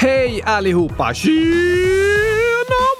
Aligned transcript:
Hej 0.00 0.42
allihopa! 0.46 1.14
Tjena 1.14 1.34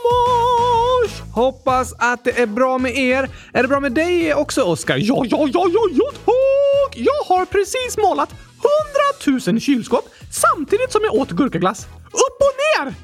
mors! 0.04 1.20
Hoppas 1.32 1.92
att 1.98 2.24
det 2.24 2.40
är 2.40 2.46
bra 2.46 2.78
med 2.78 2.98
er. 2.98 3.28
Är 3.52 3.62
det 3.62 3.68
bra 3.68 3.80
med 3.80 3.92
dig 3.92 4.34
också, 4.34 4.62
Oskar? 4.62 4.96
Ja, 4.96 5.24
ja, 5.28 5.48
ja, 5.52 5.66
ja, 5.72 5.88
ja, 5.92 6.10
tack! 6.24 6.96
Jag 6.96 7.36
har 7.36 7.44
precis 7.44 7.96
målat 7.98 8.34
hundratusen 8.62 9.60
kylskåp 9.60 10.04
samtidigt 10.30 10.92
som 10.92 11.00
jag 11.04 11.14
åt 11.14 11.30
gurkaglass. 11.30 11.86
Upp 12.06 12.38
och 12.40 12.84
ner! 12.86 12.94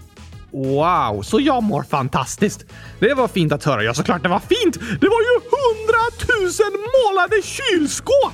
Wow, 0.51 1.23
så 1.23 1.41
jag 1.41 1.63
mår 1.63 1.83
fantastiskt. 1.83 2.65
Det 3.01 3.15
var 3.15 3.29
fint 3.29 3.53
att 3.53 3.65
höra. 3.65 3.83
Ja, 3.83 3.95
såklart 3.95 4.23
det 4.23 4.29
var 4.29 4.41
fint! 4.41 4.75
Det 5.01 5.09
var 5.09 5.21
ju 5.21 5.41
hundratusen 5.57 6.73
målade 6.73 7.43
kylskåp! 7.43 8.33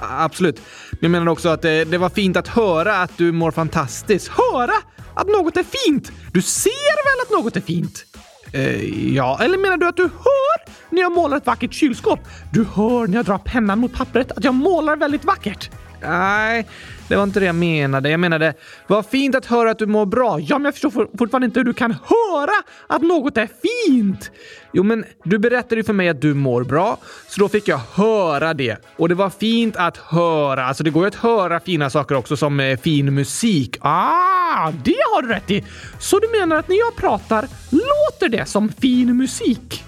Absolut. 0.00 0.60
Men 0.90 0.98
jag 1.00 1.10
menar 1.10 1.32
också 1.32 1.48
att 1.48 1.62
det, 1.62 1.84
det 1.84 1.98
var 1.98 2.08
fint 2.08 2.36
att 2.36 2.48
höra 2.48 2.96
att 2.96 3.18
du 3.18 3.32
mår 3.32 3.50
fantastiskt. 3.50 4.28
Höra 4.28 4.74
att 5.14 5.26
något 5.26 5.56
är 5.56 5.62
fint? 5.62 6.12
Du 6.32 6.42
ser 6.42 6.70
väl 7.04 7.26
att 7.26 7.44
något 7.44 7.56
är 7.56 7.60
fint? 7.60 8.04
Eh, 8.52 9.14
ja, 9.14 9.38
eller 9.40 9.58
menar 9.58 9.76
du 9.76 9.88
att 9.88 9.96
du 9.96 10.02
hör 10.02 10.74
när 10.90 11.02
jag 11.02 11.12
målar 11.12 11.36
ett 11.36 11.46
vackert 11.46 11.72
kylskåp? 11.72 12.20
Du 12.52 12.64
hör 12.64 13.06
när 13.06 13.16
jag 13.16 13.24
drar 13.24 13.38
pennan 13.38 13.78
mot 13.78 13.92
pappret 13.92 14.32
att 14.32 14.44
jag 14.44 14.54
målar 14.54 14.96
väldigt 14.96 15.24
vackert? 15.24 15.70
Nej, 16.02 16.66
det 17.08 17.16
var 17.16 17.22
inte 17.22 17.40
det 17.40 17.46
jag 17.46 17.54
menade. 17.54 18.10
Jag 18.10 18.20
menade, 18.20 18.54
vad 18.86 19.06
fint 19.06 19.34
att 19.34 19.46
höra 19.46 19.70
att 19.70 19.78
du 19.78 19.86
mår 19.86 20.06
bra. 20.06 20.40
Ja, 20.40 20.58
men 20.58 20.64
jag 20.64 20.74
förstår 20.74 20.90
fortfarande 21.18 21.44
inte 21.44 21.60
hur 21.60 21.64
du 21.64 21.74
kan 21.74 21.90
höra 21.90 22.52
att 22.86 23.02
något 23.02 23.36
är 23.36 23.48
fint. 23.62 24.30
Jo, 24.72 24.82
men 24.82 25.04
du 25.24 25.38
berättade 25.38 25.76
ju 25.76 25.84
för 25.84 25.92
mig 25.92 26.08
att 26.08 26.20
du 26.20 26.34
mår 26.34 26.64
bra, 26.64 26.98
så 27.28 27.40
då 27.40 27.48
fick 27.48 27.68
jag 27.68 27.80
höra 27.94 28.54
det. 28.54 28.76
Och 28.96 29.08
det 29.08 29.14
var 29.14 29.30
fint 29.30 29.76
att 29.76 29.96
höra. 29.96 30.66
Alltså, 30.66 30.84
det 30.84 30.90
går 30.90 31.02
ju 31.02 31.08
att 31.08 31.14
höra 31.14 31.60
fina 31.60 31.90
saker 31.90 32.14
också, 32.14 32.36
som 32.36 32.60
eh, 32.60 32.78
fin 32.78 33.14
musik. 33.14 33.76
Ah, 33.80 34.70
det 34.84 34.96
har 35.14 35.22
du 35.22 35.28
rätt 35.28 35.50
i. 35.50 35.64
Så 35.98 36.18
du 36.18 36.28
menar 36.40 36.56
att 36.56 36.68
när 36.68 36.76
jag 36.76 36.96
pratar 36.96 37.46
låter 37.70 38.28
det 38.28 38.46
som 38.46 38.68
fin 38.68 39.16
musik? 39.16 39.84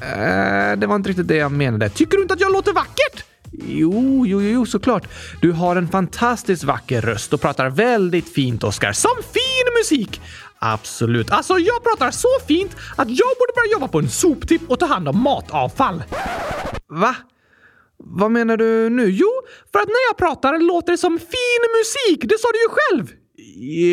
Eh, 0.00 0.78
det 0.78 0.86
var 0.86 0.96
inte 0.96 1.10
riktigt 1.10 1.28
det 1.28 1.36
jag 1.36 1.52
menade. 1.52 1.88
Tycker 1.88 2.16
du 2.16 2.22
inte 2.22 2.34
att 2.34 2.40
jag 2.40 2.52
låter 2.52 2.72
vackert? 2.72 3.24
Jo, 3.52 4.26
jo, 4.26 4.40
jo, 4.42 4.66
såklart. 4.66 5.08
Du 5.40 5.52
har 5.52 5.76
en 5.76 5.88
fantastiskt 5.88 6.64
vacker 6.64 7.00
röst 7.00 7.32
och 7.32 7.40
pratar 7.40 7.70
väldigt 7.70 8.28
fint, 8.28 8.64
Oskar. 8.64 8.92
Som 8.92 9.22
fin 9.22 9.74
musik! 9.80 10.20
Absolut. 10.58 11.30
Alltså, 11.30 11.58
jag 11.58 11.82
pratar 11.82 12.10
så 12.10 12.28
fint 12.48 12.76
att 12.96 13.08
jag 13.08 13.28
borde 13.38 13.52
börja 13.54 13.72
jobba 13.72 13.88
på 13.88 13.98
en 13.98 14.10
soptipp 14.10 14.62
och 14.68 14.78
ta 14.78 14.86
hand 14.86 15.08
om 15.08 15.22
matavfall. 15.22 16.02
Va? 16.88 17.16
Vad 17.98 18.30
menar 18.30 18.56
du 18.56 18.90
nu? 18.90 19.10
Jo, 19.10 19.28
för 19.72 19.78
att 19.78 19.88
när 19.88 20.08
jag 20.10 20.16
pratar 20.16 20.58
låter 20.58 20.92
det 20.92 20.98
som 20.98 21.18
fin 21.18 21.62
musik. 21.78 22.24
Det 22.28 22.38
sa 22.40 22.48
du 22.52 22.58
ju 22.58 22.68
själv. 22.68 23.12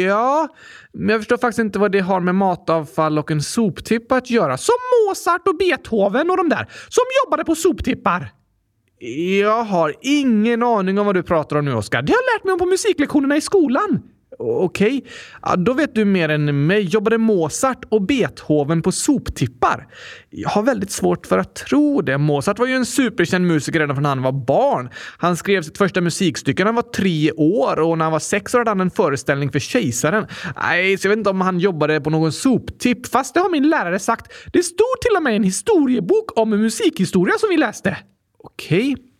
Ja, 0.05 0.47
men 0.93 1.09
jag 1.09 1.19
förstår 1.19 1.37
faktiskt 1.37 1.59
inte 1.59 1.79
vad 1.79 1.91
det 1.91 1.99
har 1.99 2.19
med 2.19 2.35
matavfall 2.35 3.19
och 3.19 3.31
en 3.31 3.41
soptipp 3.41 4.11
att 4.11 4.29
göra. 4.29 4.57
Som 4.57 4.75
Mozart 5.07 5.47
och 5.47 5.57
Beethoven 5.57 6.29
och 6.29 6.37
de 6.37 6.49
där 6.49 6.67
som 6.89 7.03
jobbade 7.25 7.45
på 7.45 7.55
soptippar. 7.55 8.31
Jag 9.39 9.63
har 9.63 9.95
ingen 10.01 10.63
aning 10.63 10.99
om 10.99 11.05
vad 11.05 11.15
du 11.15 11.23
pratar 11.23 11.55
om 11.55 11.65
nu, 11.65 11.73
Oskar. 11.73 12.01
Det 12.01 12.11
har 12.11 12.17
jag 12.17 12.37
lärt 12.37 12.43
mig 12.43 12.53
om 12.53 12.59
på 12.59 12.65
musiklektionerna 12.65 13.37
i 13.37 13.41
skolan. 13.41 14.01
Okej, 14.39 14.97
okay. 14.97 15.01
ja, 15.41 15.55
då 15.55 15.73
vet 15.73 15.95
du 15.95 16.05
mer 16.05 16.29
än 16.29 16.67
mig. 16.67 16.81
Jobbade 16.81 17.17
Mozart 17.17 17.85
och 17.89 18.01
Beethoven 18.01 18.81
på 18.81 18.91
soptippar? 18.91 19.87
Jag 20.29 20.49
har 20.49 20.63
väldigt 20.63 20.91
svårt 20.91 21.27
för 21.27 21.37
att 21.37 21.55
tro 21.55 22.01
det. 22.01 22.17
Mozart 22.17 22.59
var 22.59 22.67
ju 22.67 22.73
en 22.73 22.85
superkänd 22.85 23.47
musiker 23.47 23.79
redan 23.79 23.95
från 23.95 24.05
han 24.05 24.21
var 24.21 24.31
barn. 24.31 24.89
Han 25.17 25.37
skrev 25.37 25.61
sitt 25.61 25.77
första 25.77 26.01
musikstycke 26.01 26.63
när 26.63 26.65
han 26.65 26.75
var 26.75 26.81
tre 26.81 27.31
år 27.31 27.79
och 27.79 27.97
när 27.97 28.05
han 28.05 28.11
var 28.11 28.19
sex 28.19 28.53
år 28.53 28.59
hade 28.59 28.71
han 28.71 28.81
en 28.81 28.91
föreställning 28.91 29.51
för 29.51 29.59
kejsaren. 29.59 30.27
Nej, 30.55 30.97
så 30.97 31.07
jag 31.07 31.09
vet 31.09 31.17
inte 31.17 31.29
om 31.29 31.41
han 31.41 31.59
jobbade 31.59 32.01
på 32.01 32.09
någon 32.09 32.31
soptipp, 32.31 33.07
fast 33.07 33.33
det 33.33 33.39
har 33.39 33.49
min 33.49 33.69
lärare 33.69 33.99
sagt. 33.99 34.33
Det 34.53 34.63
stod 34.63 35.01
till 35.01 35.17
och 35.17 35.23
med 35.23 35.35
en 35.35 35.43
historiebok 35.43 36.39
om 36.39 36.49
musikhistoria 36.49 37.33
som 37.39 37.49
vi 37.49 37.57
läste. 37.57 37.97
Okej. 38.43 38.93
Okay. 38.93 39.13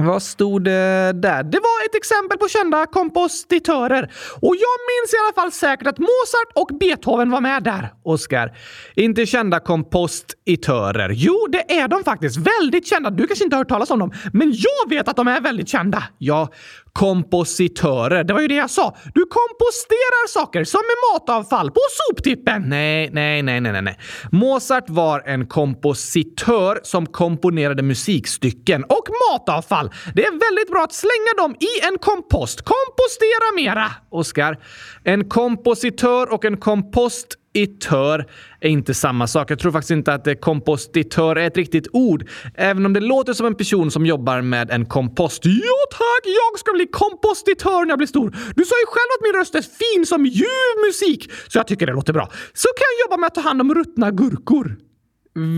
Vad 0.00 0.22
stod 0.22 0.64
det 0.64 1.12
där? 1.12 1.42
Det 1.42 1.58
var 1.58 1.86
ett 1.86 1.94
exempel 1.94 2.38
på 2.38 2.48
kända 2.48 2.86
kompositörer. 2.86 4.02
Och 4.40 4.54
jag 4.56 4.76
minns 4.90 5.14
i 5.14 5.16
alla 5.24 5.42
fall 5.42 5.52
säkert 5.52 5.86
att 5.86 5.98
Mozart 5.98 6.52
och 6.54 6.78
Beethoven 6.78 7.30
var 7.30 7.40
med 7.40 7.62
där. 7.62 7.92
Oskar, 8.02 8.56
inte 8.94 9.26
kända 9.26 9.60
kompositörer. 9.60 11.10
Jo, 11.14 11.46
det 11.50 11.72
är 11.72 11.88
de 11.88 12.04
faktiskt. 12.04 12.36
Väldigt 12.36 12.86
kända. 12.86 13.10
Du 13.10 13.26
kanske 13.26 13.44
inte 13.44 13.56
har 13.56 13.60
hört 13.60 13.68
talas 13.68 13.90
om 13.90 13.98
dem, 13.98 14.12
men 14.32 14.52
jag 14.52 14.90
vet 14.90 15.08
att 15.08 15.16
de 15.16 15.28
är 15.28 15.40
väldigt 15.40 15.68
kända. 15.68 16.02
Ja, 16.18 16.48
kompositörer. 16.92 18.24
Det 18.24 18.32
var 18.34 18.40
ju 18.40 18.48
det 18.48 18.54
jag 18.54 18.70
sa. 18.70 18.96
Du 19.14 19.20
komposterar 19.20 20.28
saker 20.28 20.64
som 20.64 20.78
är 20.78 21.14
matavfall 21.14 21.70
på 21.70 21.80
soptippen. 21.90 22.62
Nej, 22.66 23.10
nej, 23.12 23.42
nej, 23.42 23.60
nej, 23.60 23.82
nej. 23.82 23.98
Mozart 24.32 24.90
var 24.90 25.22
en 25.26 25.46
kompositör 25.46 26.80
som 26.82 27.06
komponerade 27.06 27.82
musikstycken 27.82 28.84
och 28.84 29.08
matavfall. 29.30 29.90
Det 30.14 30.24
är 30.24 30.30
väldigt 30.30 30.70
bra 30.70 30.82
att 30.84 30.94
slänga 30.94 31.32
dem 31.38 31.56
i 31.60 31.86
en 31.86 31.98
kompost. 31.98 32.62
Kompostera 32.62 33.54
mera! 33.56 33.90
Oskar, 34.10 34.58
en 35.04 35.28
kompositör 35.28 36.32
och 36.32 36.44
en 36.44 36.56
kompost 36.56 37.26
kompostitör 37.54 38.26
är 38.60 38.68
inte 38.68 38.94
samma 38.94 39.26
sak. 39.26 39.50
Jag 39.50 39.58
tror 39.58 39.72
faktiskt 39.72 39.90
inte 39.90 40.14
att 40.14 40.26
eh, 40.26 40.34
kompostitör 40.34 41.36
är 41.36 41.46
ett 41.46 41.56
riktigt 41.56 41.88
ord. 41.92 42.28
Även 42.54 42.86
om 42.86 42.92
det 42.92 43.00
låter 43.00 43.32
som 43.32 43.46
en 43.46 43.54
person 43.54 43.90
som 43.90 44.06
jobbar 44.06 44.42
med 44.42 44.70
en 44.70 44.86
kompost. 44.86 45.44
Ja 45.44 45.78
tack, 45.90 46.24
jag 46.24 46.58
ska 46.58 46.72
bli 46.72 46.86
kompostitör 46.86 47.84
när 47.84 47.90
jag 47.90 47.98
blir 47.98 48.06
stor. 48.06 48.30
Du 48.30 48.64
sa 48.64 48.74
ju 48.74 48.86
själv 48.86 49.10
att 49.18 49.22
min 49.22 49.40
röst 49.40 49.54
är 49.54 49.62
fin 49.62 50.06
som 50.06 50.26
ljuv 50.26 50.74
musik, 50.86 51.30
så 51.48 51.58
jag 51.58 51.66
tycker 51.66 51.86
det 51.86 51.92
låter 51.92 52.12
bra. 52.12 52.28
Så 52.54 52.68
kan 52.76 52.86
jag 52.90 53.06
jobba 53.06 53.16
med 53.20 53.26
att 53.26 53.34
ta 53.34 53.40
hand 53.40 53.60
om 53.60 53.74
ruttna 53.74 54.10
gurkor. 54.10 54.76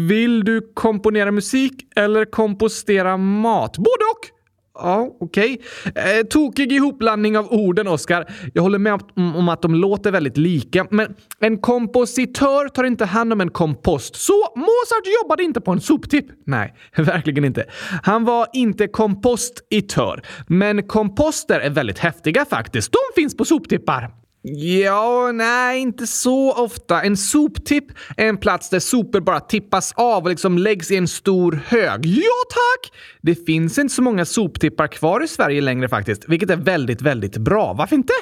Vill 0.09 0.45
du 0.45 0.73
komponera 0.75 1.31
musik 1.31 1.73
eller 1.97 2.25
kompostera 2.25 3.17
mat? 3.17 3.79
Både 3.79 4.05
och! 4.13 4.40
Ja, 4.83 5.17
okej. 5.21 5.61
Okay. 5.87 6.19
Eh, 6.19 6.27
tokig 6.27 6.73
ihopblandning 6.73 7.39
av 7.39 7.53
orden, 7.53 7.89
Oskar. 7.89 8.33
Jag 8.55 8.63
håller 8.63 8.79
med 8.79 8.95
om, 8.95 9.37
om, 9.37 9.49
att 9.49 9.63
de 9.63 9.75
låter 9.75 10.13
väldigt 10.13 10.37
lika, 10.37 10.87
men 10.91 11.15
en 11.41 11.59
kompositör 11.59 12.69
tar 12.69 12.85
inte 12.85 13.05
hand 13.05 13.33
om 13.33 13.41
en 13.41 13.51
kompost. 13.51 14.17
Så 14.17 14.33
Mozart 14.57 15.23
jobbade 15.23 15.43
inte 15.43 15.61
på 15.61 15.73
en 15.73 15.81
soptipp. 15.81 16.27
Nej, 16.47 16.75
verkligen 16.97 17.45
inte. 17.45 17.65
Han 18.03 18.25
var 18.25 18.47
inte 18.53 18.87
kompostitör. 18.87 20.23
Men 20.47 20.83
komposter 20.83 21.61
är 21.61 21.71
väldigt 21.71 21.99
häftiga 21.99 22.45
faktiskt. 22.45 22.93
De 22.93 23.21
finns 23.23 23.37
på 23.37 23.45
soptippar. 23.45 24.11
Ja, 24.43 25.33
nej, 25.33 25.81
inte 25.81 26.07
så 26.07 26.53
ofta. 26.53 27.03
En 27.03 27.17
soptipp 27.17 27.85
är 28.17 28.29
en 28.29 28.37
plats 28.37 28.71
där 28.71 28.81
sopor 28.81 29.21
bara 29.21 29.41
tippas 29.41 29.93
av 29.97 30.23
och 30.23 30.31
liksom 30.31 30.59
läggs 30.59 30.91
i 30.91 30.97
en 30.97 31.09
stor 31.09 31.61
hög. 31.67 32.07
Ja, 32.07 32.33
tack! 32.51 32.93
Det 33.23 33.35
finns 33.47 33.79
inte 33.79 33.95
så 33.95 34.03
många 34.03 34.25
soptippar 34.25 34.87
kvar 34.87 35.25
i 35.25 35.29
Sverige 35.29 35.61
längre 35.61 35.89
faktiskt, 35.89 36.25
vilket 36.29 36.51
är 36.51 36.57
väldigt, 36.57 37.03
väldigt 37.03 37.37
bra. 37.37 37.73
Varför 37.73 37.97
inte? 37.97 38.13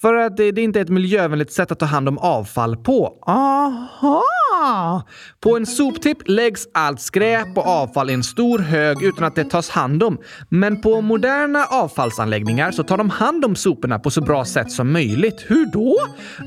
För 0.00 0.14
att 0.14 0.36
det, 0.36 0.52
det 0.52 0.62
inte 0.62 0.78
är 0.80 0.82
ett 0.82 0.88
miljövänligt 0.88 1.52
sätt 1.52 1.72
att 1.72 1.78
ta 1.78 1.86
hand 1.86 2.08
om 2.08 2.18
avfall 2.18 2.76
på. 2.76 3.18
Aha! 3.26 5.02
På 5.40 5.56
en 5.56 5.66
soptipp 5.66 6.18
läggs 6.28 6.68
allt 6.74 7.00
skräp 7.00 7.56
och 7.56 7.66
avfall 7.66 8.10
i 8.10 8.12
en 8.14 8.24
stor 8.24 8.58
hög 8.58 9.02
utan 9.02 9.24
att 9.24 9.34
det 9.34 9.44
tas 9.44 9.70
hand 9.70 10.02
om. 10.02 10.18
Men 10.48 10.80
på 10.80 11.00
moderna 11.00 11.64
avfallsanläggningar 11.64 12.70
så 12.70 12.82
tar 12.82 12.98
de 12.98 13.10
hand 13.10 13.44
om 13.44 13.56
soporna 13.56 13.98
på 13.98 14.10
så 14.10 14.20
bra 14.20 14.44
sätt 14.44 14.70
som 14.70 14.92
möjligt. 14.92 15.44
Hur 15.46 15.63
då? 15.64 15.96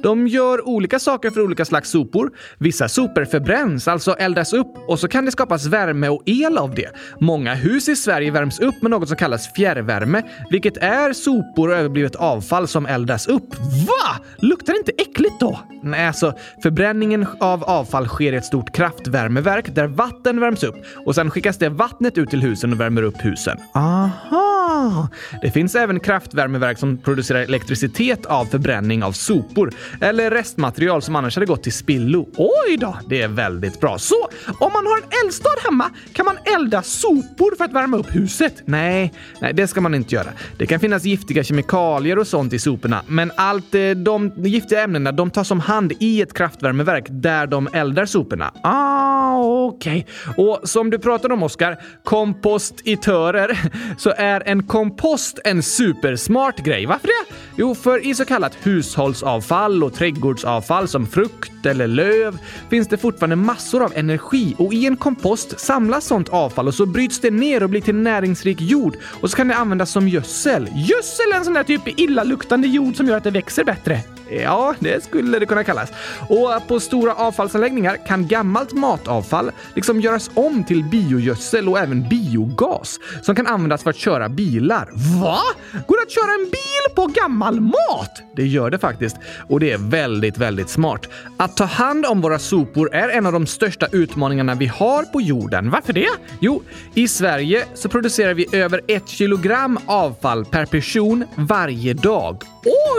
De 0.04 0.28
gör 0.28 0.68
olika 0.68 1.00
saker 1.00 1.32
för 1.32 1.42
olika 1.42 1.66
slags 1.66 1.90
sopor. 1.90 2.32
Vissa 2.58 2.90
sopor 2.90 3.26
förbränns, 3.26 3.88
alltså 3.88 4.12
eldas 4.12 4.54
upp 4.54 4.76
och 4.88 5.00
så 5.00 5.08
kan 5.08 5.26
det 5.26 5.32
skapas 5.32 5.66
värme 5.66 6.10
och 6.10 6.24
el 6.26 6.58
av 6.58 6.76
det. 6.76 6.90
Många 7.20 7.54
hus 7.54 7.90
i 7.90 7.96
Sverige 7.96 8.32
värms 8.32 8.60
upp 8.60 8.82
med 8.82 8.92
något 8.92 9.08
som 9.08 9.18
kallas 9.18 9.54
fjärrvärme, 9.54 10.24
vilket 10.50 10.78
är 10.78 11.14
sopor 11.14 11.70
och 11.70 11.76
överblivet 11.76 12.16
avfall 12.16 12.68
som 12.68 12.86
eldas 12.86 13.28
upp. 13.28 13.56
Va? 13.88 14.26
Luktar 14.38 14.74
det 14.74 14.80
inte 14.80 14.92
äckligt 14.92 15.40
då? 15.40 15.60
Nej, 15.84 16.08
alltså 16.08 16.34
förbränningen 16.64 17.28
av 17.40 17.64
avfall 17.64 18.08
sker 18.08 18.34
i 18.34 18.36
ett 18.36 18.46
stort 18.46 18.76
kraftvärmeverk 18.76 19.76
där 19.76 19.88
vatten 19.88 20.40
värms 20.40 20.64
upp 20.64 20.76
och 21.06 21.16
sen 21.16 21.32
skickas 21.32 21.58
det 21.58 21.70
vattnet 21.70 22.18
ut 22.18 22.30
till 22.30 22.42
husen 22.42 22.74
och 22.74 22.80
värmer 22.80 23.04
upp 23.04 23.26
husen. 23.26 23.58
Aha! 23.74 24.47
Ah. 24.88 25.08
Det 25.42 25.52
finns 25.52 25.76
även 25.76 26.00
kraftvärmeverk 26.00 26.78
som 26.78 26.98
producerar 26.98 27.40
elektricitet 27.40 28.26
av 28.26 28.46
förbränning 28.46 29.04
av 29.04 29.12
sopor 29.12 29.74
eller 30.02 30.32
restmaterial 30.32 31.02
som 31.02 31.16
annars 31.16 31.36
hade 31.36 31.46
gått 31.46 31.64
till 31.64 31.74
spillo. 31.74 32.30
Oj 32.38 32.78
då, 32.78 32.98
det 33.10 33.22
är 33.22 33.28
väldigt 33.28 33.80
bra. 33.80 33.98
Så 33.98 34.30
om 34.60 34.72
man 34.74 34.86
har 34.86 34.98
en 34.98 35.26
eldstad 35.26 35.50
hemma 35.64 35.90
kan 36.14 36.26
man 36.26 36.38
elda 36.56 36.82
sopor 36.82 37.56
för 37.58 37.66
att 37.66 37.74
värma 37.74 37.98
upp 37.98 38.16
huset? 38.16 38.54
Nej, 38.66 39.14
nej, 39.42 39.54
det 39.54 39.68
ska 39.68 39.82
man 39.82 39.96
inte 39.96 40.16
göra. 40.16 40.28
Det 40.58 40.66
kan 40.66 40.80
finnas 40.80 41.04
giftiga 41.04 41.44
kemikalier 41.44 42.20
och 42.20 42.28
sånt 42.28 42.54
i 42.54 42.60
soporna, 42.60 43.02
men 43.08 43.32
allt 43.36 43.76
eh, 43.76 43.90
de 43.90 44.32
giftiga 44.38 44.84
ämnena 44.84 45.12
de 45.12 45.32
tas 45.32 45.52
om 45.52 45.60
hand 45.60 45.94
i 46.00 46.22
ett 46.22 46.34
kraftvärmeverk 46.34 47.06
där 47.10 47.48
de 47.48 47.68
eldar 47.74 48.06
soporna. 48.06 48.54
Ah, 48.64 49.38
okej. 49.38 50.06
Okay. 50.30 50.46
Och 50.46 50.70
som 50.70 50.90
du 50.90 51.00
pratade 51.00 51.34
om, 51.34 51.44
Oskar, 51.44 51.78
kompostitörer, 52.04 53.60
så 53.98 54.14
är 54.18 54.44
en 54.46 54.64
Kompost 54.78 55.40
en 55.44 55.64
supersmart 55.64 56.58
grej. 56.58 56.86
Varför 56.86 57.08
det? 57.08 57.36
Jo, 57.56 57.76
för 57.76 58.06
i 58.06 58.16
så 58.16 58.26
kallat 58.26 58.58
hushållsavfall 58.62 59.84
och 59.84 59.94
trädgårdsavfall 59.94 60.88
som 60.88 61.08
frukt 61.08 61.66
eller 61.66 61.88
löv 61.88 62.38
finns 62.70 62.88
det 62.88 62.98
fortfarande 62.98 63.36
massor 63.36 63.84
av 63.84 63.94
energi 63.96 64.56
och 64.58 64.74
i 64.74 64.86
en 64.86 64.98
kompost 64.98 65.60
samlas 65.60 66.06
sånt 66.06 66.30
avfall 66.30 66.68
och 66.68 66.74
så 66.74 66.86
bryts 66.86 67.20
det 67.20 67.32
ner 67.32 67.64
och 67.64 67.70
blir 67.70 67.82
till 67.82 67.96
näringsrik 67.96 68.62
jord 68.62 68.98
och 69.22 69.30
så 69.30 69.38
kan 69.38 69.48
det 69.48 69.56
användas 69.56 69.92
som 69.92 70.08
gödsel. 70.08 70.70
Gödsel 70.76 71.32
är 71.34 71.38
en 71.38 71.46
sån 71.46 71.54
där 71.54 71.64
typ 71.64 72.00
illaluktande 72.00 72.68
jord 72.68 72.96
som 72.96 73.08
gör 73.08 73.18
att 73.18 73.24
det 73.24 73.32
växer 73.32 73.64
bättre. 73.64 74.02
Ja, 74.30 74.76
det 74.80 75.04
skulle 75.04 75.40
det 75.40 75.46
kunna 75.46 75.64
kallas. 75.64 75.90
Och 76.30 76.68
på 76.68 76.80
stora 76.80 77.14
avfallsanläggningar 77.14 78.08
kan 78.08 78.28
gammalt 78.28 78.74
matavfall 78.74 79.52
liksom 79.76 80.02
göras 80.02 80.32
om 80.34 80.64
till 80.64 80.84
biogödsel 80.84 81.70
och 81.70 81.80
även 81.80 82.10
biogas 82.10 83.00
som 83.22 83.36
kan 83.36 83.48
användas 83.48 83.84
för 83.84 83.90
att 83.90 83.98
köra 83.98 84.30
bilar. 84.30 84.67
Va? 84.76 85.40
Går 85.88 85.98
det 85.98 86.04
att 86.04 86.12
köra 86.12 86.34
en 86.34 86.46
bil 86.46 86.96
på 86.96 87.06
gammal 87.06 87.62
mat? 87.62 88.22
Det 88.36 88.48
gör 88.48 88.70
det 88.70 88.80
faktiskt. 88.80 89.18
Och 89.50 89.60
det 89.60 89.72
är 89.72 89.78
väldigt, 89.78 90.38
väldigt 90.38 90.70
smart. 90.70 91.10
Att 91.38 91.58
ta 91.58 91.64
hand 91.64 92.06
om 92.06 92.22
våra 92.22 92.40
sopor 92.40 92.96
är 92.96 93.10
en 93.10 93.26
av 93.26 93.34
de 93.34 93.48
största 93.48 93.88
utmaningarna 93.92 94.56
vi 94.56 94.66
har 94.66 95.04
på 95.04 95.22
jorden. 95.22 95.70
Varför 95.70 95.94
det? 95.94 96.10
Jo, 96.40 96.64
i 96.94 97.08
Sverige 97.08 97.66
så 97.74 97.90
producerar 97.90 98.34
vi 98.34 98.48
över 98.52 98.82
ett 98.88 99.08
kilogram 99.08 99.80
avfall 99.86 100.46
per 100.46 100.66
person 100.66 101.24
varje 101.36 101.94
dag. 101.94 102.44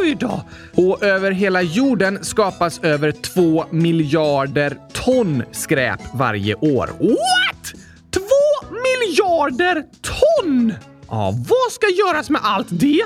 Oj 0.01 0.17
då! 0.21 0.45
Och 0.75 1.03
över 1.03 1.31
hela 1.31 1.63
jorden 1.63 2.25
skapas 2.25 2.81
över 2.83 3.13
två 3.13 3.65
miljarder 3.71 4.77
ton 4.93 5.43
skräp 5.53 6.01
varje 6.15 6.55
år. 6.55 6.91
What? 7.01 7.73
Två 8.11 8.75
miljarder 8.75 9.85
ton! 10.03 10.75
Ja, 11.11 11.35
vad 11.49 11.73
ska 11.73 11.87
göras 11.87 12.31
med 12.31 12.41
allt 12.45 12.67
det? 12.71 13.03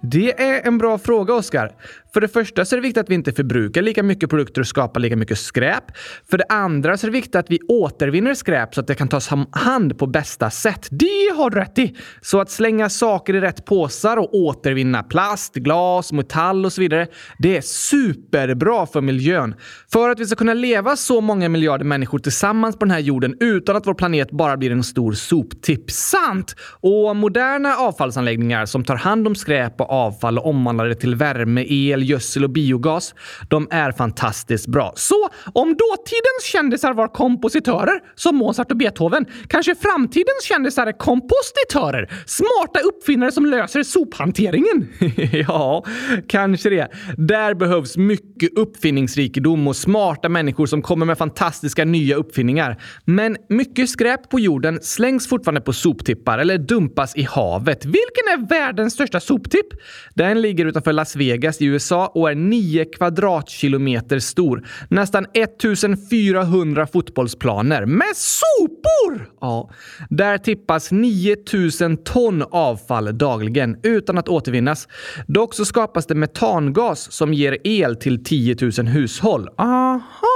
Det 0.00 0.40
är 0.42 0.66
en 0.66 0.78
bra 0.78 0.98
fråga, 0.98 1.34
Oskar. 1.34 1.72
För 2.16 2.20
det 2.20 2.28
första 2.28 2.64
så 2.64 2.74
är 2.74 2.76
det 2.76 2.82
viktigt 2.82 3.00
att 3.00 3.10
vi 3.10 3.14
inte 3.14 3.32
förbrukar 3.32 3.82
lika 3.82 4.02
mycket 4.02 4.30
produkter 4.30 4.60
och 4.60 4.66
skapar 4.66 5.00
lika 5.00 5.16
mycket 5.16 5.38
skräp. 5.38 5.84
För 6.30 6.38
det 6.38 6.44
andra 6.48 6.96
så 6.96 7.06
är 7.06 7.10
det 7.10 7.12
viktigt 7.12 7.34
att 7.34 7.50
vi 7.50 7.58
återvinner 7.68 8.34
skräp 8.34 8.74
så 8.74 8.80
att 8.80 8.86
det 8.86 8.94
kan 8.94 9.08
tas 9.08 9.32
om 9.32 9.46
hand 9.52 9.98
på 9.98 10.06
bästa 10.06 10.50
sätt. 10.50 10.88
Det 10.90 11.34
har 11.36 11.50
du 11.50 11.56
rätt 11.56 11.78
i! 11.78 11.96
Så 12.20 12.40
att 12.40 12.50
slänga 12.50 12.88
saker 12.88 13.34
i 13.34 13.40
rätt 13.40 13.64
påsar 13.64 14.16
och 14.16 14.34
återvinna 14.34 15.02
plast, 15.02 15.54
glas, 15.54 16.12
metall 16.12 16.64
och 16.64 16.72
så 16.72 16.80
vidare, 16.80 17.06
det 17.38 17.56
är 17.56 17.60
superbra 17.60 18.86
för 18.86 19.00
miljön. 19.00 19.54
För 19.92 20.10
att 20.10 20.20
vi 20.20 20.26
ska 20.26 20.36
kunna 20.36 20.54
leva 20.54 20.96
så 20.96 21.20
många 21.20 21.48
miljarder 21.48 21.84
människor 21.84 22.18
tillsammans 22.18 22.78
på 22.78 22.84
den 22.84 22.92
här 22.92 23.00
jorden 23.00 23.36
utan 23.40 23.76
att 23.76 23.86
vår 23.86 23.94
planet 23.94 24.30
bara 24.30 24.56
blir 24.56 24.70
en 24.70 24.84
stor 24.84 25.12
soptipp. 25.12 25.90
Sant! 25.90 26.56
Och 26.80 27.16
moderna 27.16 27.76
avfallsanläggningar 27.76 28.66
som 28.66 28.84
tar 28.84 28.96
hand 28.96 29.26
om 29.26 29.34
skräp 29.34 29.80
och 29.80 29.90
avfall 29.90 30.38
och 30.38 30.46
omvandlar 30.46 30.86
det 30.86 30.94
till 30.94 31.14
värme, 31.14 31.64
el, 31.68 32.05
gödsel 32.06 32.44
och 32.44 32.50
biogas. 32.50 33.14
De 33.48 33.68
är 33.70 33.92
fantastiskt 33.92 34.66
bra. 34.66 34.92
Så 34.96 35.28
om 35.52 35.68
dåtidens 35.68 36.44
kändisar 36.44 36.94
var 36.94 37.08
kompositörer, 37.08 38.00
som 38.14 38.36
Mozart 38.36 38.70
och 38.70 38.76
Beethoven, 38.76 39.26
kanske 39.48 39.74
framtidens 39.74 40.44
kändisar 40.44 40.86
är 40.86 40.92
kompositörer. 40.92 42.10
Smarta 42.26 42.80
uppfinnare 42.80 43.32
som 43.32 43.46
löser 43.46 43.82
sophanteringen? 43.82 44.88
ja, 45.48 45.84
kanske 46.28 46.70
det. 46.70 46.88
Där 47.16 47.54
behövs 47.54 47.96
mycket 47.96 48.58
uppfinningsrikedom 48.58 49.68
och 49.68 49.76
smarta 49.76 50.28
människor 50.28 50.66
som 50.66 50.82
kommer 50.82 51.06
med 51.06 51.18
fantastiska 51.18 51.84
nya 51.84 52.16
uppfinningar. 52.16 52.82
Men 53.04 53.36
mycket 53.48 53.90
skräp 53.90 54.30
på 54.30 54.40
jorden 54.40 54.78
slängs 54.82 55.28
fortfarande 55.28 55.60
på 55.60 55.72
soptippar 55.72 56.38
eller 56.38 56.58
dumpas 56.58 57.16
i 57.16 57.22
havet. 57.22 57.84
Vilken 57.84 58.26
är 58.32 58.48
världens 58.48 58.92
största 58.92 59.20
soptipp? 59.20 59.66
Den 60.14 60.40
ligger 60.40 60.66
utanför 60.66 60.92
Las 60.92 61.16
Vegas 61.16 61.60
i 61.60 61.64
USA 61.64 61.85
USA 61.86 62.06
och 62.06 62.30
är 62.30 62.34
9 62.34 62.84
kvadratkilometer 62.84 64.18
stor. 64.18 64.66
Nästan 64.88 65.26
1400 65.32 66.86
fotbollsplaner 66.86 67.86
med 67.86 68.16
sopor! 68.16 69.30
Ja, 69.40 69.70
där 70.10 70.38
tippas 70.38 70.90
9000 70.90 71.96
ton 71.96 72.44
avfall 72.50 73.18
dagligen 73.18 73.76
utan 73.82 74.18
att 74.18 74.28
återvinnas. 74.28 74.88
Dock 75.26 75.54
så 75.54 75.64
skapas 75.64 76.06
det 76.06 76.14
metangas 76.14 77.12
som 77.12 77.34
ger 77.34 77.58
el 77.64 77.96
till 77.96 78.24
10 78.24 78.56
000 78.78 78.86
hushåll. 78.86 79.48
Aha! 79.58 80.35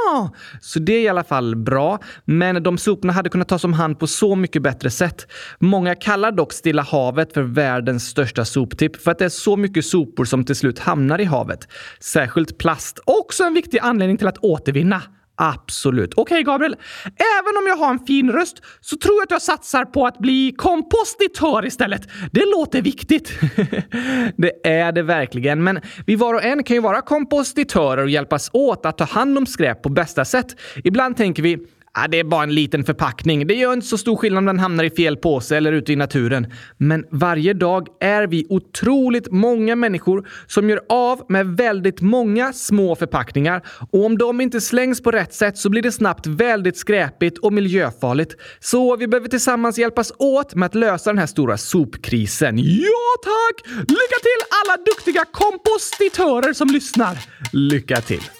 Så 0.60 0.78
det 0.78 0.92
är 0.92 1.00
i 1.00 1.08
alla 1.08 1.24
fall 1.24 1.56
bra. 1.56 1.98
Men 2.24 2.62
de 2.62 2.78
soporna 2.78 3.12
hade 3.12 3.28
kunnat 3.28 3.48
tas 3.48 3.64
om 3.64 3.72
hand 3.72 3.98
på 3.98 4.06
så 4.06 4.36
mycket 4.36 4.62
bättre 4.62 4.90
sätt. 4.90 5.26
Många 5.58 5.94
kallar 5.94 6.32
dock 6.32 6.52
Stilla 6.52 6.82
havet 6.82 7.32
för 7.32 7.42
världens 7.42 8.06
största 8.08 8.44
soptipp 8.44 8.96
för 8.96 9.10
att 9.10 9.18
det 9.18 9.24
är 9.24 9.28
så 9.28 9.56
mycket 9.56 9.84
sopor 9.84 10.24
som 10.24 10.44
till 10.44 10.56
slut 10.56 10.78
hamnar 10.78 11.20
i 11.20 11.24
havet 11.24 11.40
havet. 11.40 11.68
Särskilt 12.00 12.58
plast. 12.58 13.00
Också 13.04 13.44
en 13.44 13.54
viktig 13.54 13.78
anledning 13.78 14.18
till 14.18 14.28
att 14.28 14.38
återvinna. 14.38 15.02
Absolut. 15.42 16.14
Okej, 16.16 16.22
okay, 16.22 16.42
Gabriel. 16.42 16.76
Även 17.04 17.56
om 17.58 17.66
jag 17.66 17.76
har 17.76 17.90
en 17.90 18.06
fin 18.06 18.30
röst 18.30 18.62
så 18.80 18.96
tror 18.96 19.14
jag 19.14 19.22
att 19.22 19.30
jag 19.30 19.42
satsar 19.42 19.84
på 19.84 20.06
att 20.06 20.18
bli 20.18 20.54
kompostitör 20.56 21.66
istället. 21.66 22.08
Det 22.32 22.44
låter 22.56 22.82
viktigt. 22.82 23.32
det 24.36 24.68
är 24.68 24.92
det 24.92 25.02
verkligen, 25.02 25.64
men 25.64 25.80
vi 26.06 26.16
var 26.16 26.34
och 26.34 26.44
en 26.44 26.64
kan 26.64 26.76
ju 26.76 26.80
vara 26.80 27.00
kompostitörer 27.00 28.02
och 28.02 28.10
hjälpas 28.10 28.50
åt 28.52 28.86
att 28.86 28.98
ta 28.98 29.04
hand 29.04 29.38
om 29.38 29.46
skräp 29.46 29.82
på 29.82 29.88
bästa 29.88 30.24
sätt. 30.24 30.60
Ibland 30.84 31.16
tänker 31.16 31.42
vi 31.42 31.66
Ja, 31.94 32.08
det 32.08 32.18
är 32.18 32.24
bara 32.24 32.42
en 32.42 32.54
liten 32.54 32.84
förpackning. 32.84 33.46
Det 33.46 33.54
gör 33.54 33.72
inte 33.72 33.86
så 33.86 33.98
stor 33.98 34.16
skillnad 34.16 34.38
om 34.38 34.46
den 34.46 34.58
hamnar 34.58 34.84
i 34.84 34.90
fel 34.90 35.16
påse 35.16 35.56
eller 35.56 35.72
ute 35.72 35.92
i 35.92 35.96
naturen. 35.96 36.52
Men 36.76 37.04
varje 37.10 37.52
dag 37.52 37.88
är 38.00 38.26
vi 38.26 38.46
otroligt 38.48 39.32
många 39.32 39.76
människor 39.76 40.28
som 40.46 40.70
gör 40.70 40.80
av 40.88 41.22
med 41.28 41.46
väldigt 41.46 42.00
många 42.00 42.52
små 42.52 42.96
förpackningar. 42.96 43.62
Och 43.92 44.04
om 44.04 44.18
de 44.18 44.40
inte 44.40 44.60
slängs 44.60 45.02
på 45.02 45.10
rätt 45.10 45.34
sätt 45.34 45.58
så 45.58 45.70
blir 45.70 45.82
det 45.82 45.92
snabbt 45.92 46.26
väldigt 46.26 46.76
skräpigt 46.76 47.38
och 47.38 47.52
miljöfarligt. 47.52 48.36
Så 48.60 48.96
vi 48.96 49.08
behöver 49.08 49.28
tillsammans 49.28 49.78
hjälpas 49.78 50.12
åt 50.18 50.54
med 50.54 50.66
att 50.66 50.74
lösa 50.74 51.10
den 51.10 51.18
här 51.18 51.26
stora 51.26 51.56
sopkrisen. 51.56 52.58
Ja, 52.58 53.10
tack! 53.22 53.68
Lycka 53.78 54.18
till 54.22 54.40
alla 54.64 54.76
duktiga 54.76 55.24
kompostitörer 55.32 56.52
som 56.52 56.68
lyssnar! 56.68 57.18
Lycka 57.52 58.00
till! 58.00 58.39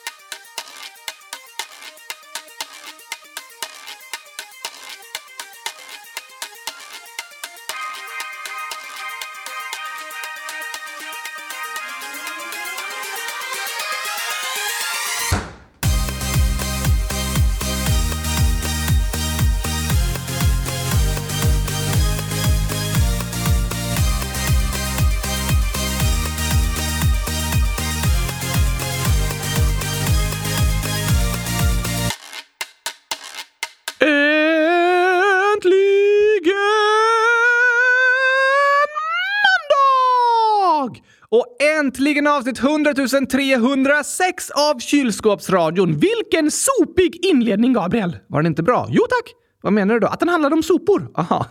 Och 41.32 41.46
Äntligen 41.78 42.26
avsnitt 42.26 42.58
100 42.58 42.94
306 43.30 44.50
av 44.50 44.78
Kylskåpsradion. 44.78 45.98
Vilken 45.98 46.50
sopig 46.50 47.24
inledning, 47.24 47.72
Gabriel! 47.72 48.16
Var 48.26 48.42
den 48.42 48.46
inte 48.46 48.62
bra? 48.62 48.86
Jo 48.90 49.02
tack! 49.08 49.34
Vad 49.62 49.72
menar 49.72 49.94
du 49.94 50.00
då? 50.00 50.06
Att 50.06 50.20
den 50.20 50.28
handlade 50.28 50.54
om 50.54 50.62
sopor? 50.62 51.08
Aha. 51.14 51.46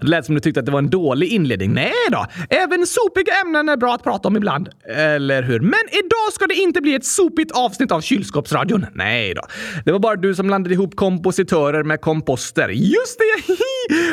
Det 0.00 0.06
lät 0.06 0.26
som 0.26 0.34
du 0.34 0.40
tyckte 0.40 0.60
att 0.60 0.66
det 0.66 0.72
var 0.72 0.78
en 0.78 0.90
dålig 0.90 1.28
inledning. 1.28 1.74
Nej 1.74 1.92
då! 2.10 2.26
Även 2.50 2.86
sopiga 2.86 3.34
ämnen 3.44 3.68
är 3.68 3.76
bra 3.76 3.94
att 3.94 4.02
prata 4.02 4.28
om 4.28 4.36
ibland. 4.36 4.68
Eller 4.88 5.42
hur? 5.42 5.60
Men 5.60 5.80
idag 5.90 6.32
ska 6.32 6.46
det 6.46 6.54
inte 6.54 6.80
bli 6.80 6.94
ett 6.94 7.04
sopigt 7.04 7.52
avsnitt 7.52 7.92
av 7.92 8.00
Kylskåpsradion. 8.00 8.86
Nej 8.94 9.34
då. 9.34 9.42
Det 9.84 9.92
var 9.92 9.98
bara 9.98 10.16
du 10.16 10.34
som 10.34 10.46
blandade 10.46 10.74
ihop 10.74 10.96
kompositörer 10.96 11.82
med 11.82 12.00
komposter. 12.00 12.68
Just 12.68 13.18
det! 13.18 13.54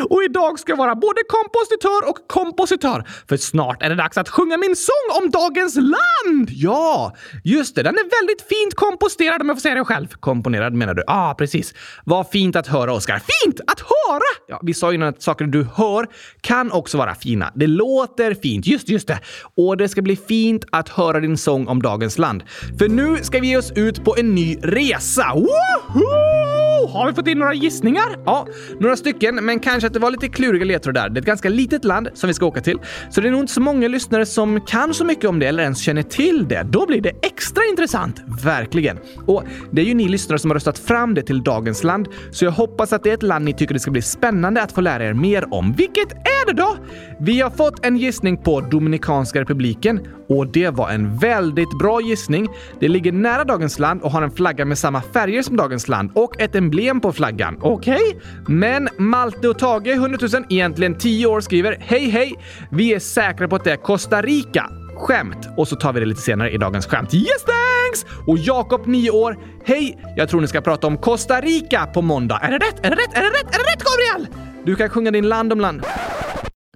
Och 0.10 0.24
idag 0.24 0.60
ska 0.60 0.72
jag 0.72 0.78
vara 0.78 0.96
både 0.96 1.22
kompositör 1.28 2.10
och 2.10 2.18
kompositör. 2.28 3.04
För 3.30 3.38
snart 3.38 3.84
är 3.84 3.90
det 3.90 3.96
dags 3.96 4.18
att 4.18 4.30
sjunga 4.30 4.58
min 4.58 4.76
sång 4.76 5.22
om 5.24 5.32
dagens 5.32 5.76
land! 5.76 6.50
Ja, 6.50 7.16
just 7.44 7.76
det. 7.76 7.84
Den 7.84 7.96
är 7.96 8.22
väldigt 8.22 8.42
fint 8.42 8.76
komposterad 8.76 9.42
om 9.42 9.48
jag 9.48 9.58
får 9.58 9.62
säga 9.62 9.76
det 9.76 9.86
själv. 9.86 10.08
Komponerad 10.20 10.74
menar 10.74 10.94
du? 10.94 11.04
Ja, 11.08 11.30
ah, 11.30 11.34
precis. 11.34 11.74
Vad 12.04 12.30
fint 12.30 12.56
att 12.56 12.68
höra 12.68 12.94
Oskar. 12.94 13.22
Fint 13.44 13.60
att 13.68 13.80
höra! 13.80 14.22
Ja, 14.48 14.60
vi 14.64 14.74
sa 14.74 14.92
ju 14.92 14.96
innan 14.96 15.10
att 15.10 15.22
saker 15.22 15.46
du 15.46 15.68
hör 15.76 16.08
kan 16.42 16.72
också 16.72 16.98
vara 16.98 17.16
fina. 17.16 17.52
Det 17.56 17.68
låter 17.68 18.34
fint. 18.34 18.68
Just 18.68 18.90
just 18.90 19.08
det. 19.08 19.20
Och 19.58 19.78
det 19.78 19.90
ska 19.90 20.02
bli 20.02 20.16
fint 20.16 20.66
att 20.72 20.90
höra 20.90 21.20
din 21.20 21.38
sång 21.38 21.68
om 21.68 21.82
dagens 21.82 22.18
land. 22.18 22.44
För 22.80 22.88
nu 22.88 23.18
ska 23.18 23.40
vi 23.40 23.48
ge 23.48 23.58
oss 23.58 23.72
ut 23.76 24.04
på 24.04 24.16
en 24.18 24.36
ny 24.36 24.58
resa. 24.62 25.34
Woho! 25.34 26.41
Wow! 26.82 26.90
Har 26.90 27.08
vi 27.08 27.14
fått 27.14 27.28
in 27.28 27.40
några 27.40 27.54
gissningar? 27.54 28.18
Ja, 28.26 28.48
några 28.80 28.96
stycken, 28.96 29.36
men 29.36 29.60
kanske 29.60 29.88
att 29.88 29.94
det 29.94 30.00
var 30.00 30.12
lite 30.12 30.28
kluriga 30.28 30.66
ledtrådar. 30.66 31.10
Det 31.10 31.18
är 31.18 31.22
ett 31.22 31.28
ganska 31.28 31.50
litet 31.50 31.86
land 31.86 32.10
som 32.14 32.28
vi 32.28 32.34
ska 32.34 32.46
åka 32.46 32.62
till, 32.62 32.80
så 33.10 33.22
det 33.22 33.28
är 33.28 33.32
nog 33.32 33.42
inte 33.42 33.54
så 33.54 33.62
många 33.62 33.88
lyssnare 33.88 34.26
som 34.26 34.62
kan 34.62 34.94
så 34.94 35.06
mycket 35.06 35.26
om 35.26 35.40
det 35.40 35.46
eller 35.46 35.64
ens 35.64 35.80
känner 35.80 36.04
till 36.04 36.48
det. 36.48 36.64
Då 36.70 36.86
blir 36.86 37.02
det 37.02 37.14
extra 37.22 37.64
intressant. 37.70 38.22
Verkligen. 38.44 38.98
Och 39.26 39.44
det 39.72 39.82
är 39.82 39.86
ju 39.86 39.94
ni 39.94 40.08
lyssnare 40.08 40.40
som 40.40 40.50
har 40.50 40.56
röstat 40.56 40.80
fram 40.80 41.14
det 41.14 41.22
till 41.22 41.44
dagens 41.44 41.84
land, 41.84 42.08
så 42.32 42.46
jag 42.46 42.52
hoppas 42.52 42.94
att 42.94 43.04
det 43.04 43.10
är 43.10 43.14
ett 43.14 43.24
land 43.24 43.46
ni 43.46 43.54
tycker 43.54 43.74
det 43.74 43.80
ska 43.80 43.92
bli 43.92 44.02
spännande 44.02 44.62
att 44.62 44.72
få 44.72 44.82
lära 44.82 45.06
er 45.06 45.14
mer 45.14 45.54
om. 45.54 45.74
Vilket 45.74 46.12
är 46.12 46.46
det 46.46 46.54
då? 46.54 46.78
Vi 47.20 47.42
har 47.42 47.50
fått 47.50 47.86
en 47.86 47.98
gissning 47.98 48.38
på 48.38 48.62
Dominikanska 48.62 49.42
republiken 49.42 50.00
och 50.30 50.48
det 50.48 50.70
var 50.70 50.90
en 50.90 51.18
väldigt 51.18 51.80
bra 51.80 52.02
gissning. 52.02 52.48
Det 52.80 52.88
ligger 52.88 53.12
nära 53.12 53.44
dagens 53.44 53.80
land 53.80 54.02
och 54.02 54.12
har 54.12 54.22
en 54.22 54.32
flagga 54.32 54.66
med 54.66 54.78
samma 54.78 55.02
färger 55.02 55.42
som 55.42 55.58
dagens 55.58 55.88
land 55.88 56.12
och 56.16 56.42
ett 56.42 56.56
emblem 56.72 57.02
på 57.02 57.14
flaggan. 57.14 57.58
Okej? 57.62 57.96
Okay? 57.96 58.22
Men 58.48 58.90
Malte 58.98 59.50
och 59.50 59.60
Tage, 59.60 59.88
100 59.88 60.18
000, 60.34 60.44
egentligen 60.50 60.98
10 60.98 61.28
år, 61.28 61.42
skriver 61.42 61.78
Hej 61.80 62.10
hej! 62.10 62.34
Vi 62.72 62.94
är 62.94 63.00
säkra 63.00 63.48
på 63.48 63.56
att 63.56 63.64
det 63.64 63.72
är 63.72 63.78
Costa 63.78 64.22
Rica. 64.22 64.70
Skämt. 64.96 65.48
Och 65.58 65.68
så 65.68 65.76
tar 65.76 65.94
vi 65.94 66.00
det 66.00 66.06
lite 66.06 66.22
senare 66.22 66.52
i 66.52 66.58
dagens 66.58 66.86
skämt. 66.86 67.14
Yes 67.14 67.44
thanks! 67.46 68.16
Och 68.28 68.38
Jakob, 68.38 68.88
9 68.88 69.10
år. 69.10 69.38
Hej! 69.66 69.98
Jag 70.16 70.30
tror 70.30 70.42
ni 70.42 70.48
ska 70.48 70.62
prata 70.62 70.88
om 70.88 70.98
Costa 70.98 71.42
Rica 71.42 71.86
på 71.86 72.02
måndag. 72.02 72.40
Är 72.44 72.52
det 72.52 72.66
rätt? 72.66 72.86
Är 72.86 72.90
det 72.90 72.96
rätt? 72.96 73.14
Är 73.14 73.22
det 73.22 73.30
rätt? 73.30 73.56
Är 73.56 73.60
det 73.60 73.72
rätt, 73.72 73.84
Gabriel? 73.84 74.28
Du 74.66 74.76
kan 74.76 74.90
sjunga 74.90 75.12
din 75.12 75.28
land 75.30 75.54
om 75.54 75.60
land. 75.60 75.82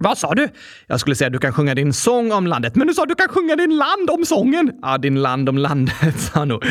Vad 0.02 0.18
sa 0.18 0.34
du? 0.34 0.48
Jag 0.86 1.00
skulle 1.00 1.16
säga 1.16 1.26
att 1.26 1.32
du 1.32 1.38
kan 1.38 1.52
sjunga 1.52 1.74
din 1.74 1.92
sång 1.92 2.32
om 2.32 2.46
landet, 2.46 2.74
men 2.74 2.86
du 2.86 2.94
sa 2.94 3.02
att 3.02 3.08
du 3.08 3.14
kan 3.14 3.28
sjunga 3.28 3.56
din 3.56 3.76
land 3.76 4.10
om 4.10 4.24
sången. 4.24 4.72
Ja, 4.82 4.98
din 4.98 5.22
land 5.22 5.48
om 5.48 5.58
landet, 5.58 6.20
sa 6.32 6.44
nog. 6.44 6.64
Eh, 6.64 6.70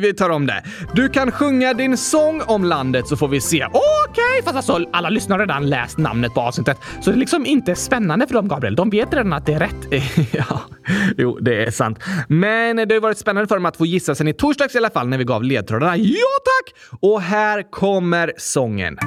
vi 0.00 0.14
tar 0.18 0.30
om 0.30 0.46
det. 0.46 0.64
Du 0.94 1.08
kan 1.08 1.32
sjunga 1.32 1.74
din 1.74 1.96
sång 1.96 2.42
om 2.42 2.64
landet 2.64 3.06
så 3.08 3.16
får 3.16 3.28
vi 3.28 3.40
se. 3.40 3.64
Okej, 3.64 3.80
okay, 4.10 4.42
fast 4.44 4.56
alltså 4.56 4.88
alla 4.92 5.08
lyssnare 5.08 5.36
har 5.36 5.46
redan 5.46 5.70
läst 5.70 5.98
namnet 5.98 6.34
på 6.34 6.40
avsnittet, 6.40 6.78
så 7.00 7.10
det 7.10 7.16
är 7.16 7.18
liksom 7.18 7.46
inte 7.46 7.74
spännande 7.74 8.26
för 8.26 8.34
dem, 8.34 8.48
Gabriel. 8.48 8.76
De 8.76 8.90
vet 8.90 9.14
redan 9.14 9.32
att 9.32 9.46
det 9.46 9.52
är 9.52 9.60
rätt. 9.60 10.04
ja, 10.32 10.60
jo, 11.16 11.38
det 11.40 11.64
är 11.64 11.70
sant. 11.70 11.98
Men 12.28 12.76
det 12.76 12.94
har 12.94 13.00
varit 13.00 13.18
spännande 13.18 13.48
för 13.48 13.54
dem 13.54 13.66
att 13.66 13.76
få 13.76 13.86
gissa 13.86 14.14
sen 14.14 14.28
i 14.28 14.34
torsdags 14.34 14.74
i 14.74 14.78
alla 14.78 14.90
fall 14.90 15.08
när 15.08 15.18
vi 15.18 15.24
gav 15.24 15.42
ledtrådarna. 15.44 15.96
Ja, 15.96 16.28
tack! 16.44 16.74
Och 17.00 17.20
här 17.20 17.70
kommer 17.70 18.32
sången. 18.36 18.98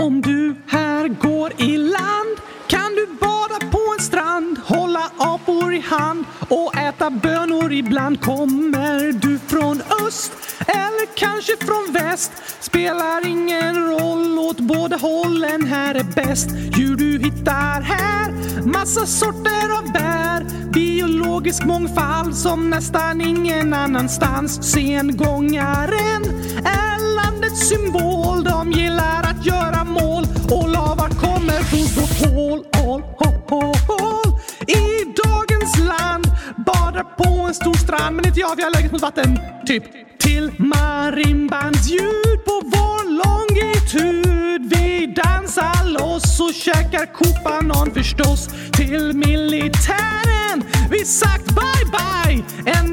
Om 0.00 0.20
du 0.20 0.54
här 0.66 1.08
går 1.08 1.52
i 1.56 1.76
land 1.76 2.36
kan 2.66 2.94
du 2.94 3.06
bada 3.20 3.70
på 3.70 3.94
en 3.98 4.04
strand, 4.04 4.58
hålla 4.64 5.10
apor 5.18 5.74
i 5.74 5.80
hand 5.80 6.24
och 6.48 6.76
äta 6.76 7.10
bönor 7.10 7.72
ibland. 7.72 8.20
Kommer 8.20 9.12
du 9.12 9.38
från 9.38 9.82
öst 10.06 10.32
eller 10.66 11.16
kanske 11.16 11.56
från 11.56 11.92
väst 11.92 12.32
spelar 12.60 13.26
ingen 13.26 13.74
roll, 13.74 14.38
åt 14.38 14.60
båda 14.60 14.96
hållen 14.96 15.66
här 15.66 15.94
är 15.94 16.04
bäst. 16.04 16.48
Djur 16.76 16.96
du 16.96 17.18
hittar 17.18 17.80
här, 17.80 18.32
massa 18.66 19.06
sorter 19.06 19.78
av 19.78 19.92
bär, 19.92 20.46
biologisk 20.72 21.64
mångfald 21.64 22.36
som 22.36 22.70
nästan 22.70 23.20
ingen 23.20 23.74
annanstans. 23.74 24.72
Sengångaren 24.72 26.22
är 26.64 26.99
landets 27.24 27.68
symbol, 27.68 28.44
de 28.44 28.72
gillar 28.72 29.22
att 29.22 29.46
göra 29.46 29.84
mål 29.84 30.24
och 30.50 30.68
lava 30.68 31.08
kommer 31.08 31.62
från 31.62 31.86
så 31.86 32.26
hål, 32.26 32.64
hål, 32.76 33.02
hål, 33.48 33.76
hål. 33.88 34.38
I 34.66 35.04
dagens 35.24 35.78
land 35.78 36.26
badar 36.66 37.04
på 37.16 37.46
en 37.46 37.54
stor 37.54 37.74
strand. 37.74 38.16
Men 38.16 38.26
inte 38.26 38.40
jag 38.40 38.50
för 38.50 38.60
jag 38.60 38.66
har 38.66 38.74
läget 38.74 38.92
mot 38.92 39.02
vatten, 39.02 39.38
typ. 39.66 39.84
Till 40.18 40.52
marimbans 40.58 41.90
ljud 41.90 42.44
på 42.44 42.62
vår 42.64 43.02
longitud 43.22 44.70
Vi 44.70 45.14
dansar 45.16 45.88
loss 45.88 46.40
och 46.40 46.54
käkar 46.54 47.06
kopanon 47.14 47.94
förstås 47.94 48.48
Till 48.72 49.12
militären. 49.16 50.64
Vi 50.90 51.04
sagt 51.04 51.46
bye 51.46 51.84
bye. 51.92 52.19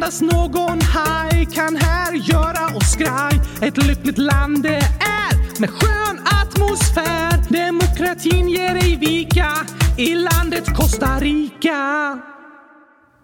Endast 0.08 0.22
någon 0.22 0.82
haj 0.82 1.46
kan 1.46 1.76
här 1.76 2.14
göra 2.14 2.78
oss 2.78 2.92
skraj. 2.92 3.42
Ett 3.62 3.88
lyckligt 3.88 4.18
land 4.18 4.64
det 4.64 4.78
är 4.78 5.60
med 5.60 5.70
skön 5.70 6.20
atmosfär. 6.42 7.44
Demokratin 7.50 8.50
ger 8.50 8.76
ej 8.76 8.96
vika 8.96 9.52
i 9.98 10.16
landet 10.16 10.76
Costa 10.76 11.20
Rica 11.20 12.18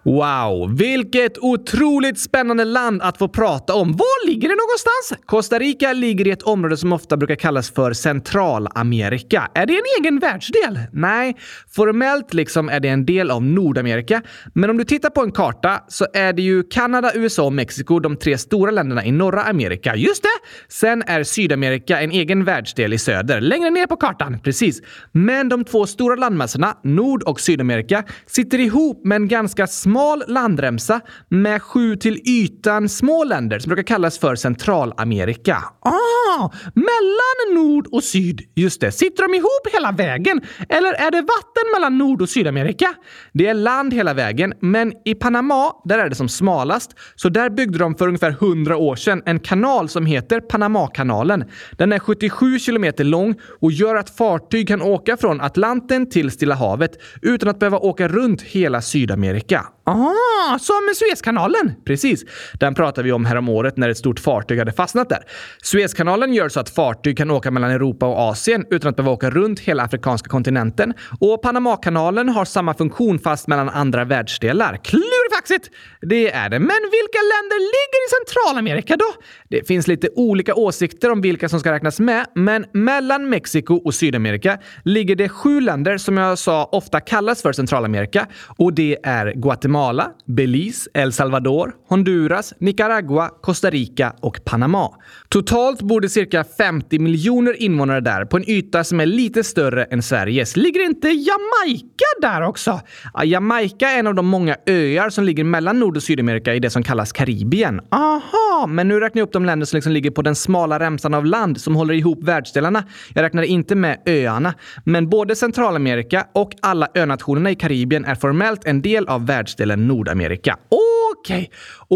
Wow, 0.04 0.76
vilket 0.76 1.38
otroligt 1.38 2.18
spännande 2.18 2.64
land 2.64 3.02
att 3.02 3.18
få 3.18 3.28
prata 3.28 3.74
om. 3.74 3.92
Var 3.92 4.26
ligger 4.26 4.48
det 4.48 4.54
någonstans? 4.54 5.26
Costa 5.26 5.58
Rica 5.58 5.92
ligger 5.92 6.26
i 6.26 6.30
ett 6.30 6.42
område 6.42 6.76
som 6.76 6.92
ofta 6.92 7.16
brukar 7.16 7.34
kallas 7.34 7.70
för 7.70 7.92
Centralamerika. 7.92 9.48
Är 9.54 9.66
det 9.66 9.72
en 9.72 9.82
egen 10.00 10.18
världsdel? 10.18 10.78
Nej, 10.92 11.36
formellt 11.70 12.34
liksom 12.34 12.68
är 12.68 12.80
det 12.80 12.88
en 12.88 13.06
del 13.06 13.30
av 13.30 13.42
Nordamerika. 13.42 14.22
Men 14.54 14.70
om 14.70 14.76
du 14.76 14.84
tittar 14.84 15.10
på 15.10 15.22
en 15.22 15.32
karta 15.32 15.84
så 15.88 16.06
är 16.14 16.32
det 16.32 16.42
ju 16.42 16.62
Kanada, 16.62 17.10
USA 17.14 17.44
och 17.44 17.52
Mexiko 17.52 17.98
de 17.98 18.16
tre 18.16 18.38
stora 18.38 18.70
länderna 18.70 19.04
i 19.04 19.12
norra 19.12 19.42
Amerika. 19.42 19.96
Just 19.96 20.22
det! 20.22 20.48
Sen 20.68 21.02
är 21.06 21.22
Sydamerika 21.22 22.00
en 22.00 22.10
egen 22.10 22.44
världsdel 22.44 22.92
i 22.92 22.98
söder, 22.98 23.40
längre 23.40 23.70
ner 23.70 23.86
på 23.86 23.96
kartan. 23.96 24.38
Precis. 24.40 24.82
Men 25.12 25.48
de 25.48 25.64
två 25.64 25.86
stora 25.86 26.16
landmassorna, 26.16 26.76
Nord 26.82 27.22
och 27.22 27.40
Sydamerika, 27.40 28.04
sitter 28.26 28.60
ihop 28.60 29.04
med 29.04 29.16
en 29.16 29.28
ganska 29.28 29.66
smal 29.66 29.93
smal 29.94 30.22
landremsa 30.28 31.00
med 31.28 31.62
sju 31.62 31.96
till 31.96 32.20
ytan 32.24 32.88
små 32.88 33.24
länder 33.24 33.58
som 33.58 33.70
brukar 33.70 33.82
kallas 33.82 34.18
för 34.18 34.34
Centralamerika. 34.34 35.64
Ah, 35.80 36.50
mellan 36.74 37.64
nord 37.64 37.86
och 37.92 38.04
syd. 38.04 38.40
Just 38.54 38.80
det. 38.80 38.92
Sitter 38.92 39.22
de 39.22 39.34
ihop 39.34 39.74
hela 39.74 39.92
vägen? 39.92 40.40
Eller 40.68 40.92
är 40.92 41.10
det 41.10 41.20
vatten 41.20 41.64
mellan 41.74 41.98
Nord 41.98 42.22
och 42.22 42.28
Sydamerika? 42.28 42.94
Det 43.32 43.46
är 43.46 43.54
land 43.54 43.94
hela 43.94 44.14
vägen, 44.14 44.52
men 44.60 44.92
i 45.04 45.14
Panama, 45.14 45.72
där 45.84 45.98
är 45.98 46.08
det 46.08 46.14
som 46.14 46.28
smalast, 46.28 46.90
så 47.14 47.28
där 47.28 47.50
byggde 47.50 47.78
de 47.78 47.94
för 47.94 48.06
ungefär 48.08 48.30
100 48.30 48.76
år 48.76 48.96
sedan 48.96 49.22
en 49.26 49.40
kanal 49.40 49.88
som 49.88 50.06
heter 50.06 50.40
Panamakanalen. 50.40 51.44
Den 51.78 51.92
är 51.92 51.98
77 51.98 52.58
kilometer 52.58 53.04
lång 53.04 53.34
och 53.60 53.72
gör 53.72 53.94
att 53.94 54.16
fartyg 54.16 54.68
kan 54.68 54.82
åka 54.82 55.16
från 55.16 55.40
Atlanten 55.40 56.10
till 56.10 56.30
Stilla 56.30 56.54
havet 56.54 56.90
utan 57.22 57.48
att 57.48 57.58
behöva 57.58 57.78
åka 57.78 58.08
runt 58.08 58.42
hela 58.42 58.82
Sydamerika. 58.82 59.66
Ah, 59.86 60.58
som 60.58 60.86
med 60.86 60.96
Suezkanalen! 60.96 61.72
Precis. 61.84 62.24
Den 62.60 62.74
pratade 62.74 63.04
vi 63.06 63.12
om 63.12 63.24
häromåret 63.24 63.76
när 63.76 63.88
ett 63.88 63.98
stort 63.98 64.20
fartyg 64.20 64.58
hade 64.58 64.72
fastnat 64.72 65.08
där. 65.08 65.18
Suezkanalen 65.62 66.34
gör 66.34 66.48
så 66.48 66.60
att 66.60 66.70
fartyg 66.70 67.16
kan 67.16 67.30
åka 67.30 67.50
mellan 67.50 67.70
Europa 67.70 68.06
och 68.06 68.18
Asien 68.18 68.66
utan 68.70 68.90
att 68.90 68.96
behöva 68.96 69.12
åka 69.12 69.30
runt 69.30 69.60
hela 69.60 69.82
afrikanska 69.82 70.28
kontinenten. 70.28 70.94
Och 71.20 71.42
Panamakanalen 71.42 72.28
har 72.28 72.44
samma 72.44 72.74
funktion 72.74 73.18
fast 73.18 73.48
mellan 73.48 73.68
andra 73.68 74.04
världsdelar. 74.04 74.76
Klurifaxigt! 74.84 75.70
Det 76.00 76.32
är 76.32 76.48
det. 76.48 76.58
Men 76.58 76.80
vilka 76.92 77.18
länder 77.32 77.58
ligger 77.58 78.00
i 78.06 78.08
Centralamerika 78.24 78.96
då? 78.96 79.22
Det 79.48 79.66
finns 79.68 79.86
lite 79.86 80.08
olika 80.14 80.54
åsikter 80.54 81.10
om 81.10 81.20
vilka 81.20 81.48
som 81.48 81.60
ska 81.60 81.72
räknas 81.72 82.00
med, 82.00 82.26
men 82.34 82.66
mellan 82.72 83.28
Mexiko 83.28 83.74
och 83.74 83.94
Sydamerika 83.94 84.58
ligger 84.84 85.16
det 85.16 85.28
sju 85.28 85.60
länder 85.60 85.98
som 85.98 86.16
jag 86.16 86.38
sa 86.38 86.68
ofta 86.72 87.00
kallas 87.00 87.42
för 87.42 87.52
Centralamerika 87.52 88.26
och 88.58 88.72
det 88.72 88.98
är 89.02 89.32
Guatemala 89.32 89.73
Guatemala, 89.74 90.14
Belize, 90.26 90.88
El 90.94 91.12
Salvador, 91.12 91.80
Honduras, 91.88 92.54
Nicaragua, 92.60 93.30
Costa 93.40 93.70
Rica 93.70 94.14
och 94.20 94.44
Panama. 94.44 94.90
Totalt 95.34 95.82
bor 95.82 96.00
det 96.00 96.08
cirka 96.08 96.44
50 96.44 96.98
miljoner 96.98 97.62
invånare 97.62 98.00
där 98.00 98.24
på 98.24 98.36
en 98.36 98.50
yta 98.50 98.84
som 98.84 99.00
är 99.00 99.06
lite 99.06 99.44
större 99.44 99.84
än 99.84 100.02
Sveriges. 100.02 100.56
Ligger 100.56 100.84
inte 100.84 101.08
Jamaica 101.08 102.04
där 102.20 102.42
också? 102.42 102.80
Ja, 103.14 103.24
Jamaica 103.24 103.90
är 103.90 103.98
en 103.98 104.06
av 104.06 104.14
de 104.14 104.26
många 104.26 104.56
öar 104.66 105.10
som 105.10 105.24
ligger 105.24 105.44
mellan 105.44 105.80
Nord 105.80 105.96
och 105.96 106.02
Sydamerika 106.02 106.54
i 106.54 106.60
det 106.60 106.70
som 106.70 106.82
kallas 106.82 107.12
Karibien. 107.12 107.80
Aha, 107.90 108.66
men 108.68 108.88
nu 108.88 109.00
räknar 109.00 109.20
jag 109.20 109.26
upp 109.26 109.32
de 109.32 109.44
länder 109.44 109.66
som 109.66 109.76
liksom 109.76 109.92
ligger 109.92 110.10
på 110.10 110.22
den 110.22 110.34
smala 110.34 110.78
remsan 110.78 111.14
av 111.14 111.26
land 111.26 111.60
som 111.60 111.76
håller 111.76 111.94
ihop 111.94 112.22
världsdelarna. 112.22 112.84
Jag 113.14 113.22
räknar 113.22 113.42
inte 113.42 113.74
med 113.74 114.02
öarna. 114.06 114.54
Men 114.84 115.08
både 115.08 115.36
Centralamerika 115.36 116.26
och 116.32 116.50
alla 116.62 116.88
önationerna 116.94 117.50
i 117.50 117.54
Karibien 117.54 118.04
är 118.04 118.14
formellt 118.14 118.64
en 118.64 118.82
del 118.82 119.08
av 119.08 119.26
världsdelen 119.26 119.88
Nordamerika. 119.88 120.56
Okej! 120.68 121.36
Okay. 121.36 121.48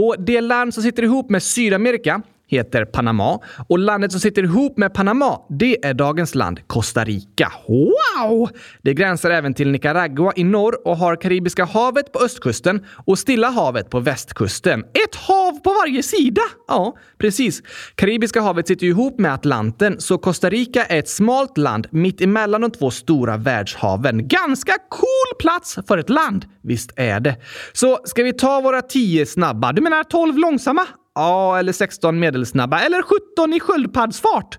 Och 0.03 0.17
det 0.19 0.41
land 0.41 0.75
som 0.75 0.83
sitter 0.83 1.03
ihop 1.03 1.31
med 1.31 1.43
Sydamerika 1.43 2.23
heter 2.49 2.85
Panama 2.85 3.39
och 3.69 3.79
landet 3.79 4.13
som 4.13 4.21
sitter 4.21 4.43
ihop 4.43 4.77
med 4.77 4.95
Panama, 4.95 5.41
det 5.49 5.85
är 5.85 5.95
dagens 5.95 6.35
land 6.35 6.61
Costa 6.67 7.05
Rica. 7.05 7.53
Wow! 7.69 8.49
Det 8.83 8.95
gränsar 8.95 9.31
även 9.31 9.55
till 9.55 9.71
Nicaragua 9.71 10.33
i 10.37 10.45
norr 10.45 10.87
och 10.89 10.97
har 10.97 11.17
Karibiska 11.17 11.65
havet 11.65 12.13
på 12.13 12.19
östkusten 12.19 12.87
och 13.07 13.19
Stilla 13.19 13.49
havet 13.49 13.91
på 13.91 14.01
västkusten. 14.01 14.81
Ett 14.81 15.15
hav 15.15 15.61
på 15.61 15.71
varje 15.71 16.03
sida! 16.03 16.43
Ja, 16.69 16.97
precis. 17.19 17.63
Karibiska 17.95 18.41
havet 18.41 18.69
sitter 18.69 18.87
ihop 18.87 19.19
med 19.19 19.35
Atlanten, 19.35 20.01
så 20.01 20.19
Costa 20.19 20.51
Rica 20.51 20.85
är 20.85 20.99
ett 20.99 21.09
smalt 21.09 21.59
land 21.59 21.87
mitt 21.91 22.21
emellan 22.21 22.61
de 22.61 22.71
två 22.71 22.91
stora 22.91 23.37
världshaven. 23.37 24.29
Ganska 24.29 24.73
cool 24.89 25.39
plats 25.39 25.79
för 25.89 25.99
ett 25.99 26.11
land! 26.11 26.45
Visst 26.63 26.93
är 26.97 27.21
det. 27.21 27.37
Så 27.73 27.99
ska 28.05 28.23
vi 28.23 28.33
ta 28.33 28.61
våra 28.61 28.83
tio 28.83 29.27
snabba? 29.27 29.73
Du 29.73 29.83
menar 29.83 30.05
12 30.05 30.39
långsamma? 30.39 30.87
Ja, 31.19 31.59
eller 31.59 31.73
16 31.73 32.19
medelsnabba. 32.19 32.81
Eller 32.81 33.03
17 33.03 33.53
i 33.53 33.61
sköldpaddsfart. 33.61 34.59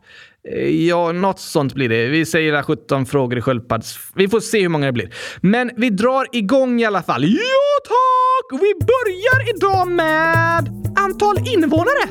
Eh, 0.49 0.87
ja, 0.87 1.11
något 1.11 1.39
sånt 1.39 1.73
blir 1.73 1.89
det. 1.89 2.07
Vi 2.07 2.25
säger 2.25 2.63
17 2.63 3.05
frågor 3.05 3.37
i 3.37 3.41
sköldpadds... 3.41 3.99
Vi 4.15 4.27
får 4.27 4.39
se 4.39 4.61
hur 4.61 4.69
många 4.69 4.85
det 4.85 4.91
blir. 4.91 5.13
Men 5.41 5.71
vi 5.77 5.89
drar 5.89 6.27
igång 6.31 6.81
i 6.81 6.85
alla 6.85 7.03
fall. 7.03 7.23
Ja, 7.23 7.87
tack! 7.87 8.61
Vi 8.61 8.73
börjar 8.85 9.55
idag 9.55 9.87
med 9.87 10.67
antal 10.99 11.37
invånare. 11.53 12.09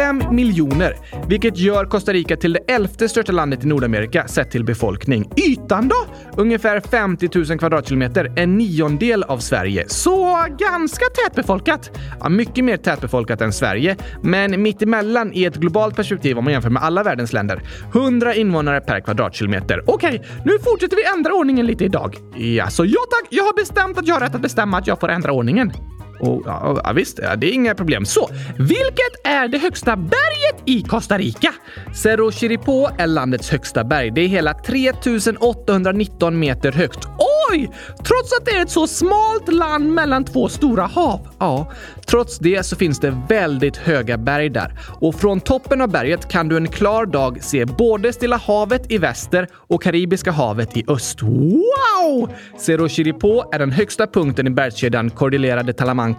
5 0.00 0.22
miljoner, 0.30 0.96
vilket 1.28 1.58
gör 1.58 1.84
Costa 1.84 2.12
Rica 2.12 2.36
till 2.36 2.52
det 2.52 2.72
elfte 2.72 3.08
största 3.08 3.32
landet 3.32 3.64
i 3.64 3.66
Nordamerika 3.66 4.28
sett 4.28 4.50
till 4.50 4.64
befolkning. 4.64 5.30
Ytan 5.36 5.88
då? 5.88 5.96
Ungefär 6.42 6.80
50 6.80 7.28
000 7.48 7.58
kvadratkilometer, 7.58 8.32
en 8.36 8.58
niondel 8.58 9.22
av 9.22 9.38
Sverige. 9.38 9.84
Så 9.88 10.46
ganska 10.58 11.04
tätbefolkat. 11.06 11.98
Ja, 12.20 12.28
mycket 12.28 12.64
mer 12.64 12.76
tätbefolkat 12.76 13.40
än 13.40 13.52
Sverige, 13.52 13.96
men 14.22 14.62
mittemellan 14.62 15.32
i 15.32 15.44
ett 15.44 15.56
globalt 15.56 15.96
perspektiv 15.96 16.38
om 16.38 16.44
man 16.44 16.52
jämför 16.52 16.70
med 16.70 16.82
alla 16.82 17.02
världens 17.02 17.32
länder. 17.32 17.62
100 17.94 18.34
invånare 18.34 18.80
per 18.80 19.00
kvadratkilometer. 19.00 19.82
Okej, 19.86 20.22
nu 20.44 20.58
fortsätter 20.58 20.96
vi 20.96 21.18
ändra 21.18 21.32
ordningen 21.32 21.66
lite 21.66 21.84
idag. 21.84 22.16
Ja, 22.36 22.70
så 22.70 22.84
ja 22.84 23.00
tack, 23.10 23.28
jag 23.30 23.44
har 23.44 23.54
bestämt 23.54 23.98
att 23.98 24.06
jag 24.06 24.14
har 24.14 24.20
rätt 24.20 24.34
att 24.34 24.42
bestämma 24.42 24.78
att 24.78 24.86
jag 24.86 25.00
får 25.00 25.08
ändra 25.08 25.32
ordningen. 25.32 25.72
Och, 26.20 26.42
ja, 26.46 26.80
ja, 26.84 26.92
visst, 26.92 27.20
ja, 27.22 27.36
det 27.36 27.46
är 27.46 27.52
inga 27.52 27.74
problem. 27.74 28.04
Så, 28.04 28.28
vilket 28.58 29.14
är 29.24 29.48
det 29.48 29.58
högsta 29.58 29.96
berget 29.96 30.62
i 30.64 30.82
Costa 30.82 31.18
Rica? 31.18 31.52
Cerro 31.94 32.32
Chiripó 32.32 32.88
är 32.98 33.06
landets 33.06 33.50
högsta 33.50 33.84
berg. 33.84 34.10
Det 34.10 34.20
är 34.20 34.28
hela 34.28 34.54
3819 34.54 36.38
meter 36.38 36.72
högt. 36.72 37.06
Oj! 37.50 37.70
Trots 37.96 38.32
att 38.38 38.46
det 38.46 38.50
är 38.50 38.62
ett 38.62 38.70
så 38.70 38.86
smalt 38.86 39.52
land 39.52 39.92
mellan 39.92 40.24
två 40.24 40.48
stora 40.48 40.82
hav. 40.82 41.28
Ja, 41.38 41.72
trots 42.06 42.38
det 42.38 42.66
så 42.66 42.76
finns 42.76 43.00
det 43.00 43.16
väldigt 43.28 43.76
höga 43.76 44.18
berg 44.18 44.48
där. 44.48 44.78
Och 45.00 45.14
från 45.14 45.40
toppen 45.40 45.80
av 45.80 45.88
berget 45.88 46.28
kan 46.28 46.48
du 46.48 46.56
en 46.56 46.68
klar 46.68 47.06
dag 47.06 47.42
se 47.42 47.64
både 47.64 48.12
Stilla 48.12 48.36
havet 48.36 48.92
i 48.92 48.98
väster 48.98 49.48
och 49.52 49.82
Karibiska 49.82 50.30
havet 50.30 50.76
i 50.76 50.84
öst. 50.88 51.22
Wow! 51.22 52.30
Cerro 52.58 52.88
Chiripó 52.88 53.44
är 53.52 53.58
den 53.58 53.70
högsta 53.70 54.06
punkten 54.06 54.46
i 54.46 54.50
bergskedjan 54.50 55.10
Cordillera 55.10 55.62
de 55.62 55.72
Talamanca 55.72 56.09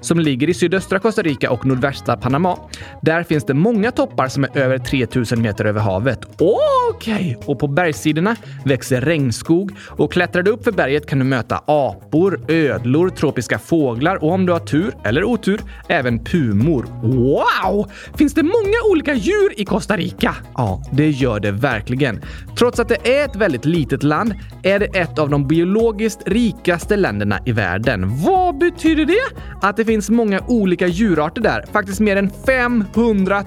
som 0.00 0.18
ligger 0.18 0.48
i 0.50 0.54
sydöstra 0.54 0.98
Costa 0.98 1.22
Rica 1.22 1.50
och 1.50 1.66
nordvästra 1.66 2.16
Panama. 2.16 2.58
Där 3.02 3.22
finns 3.22 3.44
det 3.44 3.54
många 3.54 3.90
toppar 3.90 4.28
som 4.28 4.44
är 4.44 4.58
över 4.58 4.78
3000 4.78 5.42
meter 5.42 5.64
över 5.64 5.80
havet. 5.80 6.18
Okej! 6.24 7.14
Okay. 7.14 7.34
Och 7.46 7.58
på 7.58 7.68
bergssidorna 7.68 8.36
växer 8.64 9.00
regnskog 9.00 9.72
och 9.88 10.12
klättrar 10.12 10.42
du 10.42 10.50
upp 10.50 10.64
för 10.64 10.72
berget 10.72 11.06
kan 11.06 11.18
du 11.18 11.24
möta 11.24 11.62
apor, 11.66 12.40
ödlor, 12.48 13.08
tropiska 13.08 13.58
fåglar 13.58 14.24
och 14.24 14.32
om 14.32 14.46
du 14.46 14.52
har 14.52 14.60
tur, 14.60 14.94
eller 15.04 15.24
otur, 15.24 15.60
även 15.88 16.24
pumor. 16.24 16.86
Wow! 17.02 17.90
Finns 18.18 18.34
det 18.34 18.42
många 18.42 18.90
olika 18.90 19.14
djur 19.14 19.60
i 19.60 19.64
Costa 19.64 19.96
Rica? 19.96 20.34
Ja, 20.54 20.82
det 20.92 21.10
gör 21.10 21.40
det 21.40 21.50
verkligen. 21.50 22.20
Trots 22.58 22.80
att 22.80 22.88
det 22.88 23.20
är 23.20 23.24
ett 23.24 23.36
väldigt 23.36 23.64
litet 23.64 24.02
land 24.02 24.34
är 24.62 24.78
det 24.78 24.86
ett 24.86 25.18
av 25.18 25.30
de 25.30 25.48
biologiskt 25.48 26.22
rikaste 26.26 26.96
länderna 26.96 27.38
i 27.46 27.52
världen. 27.52 28.16
Vad 28.24 28.58
betyder 28.58 29.04
det? 29.04 29.37
Att 29.62 29.76
det 29.76 29.84
finns 29.84 30.10
många 30.10 30.40
olika 30.46 30.86
djurarter 30.86 31.42
där. 31.42 31.64
Faktiskt 31.72 32.00
mer 32.00 32.16
än 32.16 32.30
500 32.46 33.44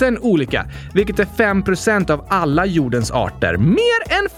000 0.00 0.18
olika, 0.20 0.66
vilket 0.94 1.18
är 1.18 1.24
5% 1.24 2.10
av 2.10 2.24
alla 2.28 2.66
jordens 2.66 3.10
arter. 3.10 3.56
Mer 3.56 4.18
än 4.18 4.28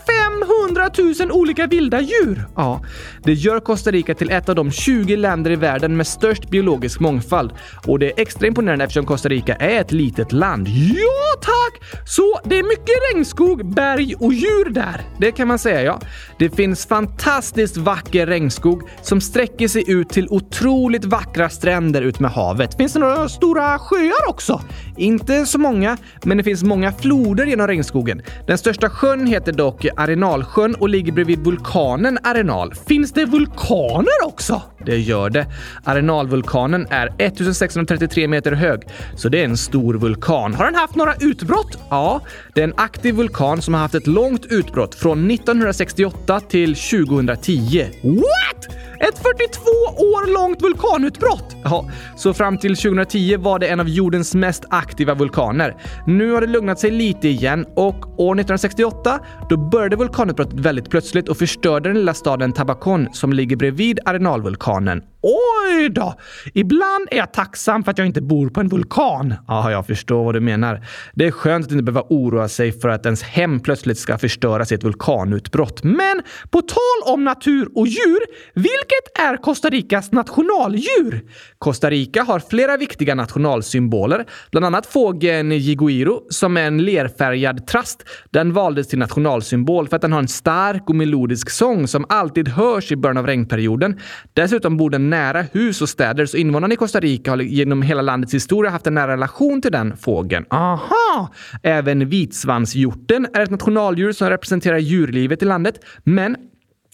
500 0.69 0.91
000 1.21 1.33
olika 1.33 1.67
vilda 1.67 2.01
djur! 2.01 2.45
Ja, 2.57 2.85
det 3.25 3.33
gör 3.33 3.61
Costa 3.61 3.91
Rica 3.91 4.15
till 4.15 4.31
ett 4.31 4.49
av 4.49 4.55
de 4.55 4.71
20 4.71 5.17
länder 5.17 5.51
i 5.51 5.57
världen 5.57 5.97
med 5.97 6.07
störst 6.07 6.51
biologisk 6.51 7.01
mångfald. 7.01 7.53
Och 7.87 7.99
det 7.99 8.07
är 8.07 8.23
extra 8.23 8.47
imponerande 8.47 8.85
eftersom 8.85 9.07
Costa 9.07 9.29
Rica 9.29 9.55
är 9.55 9.81
ett 9.81 9.93
litet 9.93 10.33
land. 10.33 10.69
Ja, 10.69 11.41
tack! 11.41 11.99
Så 12.07 12.41
det 12.45 12.59
är 12.59 12.63
mycket 12.63 13.13
regnskog, 13.13 13.75
berg 13.75 14.15
och 14.19 14.33
djur 14.33 14.71
där. 14.71 15.01
Det 15.19 15.33
kan 15.33 15.49
man 15.49 15.59
säga, 15.59 15.83
ja. 15.83 16.01
Det 16.39 16.51
finns 16.51 16.87
fantastiskt 16.87 17.77
vacker 17.77 18.27
regnskog 18.27 18.83
som 19.03 19.21
sträcker 19.21 19.69
sig 19.69 19.91
ut 19.91 20.09
till 20.09 20.29
otroligt 20.31 20.90
otroligt 20.91 21.05
vackra 21.05 21.49
stränder 21.49 22.03
ut 22.03 22.21
med 22.21 22.31
havet. 22.31 22.75
Finns 22.75 22.93
det 22.93 22.99
några 22.99 23.29
stora 23.29 23.79
sjöar 23.79 24.29
också? 24.29 24.61
Inte 24.97 25.47
så 25.47 25.59
många, 25.59 25.97
men 26.25 26.37
det 26.37 26.45
finns 26.45 26.63
många 26.63 26.93
floder 26.93 27.47
genom 27.47 27.67
regnskogen. 27.67 28.23
Den 28.47 28.59
största 28.59 28.91
sjön 28.91 29.27
heter 29.27 29.53
dock 29.53 29.87
Arenalsjön 29.97 30.75
och 30.75 30.89
ligger 30.89 31.13
bredvid 31.13 31.39
vulkanen 31.39 32.19
Arenal. 32.23 32.75
Finns 32.75 33.13
det 33.13 33.25
vulkaner 33.25 34.27
också? 34.27 34.63
Det 34.87 34.99
gör 34.99 35.31
det. 35.31 35.47
Arenalvulkanen 35.85 36.87
är 36.91 37.07
1633 37.19 38.29
meter 38.29 38.53
hög, 38.53 38.81
så 39.17 39.29
det 39.29 39.41
är 39.41 39.45
en 39.45 39.57
stor 39.57 39.95
vulkan. 39.95 40.55
Har 40.55 40.65
den 40.65 40.75
haft 40.75 40.95
några 40.95 41.15
utbrott? 41.21 41.79
Ja, 41.91 42.21
det 42.55 42.61
är 42.61 42.65
en 42.65 42.75
aktiv 42.77 43.15
vulkan 43.15 43.63
som 43.63 43.75
har 43.75 43.81
haft 43.81 43.95
ett 43.95 44.07
långt 44.07 44.47
utbrott 44.47 44.95
från 44.95 45.31
1968 45.31 46.41
till 46.41 46.75
2010. 46.75 47.87
What? 48.03 48.77
Ett 49.01 49.19
42 49.19 49.71
år 49.97 50.35
långt 50.35 50.63
vulkanutbrott! 50.63 51.57
Ja, 51.65 51.91
så 52.17 52.35
fram 52.35 52.59
till 52.59 52.77
2010 52.77 53.37
var 53.37 53.59
det 53.59 53.69
en 53.69 53.81
av 53.81 53.89
jordens 53.89 54.35
mest 54.35 54.65
aktiva 54.71 55.15
vulkaner. 55.15 55.77
Nu 56.07 56.33
har 56.33 56.41
det 56.41 56.47
lugnat 56.47 56.79
sig 56.79 56.91
lite 56.91 57.29
igen 57.29 57.67
och 57.77 58.21
år 58.21 58.35
1968 58.35 59.21
då 59.51 59.57
började 59.57 59.97
vulkanutbrottet 59.97 60.61
väldigt 60.61 60.91
plötsligt 60.91 61.29
och 61.29 61.37
förstörde 61.37 61.89
den 61.89 61.99
lilla 61.99 62.15
staden 62.15 62.53
Tabacon 62.53 63.09
som 63.13 63.33
ligger 63.33 63.57
bredvid 63.57 63.99
Arenalvulkanen. 64.05 65.03
Oj 65.23 65.89
då! 65.89 66.15
Ibland 66.55 67.09
är 67.11 67.17
jag 67.17 67.33
tacksam 67.33 67.85
för 67.85 67.91
att 67.91 67.99
jag 67.99 68.07
inte 68.07 68.23
bor 68.23 68.49
på 68.49 68.61
en 68.61 68.69
vulkan. 68.69 69.35
Ja, 69.49 69.71
jag 69.71 69.87
förstår 69.87 70.25
vad 70.25 70.35
du 70.35 70.41
menar. 70.41 70.87
Det 71.15 71.27
är 71.27 71.31
skönt 71.31 71.67
att 71.67 71.73
inte 71.73 71.85
behöva 71.85 72.07
oroa 72.09 72.49
sig 72.49 72.73
för 72.73 72.89
att 72.89 73.07
ens 73.07 73.23
hem 73.23 73.61
plötsligt 73.61 73.99
ska 73.99 74.19
förstöras 74.19 74.73
i 74.73 74.75
ett 74.75 74.85
vulkanutbrott. 74.85 75.83
Men 75.83 76.23
på 76.51 76.63
tal 76.63 77.15
om 77.15 77.25
natur 77.25 77.69
och 77.75 77.87
djur, 77.87 78.21
vilket 78.55 79.19
är 79.19 79.37
Costa 79.37 79.69
Ricas 79.69 80.13
nationaldjur? 80.13 81.25
Costa 81.59 81.91
Rica 81.91 82.23
har 82.23 82.41
flera 82.41 82.77
viktiga 82.77 83.15
nationalsymboler, 83.15 84.27
bland 84.51 84.67
annat 84.67 84.87
fågeln 84.87 85.53
jiguiro 85.53 86.23
som 86.31 86.57
är 86.57 86.63
en 86.63 86.85
lerfärgad 86.85 87.67
trast. 87.67 88.05
Den 88.31 88.53
valdes 88.53 88.89
till 88.89 88.99
nationalsymbol 88.99 89.89
för 89.89 89.97
att 89.97 90.03
den 90.03 90.13
har 90.13 90.21
en 90.21 90.29
stark 90.29 90.89
och 90.89 90.97
melodisk 90.97 91.51
sång 91.51 91.89
som 91.89 92.05
alltid 92.09 92.49
hörs 92.49 92.93
i 92.93 92.97
början 92.97 93.17
av 93.17 93.27
regnperioden. 93.27 94.01
Dessutom 94.35 94.77
bor 94.77 94.91
den 94.91 95.10
nära 95.11 95.43
hus 95.43 95.83
och 95.83 95.89
städer, 95.89 96.27
så 96.27 96.37
invånarna 96.37 96.75
i 96.75 96.77
Costa 96.77 97.01
Rica 97.01 97.31
har 97.31 97.39
genom 97.39 97.83
hela 97.83 98.03
landets 98.03 98.35
historia 98.35 98.71
haft 98.71 98.87
en 98.87 98.95
nära 98.95 99.13
relation 99.13 99.63
till 99.63 99.73
den 99.73 99.97
fågeln. 99.97 100.45
Aha! 100.51 101.33
Även 101.63 102.09
vitsvanshjorten 102.09 103.27
är 103.35 103.41
ett 103.41 103.51
nationaldjur 103.51 104.13
som 104.13 104.31
representerar 104.31 104.79
djurlivet 104.79 105.43
i 105.43 105.47
landet, 105.47 105.85
men 106.05 106.37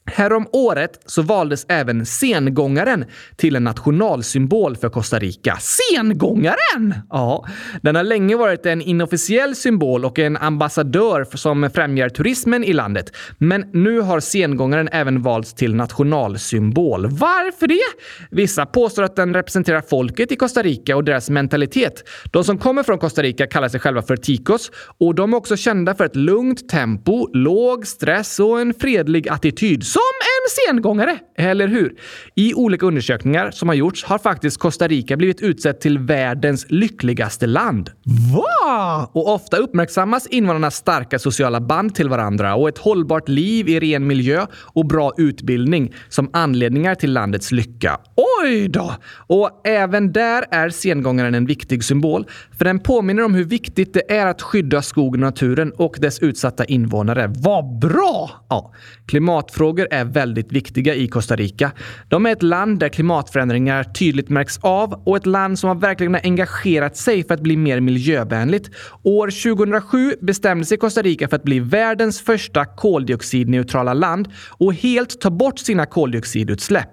Härom 0.07 0.47
året 0.53 1.01
så 1.07 1.23
valdes 1.23 1.67
även 1.69 2.07
sengångaren 2.07 3.05
till 3.37 3.57
en 3.57 3.65
nationalsymbol 3.65 4.77
för 4.77 4.89
Costa 4.89 5.19
Rica. 5.19 5.59
Sengångaren! 5.61 6.95
Ja, 7.11 7.47
den 7.83 7.95
har 7.95 8.03
länge 8.03 8.37
varit 8.37 8.67
en 8.67 8.83
inofficiell 8.83 9.57
symbol 9.57 10.05
och 10.05 10.19
en 10.19 10.37
ambassadör 10.37 11.37
som 11.37 11.71
främjar 11.75 12.09
turismen 12.09 12.65
i 12.65 12.73
landet. 12.73 13.17
Men 13.39 13.71
nu 13.73 14.01
har 14.01 14.21
sengångaren 14.21 14.89
även 14.93 15.23
valts 15.23 15.55
till 15.55 15.75
nationalsymbol. 15.75 17.07
Varför 17.07 17.67
det? 17.67 17.81
Vissa 18.31 18.67
påstår 18.67 19.03
att 19.03 19.17
den 19.17 19.35
representerar 19.35 19.81
folket 19.81 20.33
i 20.33 20.37
Costa 20.37 20.63
Rica 20.63 20.97
och 20.97 21.05
deras 21.05 21.31
mentalitet. 21.31 22.09
De 22.33 22.45
som 22.45 22.59
kommer 22.59 22.83
från 22.83 22.99
Costa 22.99 23.23
Rica 23.23 23.47
kallar 23.47 23.69
sig 23.69 23.81
själva 23.81 24.03
för 24.03 24.17
ticos 24.17 24.71
och 24.99 25.15
de 25.15 25.33
är 25.33 25.37
också 25.37 25.57
kända 25.57 25.95
för 25.95 26.05
ett 26.05 26.17
lugnt 26.17 26.69
tempo, 26.69 27.29
låg 27.33 27.87
stress 27.87 28.41
och 28.41 28.61
en 28.61 28.75
fredlig 28.75 29.29
attityd 29.29 29.85
som 29.97 30.13
en 30.21 30.75
sengångare, 30.75 31.19
eller 31.37 31.69
hur? 31.69 31.95
I 32.35 32.55
olika 32.55 32.87
undersökningar 32.87 33.51
som 33.51 33.69
har 33.69 33.77
gjorts 33.77 34.05
har 34.05 34.19
faktiskt 34.19 34.59
Costa 34.59 34.89
Rica 34.89 35.17
blivit 35.17 35.41
utsett 35.41 35.81
till 35.81 35.99
världens 35.99 36.67
lyckligaste 36.69 37.47
land. 37.47 37.91
Va? 38.35 39.11
Och 39.13 39.35
ofta 39.35 39.57
uppmärksammas 39.57 40.27
invånarnas 40.27 40.77
starka 40.77 41.19
sociala 41.19 41.61
band 41.61 41.95
till 41.95 42.09
varandra 42.09 42.55
och 42.55 42.69
ett 42.69 42.79
hållbart 42.79 43.29
liv 43.29 43.69
i 43.69 43.81
ren 43.81 44.07
miljö 44.07 44.47
och 44.55 44.87
bra 44.87 45.13
utbildning 45.17 45.95
som 46.09 46.31
anledningar 46.33 46.95
till 46.95 47.13
landets 47.13 47.53
lycka. 47.53 48.01
Oj 48.43 48.69
då! 48.69 48.95
Och 49.27 49.61
även 49.65 50.13
där 50.13 50.45
är 50.51 50.69
sengångaren 50.69 51.35
en 51.35 51.47
viktig 51.47 51.85
symbol, 51.85 52.27
för 52.59 52.65
den 52.65 52.79
påminner 52.79 53.25
om 53.25 53.35
hur 53.35 53.45
viktigt 53.45 53.95
det 53.95 54.13
är 54.13 54.27
att 54.27 54.43
skydda 54.43 54.83
skogen 54.83 55.23
och 55.23 55.27
naturen 55.27 55.73
och 55.77 55.97
dess 55.99 56.19
utsatta 56.19 56.65
invånare. 56.65 57.33
Vad 57.37 57.79
bra! 57.79 58.31
Ja, 58.49 58.73
klimatfrågor 59.07 59.89
är 59.91 60.05
väldigt 60.05 60.53
viktiga 60.53 60.95
i 60.95 61.09
Costa 61.09 61.37
Rica. 61.37 61.73
De 62.09 62.27
är 62.27 62.33
ett 62.33 62.43
land 62.43 62.79
där 62.79 62.89
klimatförändringar 62.89 63.85
tydligt 63.85 64.29
märks 64.29 64.59
av 64.59 65.03
och 65.07 65.17
ett 65.17 65.27
land 65.27 65.59
som 65.59 65.69
har 65.69 65.75
verkligen 65.75 66.15
engagerat 66.15 66.97
sig 66.97 67.25
för 67.25 67.35
att 67.35 67.41
bli 67.41 67.57
mer 67.57 67.81
miljövänligt. 67.81 68.71
År 69.03 69.55
2007 69.55 70.15
bestämde 70.21 70.65
sig 70.65 70.79
Costa 70.79 71.03
Rica 71.03 71.29
för 71.29 71.37
att 71.37 71.45
bli 71.45 71.61
världens 71.61 72.21
första 72.21 72.65
koldioxidneutrala 72.65 73.95
land 73.95 74.29
och 74.59 74.75
helt 74.75 75.21
ta 75.21 75.31
bort 75.31 75.59
sina 75.59 75.87
koldioxidutsläpp. 75.87 76.91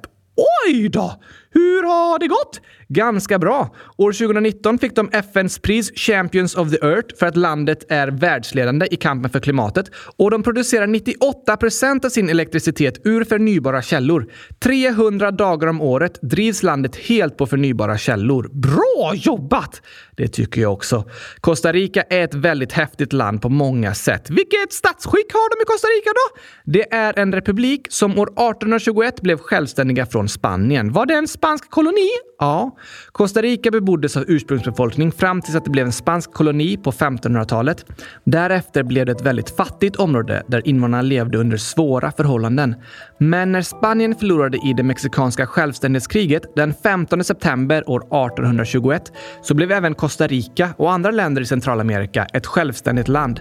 Oj 0.67 0.89
då! 0.89 1.21
Hur 1.53 1.83
har 1.83 2.19
det 2.19 2.27
gått? 2.27 2.61
Ganska 2.87 3.39
bra. 3.39 3.75
År 3.97 4.11
2019 4.11 4.79
fick 4.79 4.95
de 4.95 5.09
FNs 5.11 5.59
pris 5.59 5.91
Champions 5.95 6.55
of 6.55 6.71
the 6.71 6.85
Earth 6.85 7.15
för 7.19 7.25
att 7.25 7.37
landet 7.37 7.85
är 7.89 8.07
världsledande 8.07 8.87
i 8.91 8.95
kampen 8.95 9.31
för 9.31 9.39
klimatet 9.39 9.91
och 10.17 10.31
de 10.31 10.43
producerar 10.43 10.87
98 10.87 11.57
procent 11.57 12.05
av 12.05 12.09
sin 12.09 12.29
elektricitet 12.29 13.01
ur 13.03 13.23
förnybara 13.23 13.81
källor. 13.81 14.25
300 14.59 15.31
dagar 15.31 15.67
om 15.67 15.81
året 15.81 16.19
drivs 16.21 16.63
landet 16.63 16.95
helt 16.95 17.37
på 17.37 17.47
förnybara 17.47 17.97
källor. 17.97 18.49
Bra 18.53 19.13
jobbat! 19.15 19.81
Det 20.17 20.27
tycker 20.27 20.61
jag 20.61 20.73
också. 20.73 21.09
Costa 21.41 21.71
Rica 21.71 22.01
är 22.01 22.23
ett 22.23 22.33
väldigt 22.33 22.71
häftigt 22.71 23.13
land 23.13 23.41
på 23.41 23.49
många 23.49 23.93
sätt. 23.93 24.29
Vilket 24.29 24.73
statsskick 24.73 25.33
har 25.33 25.57
de 25.57 25.63
i 25.63 25.65
Costa 25.65 25.87
Rica 25.87 26.09
då? 26.09 26.41
Det 26.65 26.93
är 26.93 27.19
en 27.19 27.33
republik 27.33 27.87
som 27.89 28.19
år 28.19 28.27
1821 28.27 29.21
blev 29.21 29.37
självständiga 29.37 30.05
från 30.05 30.29
Spanien. 30.29 30.91
Var 30.91 31.05
det 31.05 31.13
en 31.13 31.27
spansk 31.43 31.69
koloni? 31.69 32.09
Ja. 32.39 32.75
Costa 33.11 33.41
Rica 33.41 33.71
beboddes 33.71 34.17
av 34.17 34.23
ursprungsbefolkning 34.27 35.11
fram 35.11 35.41
tills 35.41 35.55
att 35.55 35.63
det 35.65 35.69
blev 35.69 35.85
en 35.85 35.91
spansk 35.91 36.33
koloni 36.33 36.77
på 36.77 36.91
1500-talet. 36.91 37.85
Därefter 38.23 38.83
blev 38.83 39.05
det 39.05 39.11
ett 39.11 39.21
väldigt 39.21 39.49
fattigt 39.49 39.95
område 39.95 40.43
där 40.47 40.67
invånarna 40.67 41.01
levde 41.01 41.37
under 41.37 41.57
svåra 41.57 42.11
förhållanden. 42.11 42.75
Men 43.17 43.51
när 43.51 43.61
Spanien 43.61 44.15
förlorade 44.15 44.57
i 44.57 44.73
det 44.77 44.83
mexikanska 44.83 45.47
självständighetskriget 45.47 46.55
den 46.55 46.73
15 46.83 47.23
september 47.23 47.89
år 47.89 47.99
1821 47.99 49.11
så 49.41 49.53
blev 49.53 49.71
även 49.71 49.95
Costa 49.95 50.27
Rica 50.27 50.69
och 50.77 50.91
andra 50.91 51.11
länder 51.11 51.41
i 51.41 51.45
Centralamerika 51.45 52.25
ett 52.33 52.45
självständigt 52.45 53.07
land. 53.07 53.39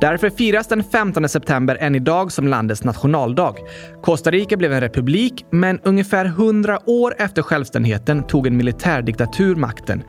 Därför 0.00 0.30
firas 0.30 0.66
den 0.66 0.84
15 0.84 1.28
september 1.28 1.76
än 1.80 1.94
idag 1.94 2.32
som 2.32 2.48
landets 2.48 2.84
nationaldag. 2.84 3.54
Costa 4.02 4.30
Rica 4.30 4.56
blev 4.56 4.72
en 4.72 4.80
republik, 4.80 5.46
men 5.50 5.80
ungefär 5.84 6.24
100 6.24 6.78
år 6.86 7.14
efter 7.18 7.43
självständigheten 7.44 8.22
tog 8.22 8.46
en 8.46 8.56
militärdiktatur 8.56 9.56
makten. 9.56 10.02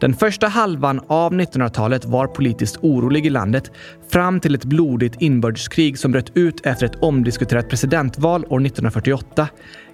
Den 0.00 0.14
första 0.14 0.48
halvan 0.48 1.00
av 1.06 1.32
1900-talet 1.32 2.04
var 2.04 2.26
politiskt 2.26 2.76
orolig 2.80 3.26
i 3.26 3.30
landet 3.30 3.70
fram 4.12 4.40
till 4.40 4.54
ett 4.54 4.64
blodigt 4.64 5.22
inbördeskrig 5.22 5.98
som 5.98 6.12
bröt 6.12 6.36
ut 6.36 6.66
efter 6.66 6.86
ett 6.86 7.02
omdiskuterat 7.02 7.68
presidentval 7.68 8.44
år 8.44 8.66
1948. 8.66 9.48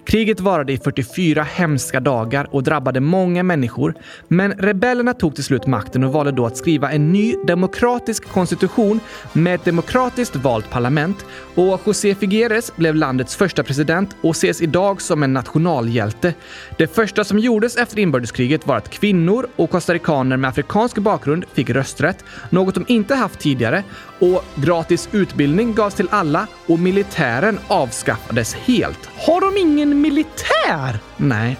Kriget 0.09 0.39
varade 0.39 0.73
i 0.73 0.77
44 0.77 1.43
hemska 1.43 1.99
dagar 1.99 2.47
och 2.51 2.63
drabbade 2.63 2.99
många 2.99 3.43
människor. 3.43 3.93
Men 4.27 4.51
rebellerna 4.51 5.13
tog 5.13 5.35
till 5.35 5.43
slut 5.43 5.67
makten 5.67 6.03
och 6.03 6.13
valde 6.13 6.31
då 6.31 6.45
att 6.45 6.57
skriva 6.57 6.91
en 6.91 7.11
ny 7.11 7.35
demokratisk 7.47 8.27
konstitution 8.27 8.99
med 9.33 9.55
ett 9.55 9.65
demokratiskt 9.65 10.35
valt 10.35 10.69
parlament. 10.69 11.25
Och 11.55 11.81
José 11.85 12.15
Figueres 12.15 12.75
blev 12.75 12.95
landets 12.95 13.35
första 13.35 13.63
president 13.63 14.15
och 14.21 14.31
ses 14.31 14.61
idag 14.61 15.01
som 15.01 15.23
en 15.23 15.33
nationalhjälte. 15.33 16.33
Det 16.77 16.87
första 16.87 17.23
som 17.23 17.39
gjordes 17.39 17.75
efter 17.75 17.99
inbördeskriget 17.99 18.67
var 18.67 18.77
att 18.77 18.89
kvinnor 18.89 19.47
och 19.55 19.69
costaricaner 19.69 20.37
med 20.37 20.49
afrikansk 20.49 20.97
bakgrund 20.97 21.45
fick 21.53 21.69
rösträtt, 21.69 22.25
något 22.49 22.75
de 22.75 22.85
inte 22.87 23.15
haft 23.15 23.39
tidigare. 23.39 23.83
Och 24.19 24.43
gratis 24.55 25.09
utbildning 25.11 25.73
gavs 25.73 25.93
till 25.93 26.07
alla 26.11 26.47
och 26.67 26.79
militären 26.79 27.59
avskaffades 27.67 28.53
helt. 28.53 29.09
Har 29.17 29.41
de 29.41 29.57
ingen 29.57 30.01
militär? 30.01 30.99
Nej. 31.17 31.57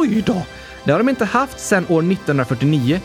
Oj 0.00 0.22
då! 0.26 0.42
Det 0.84 0.92
har 0.92 0.98
de 0.98 1.08
inte 1.08 1.24
haft 1.24 1.60
sedan 1.60 1.86
år 1.88 2.12
1949. 2.12 3.00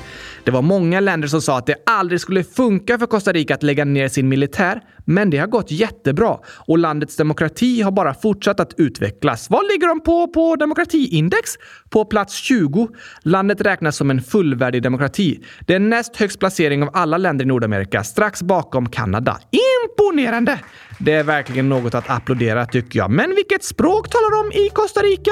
Det 0.48 0.52
var 0.52 0.62
många 0.62 1.00
länder 1.00 1.28
som 1.28 1.42
sa 1.42 1.58
att 1.58 1.66
det 1.66 1.76
aldrig 1.86 2.22
skulle 2.22 2.44
funka 2.44 3.00
för 3.00 3.06
Costa 3.06 3.32
Rica 3.32 3.54
att 3.54 3.64
lägga 3.64 3.86
ner 3.86 4.08
sin 4.08 4.30
militär, 4.30 4.82
men 5.06 5.30
det 5.30 5.38
har 5.38 5.48
gått 5.48 5.72
jättebra 5.72 6.38
och 6.48 6.78
landets 6.78 7.16
demokrati 7.16 7.82
har 7.82 7.92
bara 7.92 8.14
fortsatt 8.14 8.60
att 8.60 8.74
utvecklas. 8.78 9.50
Vad 9.50 9.68
ligger 9.68 9.88
de 9.88 10.02
på 10.02 10.28
på 10.28 10.56
demokratiindex? 10.56 11.52
På 11.90 12.06
plats 12.06 12.36
20. 12.36 12.88
Landet 13.22 13.62
räknas 13.62 13.96
som 13.96 14.12
en 14.12 14.22
fullvärdig 14.22 14.84
demokrati. 14.84 15.44
Det 15.60 15.74
är 15.74 15.80
näst 15.80 16.16
högst 16.16 16.40
placering 16.40 16.84
av 16.84 16.90
alla 16.94 17.18
länder 17.18 17.46
i 17.46 17.48
Nordamerika, 17.48 18.04
strax 18.04 18.42
bakom 18.42 18.90
Kanada. 18.90 19.40
Imponerande! 19.52 20.60
Det 21.00 21.14
är 21.14 21.24
verkligen 21.24 21.70
något 21.70 21.96
att 21.96 22.10
applådera 22.10 22.66
tycker 22.66 23.00
jag. 23.00 23.12
Men 23.12 23.36
vilket 23.36 23.64
språk 23.64 24.10
talar 24.10 24.44
de 24.44 24.58
i 24.58 24.70
Costa 24.70 25.00
Rica? 25.00 25.32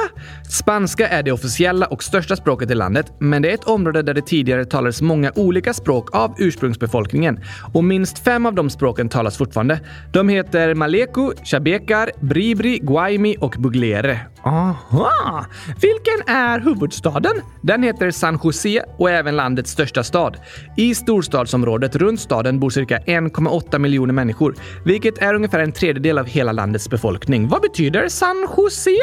Spanska 0.49 1.07
är 1.07 1.23
det 1.23 1.31
officiella 1.31 1.85
och 1.85 2.03
största 2.03 2.35
språket 2.35 2.71
i 2.71 2.75
landet, 2.75 3.05
men 3.19 3.41
det 3.41 3.49
är 3.49 3.53
ett 3.53 3.63
område 3.63 4.01
där 4.01 4.13
det 4.13 4.21
tidigare 4.21 4.65
talades 4.65 5.01
många 5.01 5.31
olika 5.35 5.73
språk 5.73 6.15
av 6.15 6.35
ursprungsbefolkningen 6.37 7.39
och 7.73 7.83
minst 7.83 8.19
fem 8.19 8.45
av 8.45 8.53
de 8.53 8.69
språken 8.69 9.09
talas 9.09 9.37
fortfarande. 9.37 9.79
De 10.13 10.29
heter 10.29 10.73
Maleku, 10.73 11.31
Chabekar, 11.43 12.11
Bribri, 12.21 12.79
Guaymi 12.79 13.35
och 13.39 13.55
Buglere. 13.59 14.19
Aha! 14.43 15.45
Vilken 15.81 16.35
är 16.35 16.59
huvudstaden? 16.59 17.41
Den 17.61 17.83
heter 17.83 18.11
San 18.11 18.39
José 18.43 18.81
och 18.97 19.09
är 19.09 19.13
även 19.13 19.35
landets 19.35 19.71
största 19.71 20.03
stad. 20.03 20.37
I 20.77 20.95
storstadsområdet 20.95 21.95
runt 21.95 22.19
staden 22.19 22.59
bor 22.59 22.69
cirka 22.69 22.97
1,8 22.97 23.79
miljoner 23.79 24.13
människor, 24.13 24.55
vilket 24.85 25.17
är 25.17 25.33
ungefär 25.33 25.54
ungefär 25.55 25.67
en 25.67 25.71
tredjedel 25.71 26.17
av 26.17 26.25
hela 26.25 26.51
landets 26.51 26.89
befolkning. 26.89 27.47
Vad 27.47 27.61
betyder 27.61 28.09
San 28.09 28.47
José? 28.57 28.97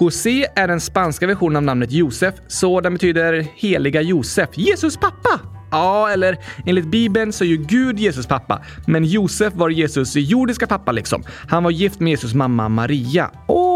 José 0.00 0.46
är 0.56 0.68
den 0.68 0.80
spanska 0.80 1.26
versionen 1.26 1.56
av 1.56 1.62
namnet 1.62 1.92
Josef, 1.92 2.34
så 2.48 2.80
den 2.80 2.92
betyder 2.92 3.46
heliga 3.56 4.00
Josef, 4.02 4.48
Jesus 4.54 4.96
pappa. 4.96 5.40
Ja, 5.70 6.10
eller 6.10 6.36
enligt 6.66 6.86
Bibeln 6.86 7.32
så 7.32 7.44
är 7.44 7.48
ju 7.48 7.56
Gud 7.56 7.98
Jesus 7.98 8.26
pappa, 8.26 8.62
men 8.86 9.04
Josef 9.04 9.54
var 9.54 9.70
Jesus 9.70 10.16
jordiska 10.16 10.66
pappa 10.66 10.92
liksom. 10.92 11.22
Han 11.48 11.64
var 11.64 11.70
gift 11.70 12.00
med 12.00 12.10
Jesus 12.10 12.34
mamma 12.34 12.68
Maria. 12.68 13.30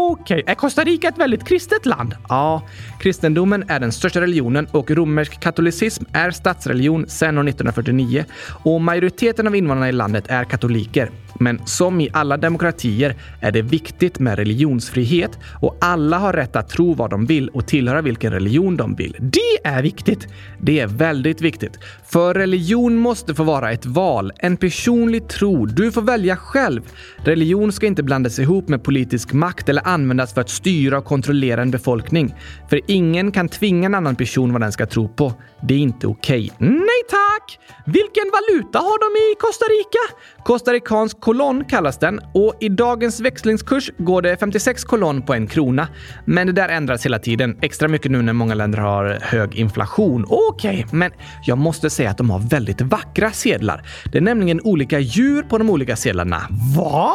Okej, 0.09 0.23
okay. 0.23 0.51
är 0.51 0.55
Costa 0.55 0.83
Rica 0.83 1.07
ett 1.07 1.17
väldigt 1.17 1.47
kristet 1.47 1.85
land? 1.85 2.15
Ja, 2.29 2.61
kristendomen 2.99 3.63
är 3.67 3.79
den 3.79 3.91
största 3.91 4.21
religionen 4.21 4.67
och 4.71 4.91
romersk 4.91 5.39
katolicism 5.39 6.03
är 6.13 6.31
statsreligion 6.31 7.07
sedan 7.07 7.37
år 7.37 7.41
1949 7.41 8.25
och 8.63 8.81
majoriteten 8.81 9.47
av 9.47 9.55
invånarna 9.55 9.89
i 9.89 9.91
landet 9.91 10.23
är 10.27 10.43
katoliker. 10.43 11.09
Men 11.39 11.61
som 11.65 12.01
i 12.01 12.09
alla 12.13 12.37
demokratier 12.37 13.15
är 13.41 13.51
det 13.51 13.61
viktigt 13.61 14.19
med 14.19 14.35
religionsfrihet 14.35 15.39
och 15.61 15.77
alla 15.81 16.17
har 16.17 16.33
rätt 16.33 16.55
att 16.55 16.69
tro 16.69 16.93
vad 16.93 17.09
de 17.09 17.25
vill 17.25 17.49
och 17.49 17.67
tillhöra 17.67 18.01
vilken 18.01 18.31
religion 18.31 18.77
de 18.77 18.95
vill. 18.95 19.15
Det 19.19 19.67
är 19.67 19.81
viktigt! 19.81 20.27
Det 20.61 20.79
är 20.79 20.87
väldigt 20.87 21.41
viktigt. 21.41 21.79
För 22.05 22.33
religion 22.33 22.95
måste 22.95 23.35
få 23.35 23.43
vara 23.43 23.71
ett 23.71 23.85
val, 23.85 24.31
en 24.37 24.57
personlig 24.57 25.27
tro. 25.27 25.65
Du 25.65 25.91
får 25.91 26.01
välja 26.01 26.35
själv. 26.35 26.81
Religion 27.17 27.71
ska 27.71 27.85
inte 27.85 28.03
blandas 28.03 28.39
ihop 28.39 28.67
med 28.67 28.83
politisk 28.83 29.33
makt 29.33 29.69
eller 29.69 29.87
användas 29.97 30.33
för 30.33 30.41
att 30.41 30.49
styra 30.49 30.97
och 30.97 31.05
kontrollera 31.05 31.61
en 31.61 31.71
befolkning. 31.71 32.35
För 32.69 32.81
ingen 32.87 33.31
kan 33.31 33.49
tvinga 33.49 33.85
en 33.85 33.95
annan 33.95 34.15
person 34.15 34.51
vad 34.53 34.61
den 34.61 34.71
ska 34.71 34.85
tro 34.85 35.07
på. 35.07 35.33
Det 35.61 35.73
är 35.73 35.77
inte 35.77 36.07
okej. 36.07 36.51
Okay. 36.55 36.69
Nej 36.69 37.01
tack! 37.09 37.59
Vilken 37.85 38.23
valuta 38.31 38.79
har 38.79 38.99
de 38.99 39.09
i 39.17 39.35
Costa 39.39 39.65
Rica? 39.65 40.23
Costaricansk 40.43 41.19
kolonn 41.19 41.65
kallas 41.65 41.97
den 41.99 42.19
och 42.33 42.53
i 42.59 42.69
dagens 42.69 43.19
växlingskurs 43.19 43.91
går 43.97 44.21
det 44.21 44.37
56 44.37 44.83
kolonn 44.83 45.21
på 45.21 45.33
en 45.33 45.47
krona. 45.47 45.87
Men 46.25 46.47
det 46.47 46.53
där 46.53 46.69
ändras 46.69 47.05
hela 47.05 47.19
tiden. 47.19 47.57
Extra 47.61 47.87
mycket 47.87 48.11
nu 48.11 48.21
när 48.21 48.33
många 48.33 48.53
länder 48.53 48.79
har 48.79 49.19
hög 49.21 49.55
inflation. 49.55 50.25
Okej, 50.29 50.85
okay, 50.85 50.97
men 50.99 51.11
jag 51.45 51.57
måste 51.57 51.89
säga 51.89 52.09
att 52.09 52.17
de 52.17 52.29
har 52.29 52.39
väldigt 52.39 52.81
vackra 52.81 53.31
sedlar. 53.31 53.83
Det 54.11 54.17
är 54.17 54.21
nämligen 54.21 54.61
olika 54.61 54.99
djur 54.99 55.43
på 55.43 55.57
de 55.57 55.69
olika 55.69 55.95
sedlarna. 55.95 56.41
Va? 56.75 57.13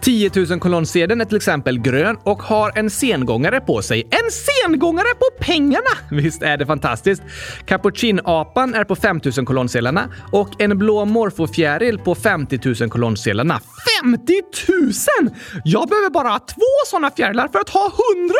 10 0.00 0.30
000 0.50 0.60
kolonnsedeln 0.60 1.20
är 1.20 1.24
till 1.24 1.36
exempel 1.36 1.78
grön 1.78 2.16
och 2.22 2.42
har 2.42 2.78
en 2.78 2.90
sengångare 2.90 3.60
på 3.60 3.82
sig. 3.82 4.08
En 4.10 4.30
sengångare 4.30 5.14
på 5.18 5.44
pengarna! 5.44 5.90
Visst 6.10 6.42
är 6.42 6.56
det 6.56 6.66
fantastiskt? 6.66 7.22
Cappuccinapan 7.66 8.74
är 8.74 8.84
på 8.84 8.96
5 8.96 9.20
000 9.36 9.46
kolonnsedlarna 9.46 10.08
och 10.32 10.60
en 10.60 10.78
blå 10.78 11.04
morfofjäril 11.04 11.98
på 11.98 12.14
50 12.14 12.60
000 12.80 12.90
kolonnsedlarna. 12.90 13.60
50 14.02 14.32
000! 14.68 14.92
Jag 15.64 15.88
behöver 15.88 16.10
bara 16.10 16.38
två 16.38 16.72
sådana 16.86 17.10
fjärilar 17.10 17.48
för 17.48 17.58
att 17.58 17.68
ha 17.68 17.92
100 18.16 18.34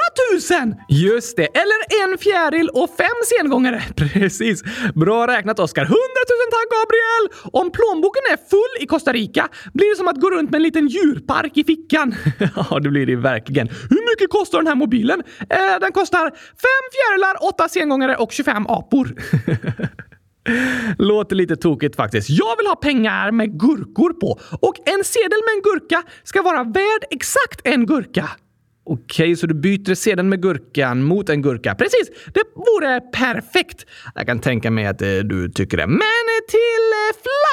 000! 0.64 0.74
Just 0.88 1.36
det, 1.36 1.46
eller 1.46 1.78
en 2.02 2.18
fjäril 2.18 2.68
och 2.68 2.90
fem 2.96 3.18
sengångare. 3.38 3.82
Precis. 3.96 4.62
Bra 4.94 5.26
räknat, 5.26 5.58
Oskar. 5.58 5.82
100 5.82 5.96
000 5.96 6.04
tack, 6.50 6.68
Gabriel! 6.76 7.52
Om 7.52 7.70
plånboken 7.70 8.22
är 8.32 8.36
full 8.50 8.82
i 8.82 8.86
Costa 8.86 9.12
Rica 9.12 9.48
blir 9.74 9.90
det 9.90 9.96
som 9.96 10.08
att 10.08 10.20
gå 10.20 10.30
runt 10.30 10.50
med 10.50 10.56
en 10.58 10.62
liten 10.62 10.88
djurpark 10.88 11.45
i 11.54 11.64
fickan. 11.64 12.14
ja, 12.56 12.78
det 12.78 12.88
blir 12.88 13.06
det 13.06 13.16
verkligen. 13.16 13.68
Hur 13.68 14.10
mycket 14.12 14.30
kostar 14.30 14.58
den 14.58 14.66
här 14.66 14.74
mobilen? 14.74 15.22
Eh, 15.40 15.80
den 15.80 15.92
kostar 15.92 16.30
fem 16.64 16.84
fjärilar, 16.92 17.48
åtta 17.48 17.68
sengångare 17.68 18.16
och 18.16 18.32
25 18.32 18.66
apor. 18.66 19.14
Låter 20.98 21.36
lite 21.36 21.56
tokigt 21.56 21.96
faktiskt. 21.96 22.30
Jag 22.30 22.56
vill 22.56 22.66
ha 22.66 22.76
pengar 22.76 23.30
med 23.30 23.60
gurkor 23.60 24.12
på 24.12 24.40
och 24.60 24.88
en 24.88 25.04
sedel 25.04 25.40
med 25.46 25.54
en 25.56 25.62
gurka 25.62 26.02
ska 26.24 26.42
vara 26.42 26.64
värd 26.64 27.04
exakt 27.10 27.60
en 27.64 27.86
gurka. 27.86 28.30
Okej, 28.88 29.36
så 29.36 29.46
du 29.46 29.54
byter 29.54 29.94
sedeln 29.94 30.28
med 30.28 30.42
gurkan 30.42 31.02
mot 31.02 31.28
en 31.28 31.42
gurka. 31.42 31.74
Precis! 31.74 32.10
Det 32.34 32.42
vore 32.54 33.00
perfekt! 33.00 33.86
Jag 34.14 34.26
kan 34.26 34.38
tänka 34.40 34.70
mig 34.70 34.86
att 34.86 35.02
eh, 35.02 35.08
du 35.08 35.48
tycker 35.48 35.76
det. 35.76 35.86
Men 35.86 35.96
eh, 36.00 36.46
till 36.48 36.85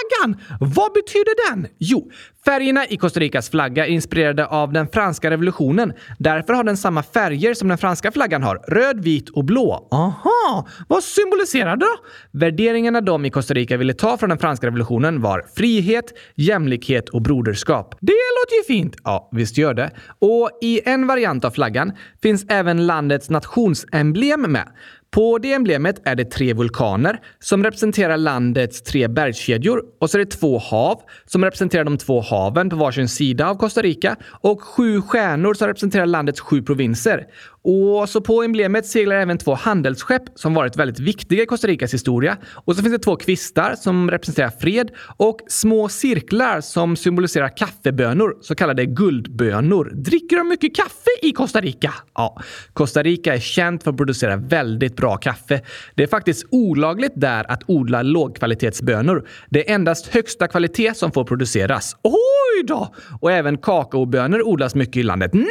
flaggan! 0.04 0.42
Vad 0.60 0.94
betyder 0.94 1.50
den? 1.50 1.68
Jo, 1.78 2.12
färgerna 2.46 2.88
i 2.88 2.98
Costa 2.98 3.20
Ricas 3.20 3.50
flagga 3.50 3.86
är 3.86 3.90
inspirerade 3.90 4.46
av 4.46 4.74
den 4.74 4.88
franska 4.88 5.32
revolutionen. 5.32 5.94
Därför 6.20 6.54
har 6.54 6.64
den 6.64 6.78
samma 6.78 7.04
färger 7.04 7.54
som 7.54 7.68
den 7.68 7.78
franska 7.78 8.12
flaggan 8.12 8.44
har. 8.44 8.56
Röd, 8.56 9.04
vit 9.04 9.30
och 9.30 9.46
blå. 9.46 9.88
Aha! 9.92 10.68
Vad 10.88 11.04
symboliserar 11.04 11.76
det 11.76 11.86
då? 11.86 11.96
Värderingarna 12.40 13.02
de 13.02 13.26
i 13.26 13.30
Costa 13.30 13.54
Rica 13.54 13.78
ville 13.78 13.94
ta 13.94 14.18
från 14.18 14.30
den 14.30 14.40
franska 14.40 14.68
revolutionen 14.68 15.22
var 15.22 15.46
frihet, 15.56 16.06
jämlikhet 16.36 17.10
och 17.10 17.22
broderskap. 17.22 17.96
Det 18.00 18.14
låter 18.14 18.56
ju 18.56 18.64
fint! 18.78 18.96
Ja, 19.04 19.30
visst 19.32 19.58
gör 19.58 19.74
det. 19.74 19.92
Och 20.20 20.50
i 20.62 20.82
en 20.86 21.08
variant 21.08 21.46
av 21.46 21.52
flaggan 21.52 21.92
finns 22.22 22.46
även 22.50 22.88
landets 22.88 23.30
nationsemblem 23.30 24.42
med. 24.42 24.68
På 25.14 25.38
det 25.38 25.54
emblemet 25.54 26.02
är 26.06 26.16
det 26.16 26.26
tre 26.26 26.54
vulkaner 26.54 27.20
som 27.40 27.64
representerar 27.64 28.18
landets 28.18 28.82
tre 28.82 29.08
bergskedjor 29.08 29.82
och 30.00 30.10
så 30.10 30.18
är 30.18 30.20
det 30.26 30.32
två 30.32 30.58
hav 30.58 31.02
som 31.26 31.44
representerar 31.44 31.84
de 31.84 31.98
två 31.98 32.22
haven 32.22 32.70
på 32.70 32.76
varsin 32.76 33.10
sida 33.10 33.48
av 33.48 33.56
Costa 33.56 33.82
Rica 33.82 34.16
och 34.42 34.62
sju 34.62 35.02
stjärnor 35.02 35.54
som 35.54 35.68
representerar 35.68 36.06
landets 36.06 36.40
sju 36.40 36.62
provinser. 36.62 37.26
Och 37.64 38.10
så 38.10 38.22
på 38.22 38.44
emblemet 38.44 38.86
seglar 38.86 39.16
även 39.16 39.38
två 39.38 39.54
handelsskepp 39.54 40.24
som 40.36 40.54
varit 40.54 40.78
väldigt 40.78 41.00
viktiga 41.00 41.44
i 41.44 41.46
Costa 41.46 41.68
Ricas 41.68 41.94
historia. 41.94 42.38
Och 42.54 42.76
så 42.76 42.82
finns 42.82 42.96
det 42.96 43.04
två 43.04 43.16
kvistar 43.16 43.76
som 43.76 44.12
representerar 44.12 44.50
fred 44.50 44.92
och 45.18 45.40
små 45.48 45.90
cirklar 45.90 46.62
som 46.62 46.96
symboliserar 46.96 47.58
kaffebönor, 47.58 48.38
så 48.42 48.56
kallade 48.56 48.86
guldbönor. 48.86 49.92
Dricker 49.94 50.38
de 50.38 50.48
mycket 50.48 50.76
kaffe 50.76 51.10
i 51.22 51.32
Costa 51.32 51.62
Rica? 51.62 51.94
Ja, 52.16 52.42
Costa 52.74 53.04
Rica 53.04 53.34
är 53.34 53.40
känt 53.40 53.84
för 53.84 53.92
att 53.92 53.98
producera 53.98 54.36
väldigt 54.36 54.96
bra 54.96 55.18
kaffe. 55.18 55.62
Det 55.96 56.04
är 56.04 56.08
faktiskt 56.08 56.46
olagligt 56.52 57.14
där 57.16 57.52
att 57.52 57.64
odla 57.68 58.02
lågkvalitetsbönor. 58.02 59.28
Det 59.50 59.70
är 59.70 59.76
endast 59.76 60.08
högsta 60.08 60.48
kvalitet 60.48 60.94
som 60.94 61.12
får 61.12 61.24
produceras. 61.24 61.96
Oj 62.04 62.64
då! 62.64 62.96
Och 63.22 63.32
även 63.32 63.58
kakaobönor 63.58 64.42
odlas 64.42 64.76
mycket 64.76 64.98
i 64.98 65.04
landet. 65.04 65.34
Nej! 65.34 65.48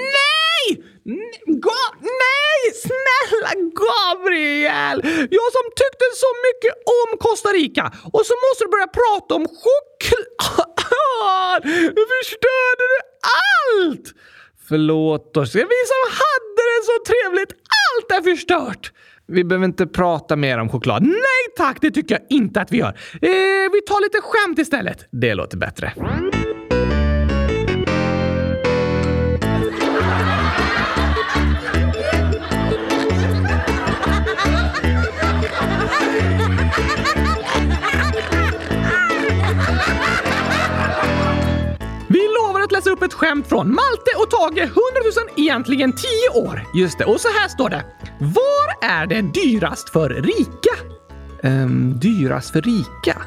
Ga! 1.46 2.01
Snälla 2.84 3.52
Gabriel! 3.82 4.98
Jag 5.38 5.48
som 5.56 5.66
tyckte 5.80 6.06
så 6.24 6.30
mycket 6.46 6.74
om 7.00 7.08
Costa 7.18 7.48
Rica 7.48 7.84
och 8.12 8.24
så 8.28 8.34
måste 8.44 8.60
du 8.64 8.68
börja 8.76 8.90
prata 9.00 9.30
om 9.34 9.46
choklad! 9.62 11.60
Nu 11.96 12.02
förstörde 12.16 12.84
du 12.92 12.98
allt! 13.38 14.06
Förlåt 14.68 15.36
oss. 15.36 15.54
Vi 15.54 15.80
som 15.92 16.02
hade 16.22 16.60
det 16.70 16.80
så 16.90 16.96
trevligt, 17.10 17.52
allt 17.52 18.08
är 18.18 18.22
förstört! 18.30 18.92
Vi 19.26 19.44
behöver 19.44 19.64
inte 19.66 19.86
prata 19.86 20.36
mer 20.36 20.58
om 20.58 20.68
choklad. 20.68 21.02
Nej 21.02 21.44
tack, 21.56 21.78
det 21.80 21.90
tycker 21.90 22.14
jag 22.14 22.38
inte 22.38 22.60
att 22.60 22.72
vi 22.72 22.78
gör. 22.78 22.88
Eh, 23.12 23.72
vi 23.72 23.80
tar 23.86 24.02
lite 24.02 24.18
skämt 24.22 24.58
istället. 24.58 25.08
Det 25.10 25.34
låter 25.34 25.56
bättre. 25.56 25.92
Skämt 43.32 43.48
från 43.48 43.68
Malte 43.68 44.10
och 44.16 44.30
Tage, 44.30 44.58
100 44.58 44.72
000, 45.36 45.44
egentligen 45.44 45.92
10 46.32 46.40
år. 46.40 46.62
Just 46.74 46.98
det, 46.98 47.04
och 47.04 47.20
så 47.20 47.28
här 47.28 47.48
står 47.48 47.70
det. 47.70 47.84
Var 48.20 48.90
är 48.90 49.06
det 49.06 49.22
dyrast 49.22 49.90
för 49.90 50.10
rika? 50.10 50.74
Um, 51.42 51.98
dyrast 52.00 52.52
för 52.52 52.62
rika? 52.62 53.22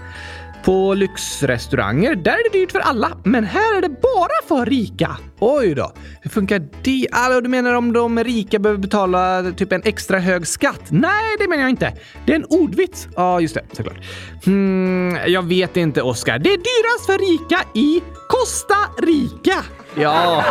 På 0.66 0.94
lyxrestauranger, 0.94 2.16
där 2.16 2.32
är 2.32 2.52
det 2.52 2.60
dyrt 2.60 2.72
för 2.72 2.80
alla, 2.80 3.18
men 3.24 3.44
här 3.44 3.78
är 3.78 3.82
det 3.82 3.90
bara 3.90 4.48
för 4.48 4.66
rika. 4.66 5.18
Oj 5.40 5.76
då, 5.76 5.92
hur 6.22 6.30
funkar 6.30 6.68
det? 6.84 7.08
Alltså, 7.12 7.42
du 7.42 7.50
menar 7.50 7.74
om 7.74 7.94
de 7.94 8.24
rika 8.24 8.60
behöver 8.60 8.82
betala 8.82 9.52
typ 9.58 9.72
en 9.72 9.82
extra 9.86 10.20
hög 10.20 10.48
skatt? 10.48 10.82
Nej, 10.90 11.36
det 11.40 11.48
menar 11.48 11.64
jag 11.64 11.70
inte. 11.70 11.94
Det 12.26 12.32
är 12.32 12.36
en 12.36 12.46
ordvits. 12.46 13.08
Ja, 13.16 13.40
just 13.40 13.56
det, 13.56 13.64
såklart. 13.72 13.98
Hmm, 14.46 15.18
jag 15.28 15.44
vet 15.44 15.78
inte, 15.78 16.02
Oskar. 16.02 16.40
Det 16.40 16.50
är 16.50 16.58
dyrast 16.58 17.06
för 17.06 17.18
rika 17.18 17.60
i 17.74 18.04
Costa 18.30 18.78
Rica. 18.98 19.64
Ja, 19.98 20.44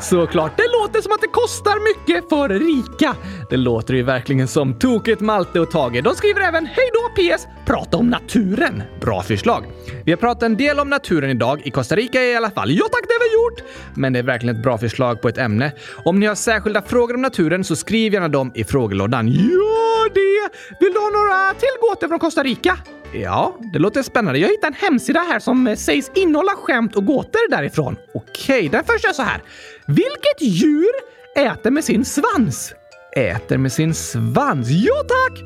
såklart. 0.00 0.56
Det 0.56 0.68
låter 0.82 1.00
som 1.00 1.12
att 1.12 1.20
det 1.20 1.28
kostar 1.28 1.74
mycket 1.84 2.28
för 2.28 2.48
rika. 2.48 3.16
Det 3.50 3.56
låter 3.56 3.94
ju 3.94 4.02
verkligen 4.02 4.48
som 4.48 4.78
tokigt 4.78 5.20
Malte 5.20 5.60
och 5.60 5.70
Tage. 5.70 6.02
De 6.04 6.14
skriver 6.14 6.40
även 6.40 6.66
Hej 6.66 6.90
då 6.92 7.22
PS! 7.22 7.46
Prata 7.66 7.96
om 7.96 8.06
naturen. 8.06 8.82
Bra 9.00 9.22
förslag. 9.22 9.64
Vi 10.04 10.12
har 10.12 10.16
pratat 10.16 10.42
en 10.42 10.56
del 10.56 10.80
om 10.80 10.90
naturen 10.90 11.30
idag, 11.30 11.60
i 11.64 11.70
Costa 11.70 11.96
Rica 11.96 12.22
i 12.22 12.36
alla 12.36 12.50
fall. 12.50 12.70
Ja 12.70 12.84
tack, 12.92 13.02
det 13.08 13.14
har 13.14 13.30
vi 13.30 13.34
gjort! 13.34 13.70
Men 13.94 14.12
det 14.12 14.18
är 14.18 14.22
verkligen 14.22 14.56
ett 14.56 14.62
bra 14.62 14.78
förslag 14.78 15.22
på 15.22 15.28
ett 15.28 15.38
ämne. 15.38 15.72
Om 16.04 16.20
ni 16.20 16.26
har 16.26 16.34
särskilda 16.34 16.82
frågor 16.82 17.14
om 17.14 17.22
naturen 17.22 17.64
så 17.64 17.76
skriv 17.76 18.12
gärna 18.12 18.28
dem 18.28 18.52
i 18.54 18.64
frågelådan. 18.64 19.28
Ja, 19.28 20.08
det! 20.14 20.50
Vill 20.80 20.92
du 20.92 20.98
ha 20.98 21.10
några 21.10 21.54
till 21.54 21.68
gåtor 21.80 22.08
från 22.08 22.18
Costa 22.18 22.42
Rica? 22.42 22.78
Ja, 23.12 23.56
det 23.72 23.78
låter 23.78 24.02
spännande. 24.02 24.38
Jag 24.38 24.48
hittade 24.48 24.66
en 24.66 24.86
hemsida 24.90 25.20
här 25.20 25.38
som 25.38 25.76
sägs 25.76 26.10
innehålla 26.14 26.52
skämt 26.52 26.96
och 26.96 27.06
gåtor 27.06 27.50
därifrån. 27.50 27.96
Okej, 28.14 28.68
den 28.68 28.84
första 28.84 29.08
är 29.08 29.12
så 29.12 29.22
här. 29.22 29.42
Vilket 29.86 30.40
djur 30.40 30.90
äter 31.36 31.70
med 31.70 31.84
sin 31.84 32.04
svans? 32.04 32.74
Äter 33.16 33.58
med 33.58 33.72
sin 33.72 33.94
svans? 33.94 34.68
Ja, 34.70 34.94
tack! 35.08 35.40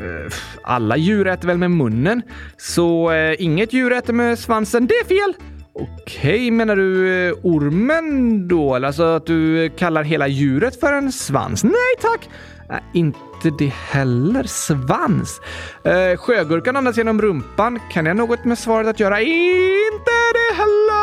Eh, 0.00 0.32
alla 0.62 0.96
djur 0.96 1.26
äter 1.26 1.46
väl 1.48 1.58
med 1.58 1.70
munnen, 1.70 2.22
så 2.56 3.10
eh, 3.12 3.42
inget 3.42 3.72
djur 3.72 3.92
äter 3.92 4.12
med 4.12 4.38
svansen. 4.38 4.86
Det 4.86 4.94
är 4.94 5.04
fel! 5.04 5.34
Okej, 5.72 6.50
menar 6.50 6.76
du 6.76 7.08
eh, 7.28 7.34
ormen 7.42 8.48
då? 8.48 8.74
Alltså 8.74 9.02
att 9.02 9.26
du 9.26 9.64
eh, 9.64 9.72
kallar 9.76 10.02
hela 10.02 10.28
djuret 10.28 10.80
för 10.80 10.92
en 10.92 11.12
svans? 11.12 11.64
Nej 11.64 11.96
tack! 12.00 12.28
Nej, 12.68 12.82
inte 12.92 13.50
det 13.58 13.72
heller. 13.90 14.42
Svans. 14.44 15.40
Eh, 15.84 16.16
sjögurkan 16.16 16.76
andas 16.76 16.96
genom 16.96 17.22
rumpan. 17.22 17.80
Kan 17.92 18.04
det 18.04 18.10
ha 18.10 18.14
något 18.14 18.44
med 18.44 18.58
svaret 18.58 18.86
att 18.86 19.00
göra? 19.00 19.20
Inte 19.20 20.10
det 20.34 20.54
heller! 20.56 20.99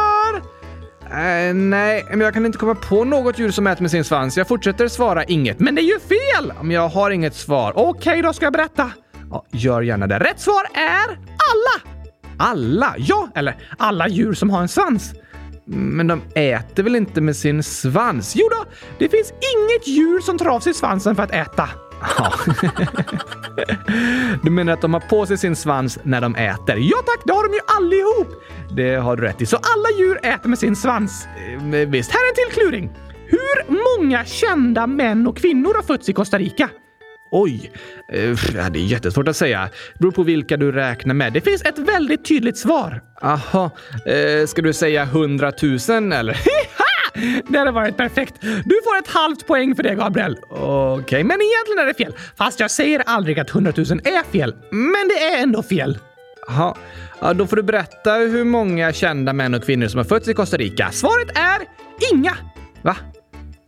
Eh, 1.11 1.53
nej, 1.53 2.05
men 2.09 2.19
jag 2.19 2.33
kan 2.33 2.45
inte 2.45 2.57
komma 2.57 2.75
på 2.75 3.03
något 3.03 3.39
djur 3.39 3.51
som 3.51 3.67
äter 3.67 3.81
med 3.81 3.91
sin 3.91 4.03
svans. 4.03 4.37
Jag 4.37 4.47
fortsätter 4.47 4.87
svara 4.87 5.23
inget. 5.23 5.59
Men 5.59 5.75
det 5.75 5.81
är 5.81 5.83
ju 5.83 5.99
fel! 5.99 6.53
Men 6.61 6.71
jag 6.71 6.89
har 6.89 7.11
inget 7.11 7.35
svar. 7.35 7.73
Okej, 7.75 8.11
okay, 8.11 8.21
då 8.21 8.33
ska 8.33 8.45
jag 8.45 8.53
berätta. 8.53 8.91
Ja, 9.31 9.45
gör 9.51 9.81
gärna 9.81 10.07
det. 10.07 10.19
Rätt 10.19 10.39
svar 10.39 10.63
är 10.73 11.09
alla! 11.53 11.91
Alla? 12.37 12.95
Ja, 12.97 13.29
eller 13.35 13.55
alla 13.77 14.07
djur 14.07 14.33
som 14.33 14.49
har 14.49 14.61
en 14.61 14.67
svans. 14.67 15.13
Men 15.65 16.07
de 16.07 16.21
äter 16.35 16.83
väl 16.83 16.95
inte 16.95 17.21
med 17.21 17.35
sin 17.35 17.63
svans? 17.63 18.33
Jo 18.35 18.47
då, 18.49 18.65
det 18.99 19.09
finns 19.09 19.31
inget 19.31 19.87
djur 19.87 20.19
som 20.19 20.37
tar 20.37 20.45
av 20.45 20.59
sig 20.59 20.73
svansen 20.73 21.15
för 21.15 21.23
att 21.23 21.31
äta. 21.31 21.69
Ja. 22.01 22.33
du 24.43 24.49
menar 24.49 24.73
att 24.73 24.81
de 24.81 24.93
har 24.93 25.01
på 25.01 25.25
sig 25.25 25.37
sin 25.37 25.55
svans 25.55 25.99
när 26.03 26.21
de 26.21 26.35
äter? 26.35 26.75
Ja 26.77 26.97
tack, 27.05 27.21
det 27.25 27.33
har 27.33 27.47
de 27.47 27.53
ju 27.53 27.59
allihop! 27.67 28.43
Det 28.75 28.95
har 28.95 29.15
du 29.15 29.23
rätt 29.23 29.41
i. 29.41 29.45
Så 29.45 29.55
alla 29.55 29.99
djur 29.99 30.19
äter 30.23 30.49
med 30.49 30.59
sin 30.59 30.75
svans. 30.75 31.27
Eh, 31.73 31.87
visst, 31.87 32.11
här 32.11 32.19
är 32.19 32.29
en 32.29 32.35
till 32.35 32.61
kluring. 32.61 32.89
Hur 33.25 33.73
många 33.99 34.25
kända 34.25 34.87
män 34.87 35.27
och 35.27 35.37
kvinnor 35.37 35.73
har 35.73 35.83
fötts 35.83 36.09
i 36.09 36.13
Costa 36.13 36.37
Rica? 36.37 36.69
Oj, 37.31 37.71
eh, 38.13 38.69
det 38.69 38.79
är 38.79 38.85
jättesvårt 38.85 39.27
att 39.27 39.37
säga. 39.37 39.69
Det 39.93 39.99
beror 39.99 40.11
på 40.11 40.23
vilka 40.23 40.57
du 40.57 40.71
räknar 40.71 41.13
med. 41.13 41.33
Det 41.33 41.41
finns 41.41 41.61
ett 41.61 41.79
väldigt 41.79 42.25
tydligt 42.25 42.57
svar. 42.57 43.01
Aha, 43.21 43.69
eh, 44.05 44.45
ska 44.47 44.61
du 44.61 44.73
säga 44.73 45.05
hundratusen 45.05 46.13
eller? 46.13 46.33
Det 47.47 47.57
hade 47.57 47.71
varit 47.71 47.97
perfekt. 47.97 48.35
Du 48.41 48.81
får 48.83 48.97
ett 48.99 49.07
halvt 49.07 49.47
poäng 49.47 49.75
för 49.75 49.83
det, 49.83 49.95
Gabriel. 49.95 50.37
Okej, 50.49 51.01
okay, 51.01 51.23
men 51.23 51.37
egentligen 51.41 51.79
är 51.79 51.85
det 51.85 51.93
fel. 51.93 52.13
Fast 52.37 52.59
jag 52.59 52.71
säger 52.71 53.03
aldrig 53.05 53.39
att 53.39 53.49
hundratusen 53.49 53.99
är 53.99 54.31
fel. 54.31 54.55
Men 54.71 55.07
det 55.07 55.23
är 55.23 55.43
ändå 55.43 55.63
fel. 55.63 55.97
Jaha, 56.47 56.77
ja, 57.21 57.33
då 57.33 57.47
får 57.47 57.55
du 57.55 57.63
berätta 57.63 58.13
hur 58.13 58.43
många 58.43 58.93
kända 58.93 59.33
män 59.33 59.53
och 59.53 59.63
kvinnor 59.63 59.87
som 59.87 59.97
har 59.97 60.05
fötts 60.05 60.27
i 60.27 60.33
Costa 60.33 60.57
Rica. 60.57 60.91
Svaret 60.91 61.37
är 61.37 61.67
inga. 62.13 62.37
Va? 62.81 62.95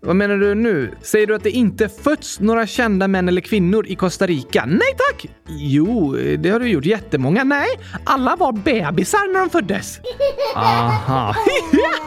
Vad 0.01 0.15
menar 0.15 0.37
du 0.37 0.55
nu? 0.55 0.91
Säger 1.01 1.27
du 1.27 1.35
att 1.35 1.43
det 1.43 1.51
inte 1.51 1.89
fötts 1.89 2.39
några 2.39 2.67
kända 2.67 3.07
män 3.07 3.27
eller 3.27 3.41
kvinnor 3.41 3.87
i 3.87 3.95
Costa 3.95 4.27
Rica? 4.27 4.65
Nej 4.65 4.95
tack! 4.97 5.25
Jo, 5.47 6.15
det 6.39 6.49
har 6.49 6.59
du 6.59 6.67
gjort 6.67 6.85
jättemånga. 6.85 7.43
Nej, 7.43 7.67
alla 8.03 8.35
var 8.35 8.51
bebisar 8.51 9.33
när 9.33 9.39
de 9.39 9.49
föddes. 9.49 9.99
Aha. 10.55 11.35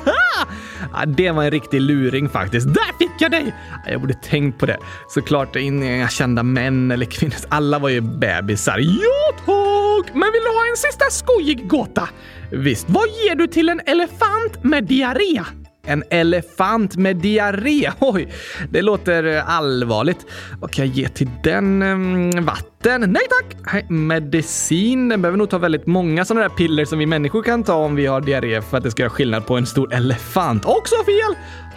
ja, 0.93 1.07
det 1.07 1.31
var 1.31 1.45
en 1.45 1.51
riktig 1.51 1.81
luring 1.81 2.29
faktiskt. 2.29 2.75
Där 2.75 2.99
fick 2.99 3.11
jag 3.21 3.31
dig! 3.31 3.55
Jag 3.87 4.01
borde 4.01 4.15
tänkt 4.15 4.59
på 4.59 4.67
det. 4.67 4.79
Såklart 5.09 5.57
inga 5.57 6.09
kända 6.09 6.43
män 6.43 6.91
eller 6.91 7.07
kvinnor. 7.07 7.35
Alla 7.49 7.79
var 7.79 7.89
ju 7.89 8.01
bebisar. 8.01 8.79
Ja 8.79 9.37
tack! 9.37 10.15
Men 10.15 10.33
vill 10.33 10.43
du 10.43 10.49
ha 10.49 10.71
en 10.71 10.77
sista 10.77 11.05
skojig 11.11 11.69
gåta? 11.69 12.09
Visst, 12.51 12.91
vad 12.91 13.09
ger 13.09 13.35
du 13.35 13.47
till 13.47 13.69
en 13.69 13.81
elefant 13.87 14.65
med 14.65 14.85
diarré? 14.85 15.43
En 15.85 16.05
elefant 16.11 16.97
med 16.97 17.17
diarré. 17.17 17.91
Oj, 18.01 18.29
det 18.71 18.83
låter 18.83 19.43
allvarligt. 19.47 20.27
Vad 20.61 20.71
kan 20.71 20.87
jag 20.87 20.95
ge 20.95 21.09
till 21.09 21.31
den? 21.43 21.83
Ehm, 21.83 22.45
vatten? 22.45 23.01
Nej 23.01 23.23
tack! 23.31 23.85
Medicin? 23.91 25.09
Den 25.09 25.23
behöver 25.23 25.39
nog 25.39 25.51
ta 25.51 25.59
väldigt 25.59 25.87
många 25.87 26.25
sådana 26.25 26.49
där 26.49 26.57
piller 26.57 26.85
som 26.85 26.99
vi 26.99 27.07
människor 27.07 27.43
kan 27.43 27.65
ta 27.65 27.75
om 27.75 27.95
vi 27.95 28.07
har 28.07 28.21
diarré 28.21 28.63
för 28.63 28.77
att 28.77 28.85
det 28.85 28.91
ska 28.91 29.03
göra 29.03 29.11
skillnad 29.11 29.47
på 29.47 29.57
en 29.57 29.67
stor 29.67 29.95
elefant. 29.95 30.65
Också 30.65 30.95
fel! 31.05 31.37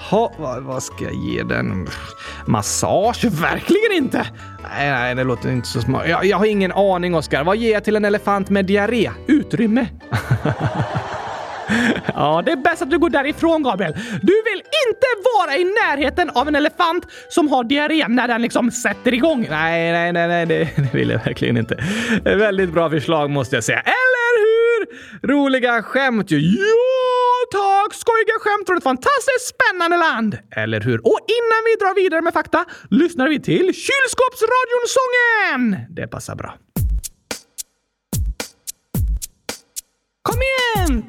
Ha, 0.09 0.33
vad, 0.37 0.63
vad 0.63 0.83
ska 0.83 1.03
jag 1.03 1.15
ge 1.15 1.43
den? 1.43 1.87
Massage? 2.45 3.25
Verkligen 3.31 3.91
inte! 3.91 4.27
Nej, 4.77 4.91
nej, 4.91 5.15
det 5.15 5.23
låter 5.23 5.51
inte 5.51 5.67
så 5.67 5.81
smart. 5.81 6.09
Jag, 6.09 6.25
jag 6.25 6.37
har 6.37 6.45
ingen 6.45 6.71
aning, 6.71 7.15
Oskar. 7.15 7.43
Vad 7.43 7.57
ger 7.57 7.73
jag 7.73 7.83
till 7.83 7.95
en 7.95 8.05
elefant 8.05 8.49
med 8.49 8.65
diarré? 8.65 9.11
Utrymme. 9.27 9.87
Ja, 12.15 12.41
det 12.45 12.51
är 12.51 12.55
bäst 12.55 12.81
att 12.81 12.89
du 12.89 12.97
går 12.99 13.09
därifrån, 13.09 13.63
Gabriel. 13.63 13.93
Du 14.21 14.33
vill 14.45 14.57
inte 14.57 15.07
vara 15.37 15.55
i 15.57 15.63
närheten 15.63 16.29
av 16.29 16.47
en 16.47 16.55
elefant 16.55 17.05
som 17.29 17.47
har 17.47 17.63
diarré 17.63 18.07
när 18.07 18.27
den 18.27 18.41
liksom 18.41 18.71
sätter 18.71 19.13
igång. 19.13 19.47
Nej, 19.49 19.91
nej, 19.91 20.13
nej, 20.13 20.27
nej, 20.27 20.45
det, 20.45 20.69
det 20.75 20.93
vill 20.93 21.09
jag 21.09 21.19
verkligen 21.25 21.57
inte. 21.57 21.83
Väldigt 22.23 22.69
bra 22.73 22.89
förslag 22.89 23.29
måste 23.29 23.55
jag 23.55 23.63
säga. 23.63 23.79
Eller 23.79 24.39
hur? 24.45 24.85
Roliga 25.27 25.83
skämt 25.83 26.31
ju. 26.31 26.39
Ja, 26.39 26.55
tack! 27.51 27.93
Skojiga 27.93 28.33
skämt 28.39 28.67
från 28.67 28.77
ett 28.77 28.83
fantastiskt 28.83 29.55
spännande 29.55 29.97
land. 29.97 30.37
Eller 30.51 30.81
hur? 30.81 31.07
Och 31.07 31.19
innan 31.37 31.61
vi 31.65 31.75
drar 31.85 31.95
vidare 31.95 32.21
med 32.21 32.33
fakta 32.33 32.65
lyssnar 32.89 33.29
vi 33.29 33.39
till 33.39 33.73
Kylskåpsradion-sången. 33.73 35.75
Det 35.89 36.07
passar 36.07 36.35
bra. 36.35 36.55
Kom 40.21 40.39
igen! 40.41 41.03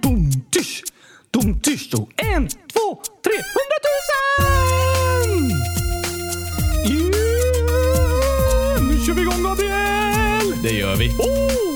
Tysch, 0.57 0.83
dum, 1.31 1.61
tysch, 1.61 1.90
då. 1.90 2.09
En, 2.16 2.49
två, 2.49 3.03
tre, 3.25 3.42
hundratusen! 3.57 4.40
Yeah! 6.87 8.83
Nu 8.83 8.99
kör 9.07 9.14
vi 9.14 9.23
igång, 9.23 9.42
Gabriel! 9.42 10.62
Det 10.62 10.71
gör 10.71 10.97
vi. 10.97 11.09
Oh! 11.09 11.75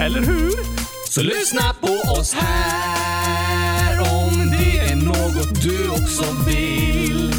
Eller 0.00 0.20
hur? 0.20 0.52
Så 1.08 1.22
lyssna 1.22 1.74
på 1.80 2.10
oss 2.10 2.34
här 2.34 4.00
om 4.00 4.50
det 4.50 4.78
är 4.78 4.96
något 4.96 5.62
du 5.62 5.88
också 5.88 6.24
vill. 6.46 7.32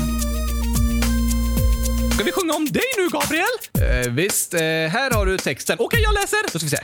Ska 2.14 2.24
vi 2.24 2.32
sjunga 2.32 2.54
om 2.54 2.66
dig 2.66 2.84
nu, 2.98 3.10
Gabriel? 3.10 3.46
Eh, 4.06 4.12
visst, 4.12 4.54
eh, 4.54 4.60
här 4.62 5.12
har 5.12 5.26
du 5.26 5.38
texten. 5.38 5.78
Okej, 5.80 6.02
jag 6.02 6.14
läser. 6.14 6.38
Då 6.54 6.60
ska 6.60 6.66
vi 6.66 6.70
se. 6.70 6.84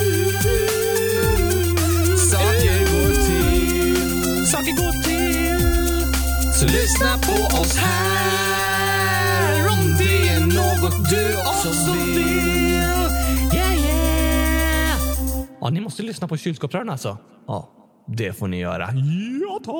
Saker 4.71 4.83
går 4.83 4.91
till. 5.03 6.53
Så 6.53 6.65
lyssna 6.65 7.17
på 7.17 7.61
oss 7.61 7.77
här 7.77 9.67
om 9.69 9.95
det 9.97 10.29
är 10.29 10.39
något 10.39 11.09
du 11.09 11.37
också 11.37 11.91
vill. 11.91 12.21
Yeah, 13.53 13.75
yeah! 13.85 14.99
Ja, 15.61 15.69
ni 15.69 15.81
måste 15.81 16.03
lyssna 16.03 16.27
på 16.27 16.37
kylskåpsrören 16.37 16.89
alltså. 16.89 17.17
Ja, 17.47 17.69
det 18.07 18.33
får 18.33 18.47
ni 18.47 18.59
göra. 18.59 18.89
Ja, 19.41 19.59
tack! 19.65 19.75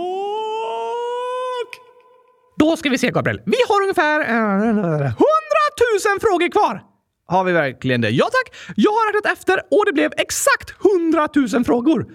Då 2.58 2.78
ska 2.78 2.90
vi 2.90 2.98
se, 2.98 3.12
Gabriel. 3.12 3.42
Vi 3.46 3.58
har 3.70 3.82
ungefär 3.82 4.20
eh, 4.20 4.26
100 4.26 5.12
000 6.14 6.20
frågor 6.22 6.52
kvar. 6.52 6.84
Har 7.26 7.44
vi 7.44 7.52
verkligen 7.52 8.02
det? 8.02 8.10
Ja 8.10 8.26
tack! 8.26 8.56
Jag 8.76 8.92
har 8.92 9.14
räknat 9.14 9.34
efter 9.38 9.62
och 9.72 9.86
det 9.86 9.94
blev 9.94 10.12
exakt 10.18 10.74
100 10.86 11.28
000 11.54 11.66
frågor. 11.66 12.06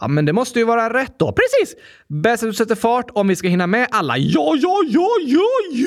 Ja, 0.00 0.08
men 0.08 0.24
det 0.24 0.32
måste 0.32 0.58
ju 0.58 0.64
vara 0.64 0.92
rätt 0.92 1.18
då. 1.18 1.32
Precis! 1.32 1.76
Bäst 2.08 2.42
att 2.42 2.48
du 2.48 2.54
sätter 2.54 2.74
fart 2.74 3.10
om 3.12 3.28
vi 3.28 3.36
ska 3.36 3.48
hinna 3.48 3.66
med 3.66 3.88
alla. 3.90 4.16
Ja, 4.16 4.54
ja, 4.56 4.82
ja, 4.88 5.08
ja, 5.26 5.48
ja, 5.72 5.86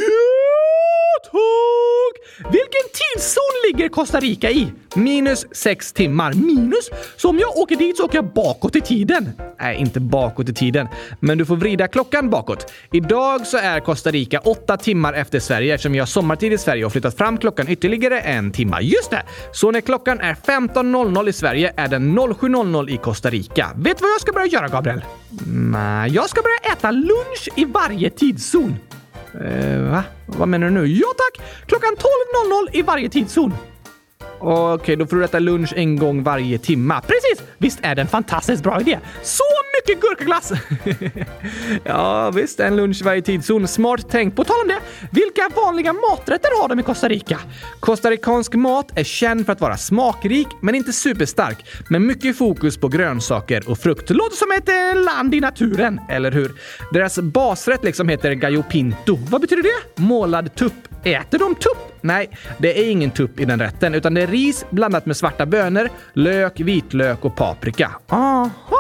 tack! 1.24 2.30
Vilken 2.52 2.86
tidszon 2.94 3.54
ligger 3.68 3.90
Costa 3.90 4.20
Rica 4.20 4.50
i? 4.50 4.72
Minus 4.96 5.46
sex 5.52 5.94
timmar. 5.94 6.34
Minus? 6.34 6.90
Så 7.18 7.30
om 7.30 7.40
jag 7.40 7.58
åker 7.58 7.76
dit 7.76 7.98
så 7.98 8.06
åker 8.06 8.18
jag 8.18 8.34
bakåt 8.34 8.76
i 8.76 8.82
tiden? 8.82 9.32
Nej, 9.60 9.78
inte 9.78 10.00
bakåt 10.00 10.50
i 10.50 10.54
tiden, 10.54 10.88
men 11.20 11.38
du 11.38 11.46
får 11.46 11.56
vrida 11.56 11.88
klockan 11.88 12.30
bakåt. 12.30 12.74
Idag 12.92 13.48
så 13.48 13.58
är 13.58 13.80
Costa 13.80 14.12
Rica 14.12 14.40
åtta 14.40 14.78
timmar 14.78 15.14
efter 15.14 15.40
Sverige 15.40 15.74
eftersom 15.74 15.92
vi 15.92 16.00
har 16.00 16.06
sommartid 16.06 16.54
i 16.54 16.58
Sverige 16.58 16.86
och 16.86 16.92
flyttat 16.92 17.18
fram 17.18 17.38
klockan 17.38 17.70
ytterligare 17.70 18.20
en 18.20 18.52
timma. 18.52 18.82
Just 18.82 19.10
det! 19.10 19.24
Så 19.52 19.72
när 19.72 19.82
klockan 19.82 20.20
är 20.20 20.34
15.00 20.34 21.30
i 21.30 21.34
Sverige 21.34 21.74
är 21.76 21.88
den 21.88 22.20
07.00 22.20 22.90
i 22.90 22.98
Costa 22.98 23.30
Rica. 23.30 23.70
Vet 23.76 23.98
du 23.98 24.02
vad 24.02 24.12
jag 24.12 24.22
ska 24.22 24.32
börja 24.32 24.48
göra, 24.48 24.68
Gabriel? 24.68 25.02
Nej, 25.48 26.12
jag 26.12 26.30
ska 26.30 26.42
börja 26.42 26.74
äta 26.74 26.92
lunch 26.92 27.50
i 27.56 27.66
varje 27.66 28.10
tidszon. 28.10 28.76
Eh, 29.34 29.92
va? 29.92 30.04
Vad 30.26 30.48
menar 30.48 30.68
du 30.68 30.74
nu? 30.74 30.88
Ja 30.88 31.08
tack! 31.18 31.48
Klockan 31.66 31.96
12.00 32.72 32.78
i 32.80 32.82
varje 32.82 33.10
tidszon. 33.10 33.54
Okej, 34.40 34.74
okay, 34.74 34.96
då 34.96 35.06
får 35.06 35.18
du 35.18 35.26
äta 35.26 35.40
lunch 35.40 35.74
en 35.76 35.96
gång 35.96 36.24
varje 36.24 36.58
timma. 36.58 37.02
Precis! 37.02 37.48
Visst 37.58 37.80
är 37.82 37.96
det 37.96 38.02
en 38.02 38.08
fantastiskt 38.08 38.64
bra 38.64 38.82
idé? 38.82 39.00
Så 39.24 39.44
mycket 39.90 40.02
gurkaglass! 40.02 40.52
ja, 41.84 42.32
visst, 42.32 42.60
en 42.60 42.76
lunch 42.76 43.02
varje 43.04 43.22
tidszon. 43.22 43.68
Smart 43.68 44.10
tänkt. 44.10 44.36
På 44.36 44.44
tal 44.44 44.62
om 44.62 44.68
det, 44.68 44.80
vilka 45.12 45.50
vanliga 45.56 45.94
maträtter 45.94 46.62
har 46.62 46.68
de 46.68 46.80
i 46.80 46.84
Costa 46.84 47.10
Rica? 47.10 47.40
Costaricansk 47.80 48.54
mat 48.54 48.92
är 48.96 49.04
känd 49.04 49.46
för 49.46 49.54
att 49.54 49.62
vara 49.62 49.78
smakrik, 49.78 50.48
men 50.62 50.76
inte 50.76 50.94
superstark, 50.94 51.66
med 51.90 52.02
mycket 52.02 52.38
fokus 52.38 52.78
på 52.78 52.88
grönsaker 52.88 53.70
och 53.70 53.78
frukt. 53.78 54.10
Låter 54.10 54.38
som 54.38 54.52
ett 54.52 54.70
eh, 54.70 55.04
land 55.04 55.36
i 55.36 55.40
naturen, 55.40 56.02
eller 56.10 56.32
hur? 56.32 56.52
Deras 56.94 57.20
basrätt 57.20 57.84
liksom 57.84 58.10
heter 58.10 58.34
gallo 58.34 58.64
pinto. 58.64 59.16
Vad 59.30 59.42
betyder 59.42 59.64
det? 59.64 60.02
Målad 60.02 60.56
tupp. 60.56 60.74
Äter 61.04 61.40
de 61.40 61.56
tupp? 61.56 61.78
Nej, 62.02 62.30
det 62.58 62.80
är 62.80 62.92
ingen 62.92 63.12
tupp 63.12 63.40
i 63.40 63.46
den 63.46 63.60
rätten, 63.60 63.96
utan 63.96 64.14
det 64.14 64.22
är 64.22 64.28
ris 64.28 64.66
blandat 64.70 65.06
med 65.06 65.18
svarta 65.18 65.46
bönor, 65.46 65.90
lök, 66.14 66.60
vitlök 66.60 67.26
och 67.26 67.36
paprika. 67.36 67.92
Aha! 68.08 68.79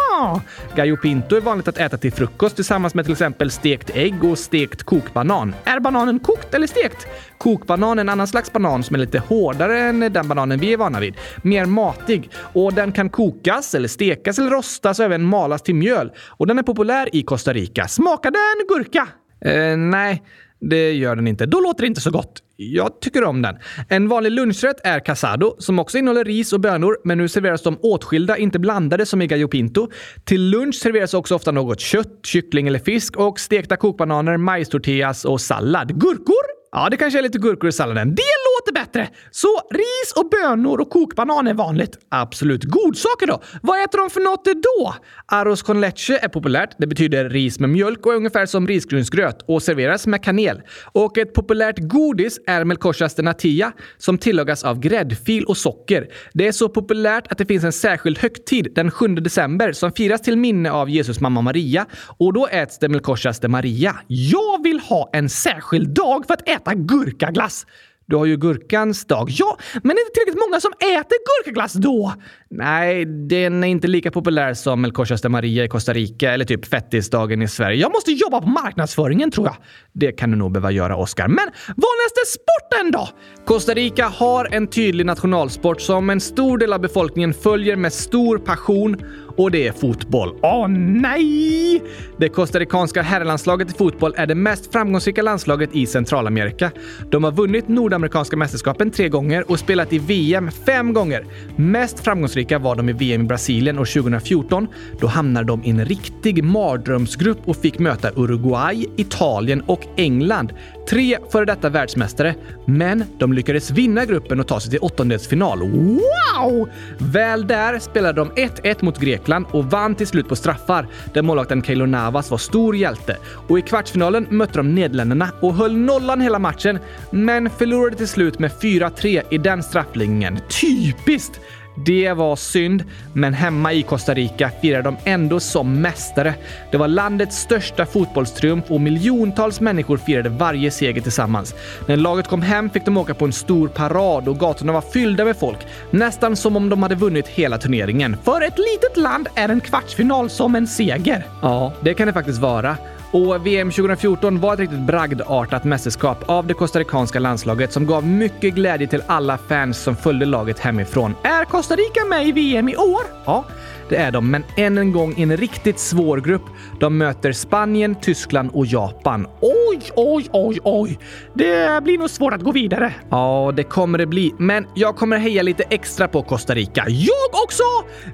Gallo 0.76 0.98
pinto 0.98 1.36
är 1.36 1.42
vanligt 1.42 1.68
att 1.68 1.78
äta 1.78 1.98
till 1.98 2.14
frukost 2.14 2.56
tillsammans 2.56 2.94
med 2.94 3.06
till 3.06 3.12
exempel 3.12 3.52
stekt 3.52 3.90
ägg 3.94 4.24
och 4.24 4.40
stekt 4.40 4.84
kokbanan. 4.84 5.56
Är 5.64 5.80
bananen 5.80 6.20
kokt 6.20 6.54
eller 6.54 6.68
stekt? 6.68 7.08
Kokbanan 7.38 7.98
är 7.98 8.02
en 8.02 8.10
annan 8.10 8.28
slags 8.28 8.54
banan 8.54 8.84
som 8.84 8.96
är 8.96 9.00
lite 9.00 9.20
hårdare 9.20 9.80
än 9.80 10.00
den 10.00 10.28
bananen 10.28 10.60
vi 10.60 10.74
är 10.74 10.78
vana 10.78 11.00
vid. 11.00 11.16
Mer 11.44 11.66
matig 11.66 12.32
och 12.54 12.74
den 12.74 12.92
kan 12.92 13.10
kokas 13.10 13.76
eller 13.76 13.88
stekas 13.88 14.40
eller 14.40 14.50
rostas 14.50 15.00
och 15.00 15.06
även 15.06 15.24
malas 15.24 15.62
till 15.62 15.76
mjöl. 15.76 16.12
Och 16.28 16.48
den 16.48 16.60
är 16.60 16.64
populär 16.64 17.16
i 17.16 17.24
Costa 17.24 17.54
Rica. 17.54 17.88
Smakar 17.88 18.32
den 18.32 18.68
gurka? 18.78 19.08
Eh, 19.42 19.78
nej. 19.78 20.24
Det 20.62 20.92
gör 20.92 21.16
den 21.16 21.28
inte. 21.28 21.46
Då 21.46 21.60
låter 21.60 21.82
det 21.82 21.88
inte 21.88 22.02
så 22.02 22.12
gott. 22.12 22.44
Jag 22.56 23.02
tycker 23.02 23.24
om 23.24 23.42
den. 23.42 23.56
En 23.90 24.08
vanlig 24.08 24.32
lunchrätt 24.32 24.78
är 24.84 25.00
casado, 25.00 25.56
som 25.60 25.80
också 25.80 25.98
innehåller 25.98 26.24
ris 26.26 26.54
och 26.54 26.60
bönor, 26.60 26.98
men 27.04 27.18
nu 27.18 27.28
serveras 27.28 27.64
de 27.64 27.78
åtskilda, 27.82 28.38
inte 28.38 28.60
blandade 28.60 29.06
som 29.06 29.22
i 29.22 29.28
gallo 29.28 29.48
pinto. 29.48 29.88
Till 30.26 30.42
lunch 30.50 30.76
serveras 30.76 31.14
också 31.14 31.36
ofta 31.36 31.52
något 31.52 31.80
kött, 31.80 32.20
kyckling 32.24 32.68
eller 32.68 32.80
fisk 32.80 33.18
och 33.18 33.40
stekta 33.40 33.78
kokbananer, 33.78 34.38
majstortillas 34.38 35.26
och 35.26 35.42
sallad. 35.42 36.02
Gurkor 36.02 36.60
Ja, 36.72 36.88
det 36.90 36.98
kanske 36.98 37.20
är 37.20 37.24
lite 37.24 37.38
gurkor 37.38 37.70
i 37.70 37.72
salladen. 37.72 38.16
Det 38.16 38.22
låter 38.60 38.86
bättre! 38.86 39.10
Så 39.32 39.48
ris 39.72 40.14
och 40.16 40.30
bönor 40.30 40.82
och 40.82 40.90
kokbanan 40.90 41.48
är 41.48 41.54
vanligt. 41.54 41.98
Absolut. 42.10 42.64
Godsaker 42.64 43.28
då? 43.28 43.42
Vad 43.62 43.84
äter 43.84 43.98
de 43.98 44.10
för 44.10 44.22
något 44.22 44.46
då? 44.46 44.96
Arroz 45.26 45.62
con 45.62 45.82
leche 45.82 46.20
är 46.22 46.28
populärt. 46.28 46.76
Det 46.78 46.88
betyder 46.88 47.30
ris 47.30 47.60
med 47.60 47.70
mjölk 47.70 48.06
och 48.06 48.12
är 48.12 48.18
ungefär 48.18 48.46
som 48.46 48.68
risgrynsgröt 48.68 49.42
och 49.48 49.64
serveras 49.64 50.08
med 50.08 50.24
kanel. 50.24 50.62
Och 50.92 51.18
ett 51.18 51.34
populärt 51.34 51.80
godis 51.80 52.40
är 52.48 52.64
melcochas 52.64 53.16
de 53.16 53.24
natilla 53.24 53.72
som 53.98 54.18
tillagas 54.18 54.64
av 54.64 54.80
gräddfil 54.80 55.46
och 55.46 55.58
socker. 55.58 56.08
Det 56.34 56.48
är 56.48 56.52
så 56.52 56.70
populärt 56.70 57.32
att 57.32 57.38
det 57.38 57.46
finns 57.46 57.64
en 57.64 57.74
särskild 57.74 58.18
högtid 58.18 58.72
den 58.76 58.92
7 58.92 59.08
december 59.08 59.72
som 59.72 59.92
firas 59.92 60.22
till 60.22 60.38
minne 60.38 60.72
av 60.72 60.90
Jesus 60.90 61.20
mamma 61.20 61.42
Maria 61.42 61.86
och 62.18 62.34
då 62.34 62.48
äts 62.48 62.80
det 62.80 62.90
melcochas 62.90 63.40
de 63.40 63.48
Maria. 63.48 63.96
Jag 64.08 64.64
vill 64.64 64.80
ha 64.80 65.10
en 65.14 65.30
särskild 65.30 65.90
dag 65.90 66.28
för 66.28 66.34
att 66.34 66.50
äta 66.50 66.60
äta 66.60 66.74
gurkaglass. 66.76 67.66
Du 68.10 68.16
har 68.16 68.26
ju 68.26 68.38
gurkans 68.38 69.06
dag. 69.06 69.30
Ja, 69.32 69.58
men 69.84 69.92
är 69.92 70.10
det 70.10 70.14
tillräckligt 70.14 70.48
många 70.48 70.60
som 70.60 70.72
äter 70.72 71.18
gurkaglass 71.30 71.74
då? 71.74 72.14
Nej, 72.50 73.06
den 73.06 73.64
är 73.64 73.68
inte 73.68 73.88
lika 73.88 74.12
populär 74.12 74.54
som 74.54 74.86
El 74.86 74.92
Cochas 74.92 75.22
de 75.22 75.30
Maria 75.30 75.64
i 75.64 75.68
Costa 75.68 75.94
Rica 75.94 76.32
eller 76.32 76.46
typ 76.46 76.66
fettisdagen 76.66 77.42
i 77.42 77.48
Sverige. 77.48 77.82
Jag 77.82 77.92
måste 77.92 78.12
jobba 78.12 78.42
på 78.42 78.48
marknadsföringen 78.48 79.32
tror 79.32 79.48
jag. 79.48 79.56
Det 79.94 80.12
kan 80.12 80.32
du 80.32 80.38
nog 80.38 80.52
behöva 80.52 80.72
göra, 80.72 80.96
Oscar. 80.96 81.28
Men 81.28 81.48
vanligaste 81.68 82.22
sporten 82.28 82.92
då? 82.92 83.10
Costa 83.46 83.74
Rica 83.74 84.06
har 84.08 84.48
en 84.52 84.68
tydlig 84.68 85.06
nationalsport 85.06 85.82
som 85.82 86.10
en 86.10 86.20
stor 86.20 86.58
del 86.58 86.74
av 86.74 86.82
befolkningen 86.82 87.34
följer 87.34 87.76
med 87.76 87.94
stor 87.94 88.38
passion 88.38 88.98
och 89.40 89.52
det 89.52 89.68
är 89.68 89.72
fotboll. 89.72 90.36
Åh 90.42 90.68
nej! 90.68 91.84
Det 92.18 92.30
costaricanska 92.30 93.02
herrlandslaget 93.02 93.72
i 93.72 93.74
fotboll 93.74 94.14
är 94.18 94.28
det 94.28 94.36
mest 94.36 94.72
framgångsrika 94.72 95.22
landslaget 95.22 95.76
i 95.76 95.86
Centralamerika. 95.86 96.72
De 97.12 97.24
har 97.24 97.32
vunnit 97.32 97.68
Nordamerikanska 97.68 98.38
mästerskapen 98.38 98.92
tre 98.92 99.10
gånger 99.10 99.52
och 99.52 99.60
spelat 99.60 99.94
i 99.94 100.00
VM 100.00 100.52
fem 100.52 100.94
gånger. 100.94 101.26
Mest 101.56 102.00
framgångsrika 102.00 102.60
var 102.60 102.76
de 102.76 102.90
i 102.90 102.94
VM 102.94 103.22
i 103.22 103.24
Brasilien 103.24 103.80
år 103.80 103.86
2014. 103.86 104.68
Då 105.00 105.08
hamnade 105.08 105.48
de 105.48 105.64
i 105.64 105.70
en 105.70 105.86
riktig 105.86 106.44
mardrömsgrupp 106.44 107.40
och 107.46 107.58
fick 107.58 107.80
möta 107.80 108.12
Uruguay, 108.16 108.86
Italien 108.98 109.62
och 109.62 109.82
England. 109.96 110.54
Tre 110.90 111.18
före 111.32 111.46
detta 111.46 111.70
världsmästare, 111.70 112.36
men 112.66 113.04
de 113.18 113.34
lyckades 113.34 113.72
vinna 113.72 114.06
gruppen 114.06 114.40
och 114.40 114.48
ta 114.48 114.60
sig 114.60 114.72
till 114.72 114.80
åttondelsfinal. 114.80 115.60
Wow! 115.60 116.70
Väl 116.98 117.48
där 117.48 117.80
spelade 117.80 118.22
de 118.22 118.32
1-1 118.32 118.86
mot 118.86 119.00
Grekland 119.00 119.46
och 119.52 119.66
vann 119.66 119.96
till 119.96 120.08
slut 120.08 120.30
på 120.30 120.36
straffar, 120.36 120.88
där 121.14 121.22
målvakten 121.22 121.64
Keylor 121.64 121.88
Navas 121.88 122.32
var 122.32 122.38
stor 122.38 122.76
hjälte. 122.76 123.18
Och 123.48 123.60
i 123.60 123.62
kvartsfinalen 123.62 124.28
mötte 124.30 124.60
de 124.60 124.76
Nederländerna 124.76 125.30
och 125.40 125.54
höll 125.54 125.78
nollan 125.78 126.22
hela 126.22 126.40
matchen, 126.40 126.80
men 127.12 127.50
förlorade 127.50 127.96
till 127.96 128.08
slut 128.08 128.40
med 128.40 128.52
4-3 128.52 129.22
i 129.30 129.38
den 129.38 129.64
straffläggningen. 129.64 130.40
Typiskt! 130.62 131.40
Det 131.86 132.14
var 132.14 132.36
synd, 132.36 132.84
men 133.14 133.34
hemma 133.34 133.74
i 133.74 133.84
Costa 133.84 134.14
Rica 134.14 134.52
firade 134.62 134.84
de 134.84 134.98
ändå 135.04 135.40
som 135.40 135.82
mästare. 135.82 136.34
Det 136.72 136.78
var 136.78 136.88
landets 136.88 137.38
största 137.38 137.86
fotbollstriumf 137.86 138.72
och 138.72 138.82
miljontals 138.82 139.62
människor 139.62 139.98
firade 139.98 140.30
varje 140.30 140.72
seger 140.72 141.02
tillsammans. 141.02 141.56
När 141.88 141.98
laget 141.98 142.28
kom 142.28 142.42
hem 142.42 142.70
fick 142.70 142.86
de 142.86 142.98
åka 142.98 143.14
på 143.14 143.26
en 143.26 143.34
stor 143.34 143.68
parad 143.68 144.28
och 144.28 144.40
gatorna 144.40 144.74
var 144.74 144.82
fyllda 144.82 145.26
med 145.26 145.38
folk. 145.38 145.58
Nästan 145.92 146.36
som 146.36 146.56
om 146.56 146.70
de 146.70 146.84
hade 146.84 146.96
vunnit 146.96 147.28
hela 147.28 147.58
turneringen. 147.58 148.18
För 148.24 148.42
ett 148.42 148.58
litet 148.58 148.98
land 148.98 149.28
är 149.36 149.50
en 149.50 149.62
kvartsfinal 149.62 150.30
som 150.30 150.56
en 150.56 150.68
seger. 150.68 151.26
Ja, 151.42 151.74
det 151.82 151.94
kan 151.94 152.08
det 152.08 152.14
faktiskt 152.14 152.40
vara. 152.40 152.78
Och 153.12 153.48
VM 153.48 153.72
2014 153.72 154.40
var 154.40 154.54
ett 154.54 154.60
riktigt 154.60 154.80
bragdartat 154.80 155.64
mästerskap 155.64 156.30
av 156.30 156.48
det 156.48 156.54
costaricanska 156.54 157.20
landslaget 157.20 157.74
som 157.74 157.86
gav 157.86 158.08
mycket 158.08 158.54
glädje 158.54 158.88
till 158.88 159.04
alla 159.08 159.38
fans 159.38 159.78
som 159.78 159.96
följde 159.96 160.26
laget 160.26 160.60
hemifrån. 160.60 161.16
Är 161.24 161.46
Costa 161.46 161.76
Rica 161.76 162.06
med 162.10 162.28
i 162.28 162.32
VM 162.32 162.70
i 162.70 162.76
år? 162.76 163.02
Ja, 163.26 163.46
det 163.90 163.96
är 163.96 164.12
de, 164.12 164.32
men 164.32 164.44
än 164.56 164.78
en 164.78 164.92
gång 164.92 165.14
i 165.18 165.24
en 165.24 165.38
riktigt 165.38 165.80
svår 165.80 166.18
grupp. 166.18 166.46
De 166.80 166.98
möter 166.98 167.32
Spanien, 167.32 167.96
Tyskland 167.96 168.50
och 168.54 168.66
Japan. 168.66 169.28
Oj, 169.42 169.82
oj, 169.96 170.28
oj, 170.32 170.60
oj! 170.64 171.00
Det 171.34 171.84
blir 171.84 171.98
nog 171.98 172.10
svårt 172.10 172.34
att 172.34 172.42
gå 172.42 172.52
vidare. 172.52 172.94
Ja, 173.10 173.54
det 173.56 173.64
kommer 173.64 173.98
det 173.98 174.06
bli, 174.06 174.34
men 174.38 174.66
jag 174.76 174.96
kommer 174.96 175.18
heja 175.18 175.44
lite 175.44 175.64
extra 175.70 176.08
på 176.08 176.24
Costa 176.24 176.56
Rica. 176.56 176.86
Jag 176.88 177.44
också! 177.44 177.64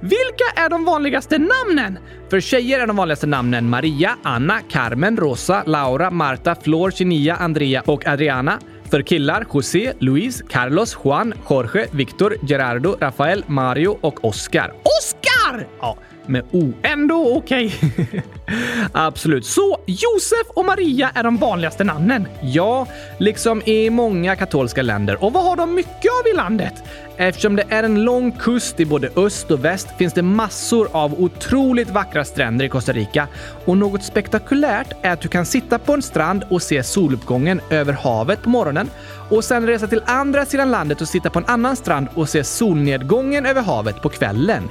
Vilka 0.01 0.45
är 0.55 0.69
de 0.69 0.85
vanligaste 0.85 1.37
namnen? 1.37 1.99
För 2.29 2.39
tjejer 2.39 2.79
är 2.79 2.87
de 2.87 2.95
vanligaste 2.95 3.27
namnen 3.27 3.69
Maria, 3.69 4.15
Anna, 4.23 4.59
Carmen, 4.69 5.17
Rosa, 5.17 5.63
Laura, 5.65 6.11
Marta, 6.11 6.55
Flor, 6.63 6.91
Chinia, 6.91 7.35
Andrea 7.35 7.83
och 7.85 8.07
Adriana. 8.07 8.59
För 8.95 9.01
killar 9.01 9.45
José, 9.53 9.93
Luis, 9.99 10.43
Carlos, 10.49 10.97
Juan, 11.03 11.33
Jorge, 11.49 11.87
Victor, 11.91 12.37
Gerardo, 12.41 12.95
Rafael, 12.99 13.43
Mario 13.47 13.97
och 14.01 14.25
Oscar. 14.25 14.73
Oscar! 14.83 15.67
Ja, 15.79 15.97
med 16.25 16.43
O. 16.51 16.73
Ändå 16.83 17.37
okej. 17.37 17.73
Okay. 17.81 18.21
Absolut. 18.91 19.45
Så 19.45 19.77
Josef 19.85 20.47
och 20.55 20.65
Maria 20.65 21.11
är 21.15 21.23
de 21.23 21.37
vanligaste 21.37 21.83
namnen? 21.83 22.27
Ja, 22.41 22.87
liksom 23.17 23.61
i 23.65 23.89
många 23.89 24.35
katolska 24.35 24.81
länder. 24.81 25.23
Och 25.23 25.33
vad 25.33 25.43
har 25.43 25.55
de 25.55 25.75
mycket 25.75 26.11
av 26.21 26.27
i 26.33 26.35
landet? 26.35 26.73
Eftersom 27.17 27.55
det 27.55 27.63
är 27.69 27.83
en 27.83 28.03
lång 28.03 28.31
kust 28.31 28.79
i 28.79 28.85
både 28.85 29.09
öst 29.15 29.51
och 29.51 29.65
väst 29.65 29.87
finns 29.97 30.13
det 30.13 30.21
massor 30.21 30.87
av 30.91 31.21
otroligt 31.21 31.89
vackra 31.89 32.25
stränder 32.25 32.65
i 32.65 32.69
Costa 32.69 32.91
Rica. 32.91 33.27
Och 33.65 33.77
något 33.77 34.03
spektakulärt 34.03 34.93
är 35.01 35.11
att 35.11 35.21
du 35.21 35.27
kan 35.27 35.45
sitta 35.45 35.79
på 35.79 35.93
en 35.93 36.01
strand 36.01 36.43
och 36.49 36.61
se 36.61 36.83
soluppgången 36.83 37.61
över 37.69 37.93
havet 37.93 38.41
på 38.43 38.49
morgonen 38.49 38.89
och 39.29 39.43
sen 39.43 39.67
resa 39.67 39.87
till 39.87 40.01
andra 40.05 40.45
sidan 40.45 40.71
landet 40.71 41.01
och 41.01 41.07
sitta 41.07 41.29
på 41.29 41.39
en 41.39 41.45
annan 41.45 41.75
strand 41.75 42.07
och 42.13 42.29
se 42.29 42.43
solnedgången 42.43 43.45
över 43.45 43.61
havet 43.61 44.01
på 44.01 44.09
kvällen. 44.09 44.69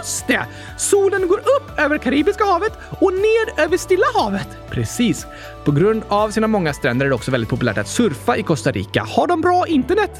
Just 0.00 0.26
det! 0.26 0.46
Solen 0.78 1.28
går 1.28 1.38
upp 1.38 1.78
över 1.78 1.98
Karibiska 1.98 2.44
havet 2.44 2.72
och 3.00 3.12
ned 3.12 3.64
över 3.64 3.76
Stilla 3.76 4.06
havet. 4.14 4.48
Precis. 4.70 5.26
På 5.64 5.72
grund 5.72 6.02
av 6.08 6.30
sina 6.30 6.46
många 6.46 6.72
stränder 6.72 7.06
är 7.06 7.10
det 7.10 7.14
också 7.14 7.30
väldigt 7.30 7.50
populärt 7.50 7.78
att 7.78 7.88
surfa 7.88 8.36
i 8.36 8.42
Costa 8.42 8.72
Rica. 8.72 9.06
Har 9.08 9.26
de 9.26 9.40
bra 9.40 9.66
internet? 9.66 10.10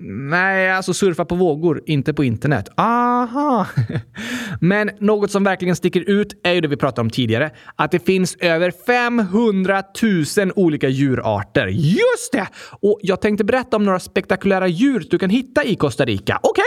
Nej, 0.00 0.70
alltså 0.70 0.94
surfa 0.94 1.24
på 1.24 1.34
vågor, 1.34 1.82
inte 1.86 2.14
på 2.14 2.24
internet. 2.24 2.68
Aha! 2.76 3.66
Men 4.60 4.90
något 5.00 5.30
som 5.30 5.44
verkligen 5.44 5.76
sticker 5.76 6.00
ut 6.00 6.40
är 6.42 6.52
ju 6.52 6.60
det 6.60 6.68
vi 6.68 6.76
pratade 6.76 7.00
om 7.00 7.10
tidigare. 7.10 7.50
Att 7.76 7.90
det 7.90 8.06
finns 8.06 8.36
över 8.40 8.72
500 8.86 9.82
000 10.38 10.52
olika 10.56 10.88
djurarter. 10.88 11.66
Just 11.66 12.32
det! 12.32 12.46
Och 12.80 12.98
jag 13.02 13.20
tänkte 13.20 13.44
berätta 13.44 13.76
om 13.76 13.84
några 13.84 14.00
spektakulära 14.00 14.66
djur 14.66 15.06
du 15.10 15.18
kan 15.18 15.30
hitta 15.30 15.64
i 15.64 15.76
Costa 15.76 16.04
Rica. 16.04 16.40
Okej? 16.42 16.62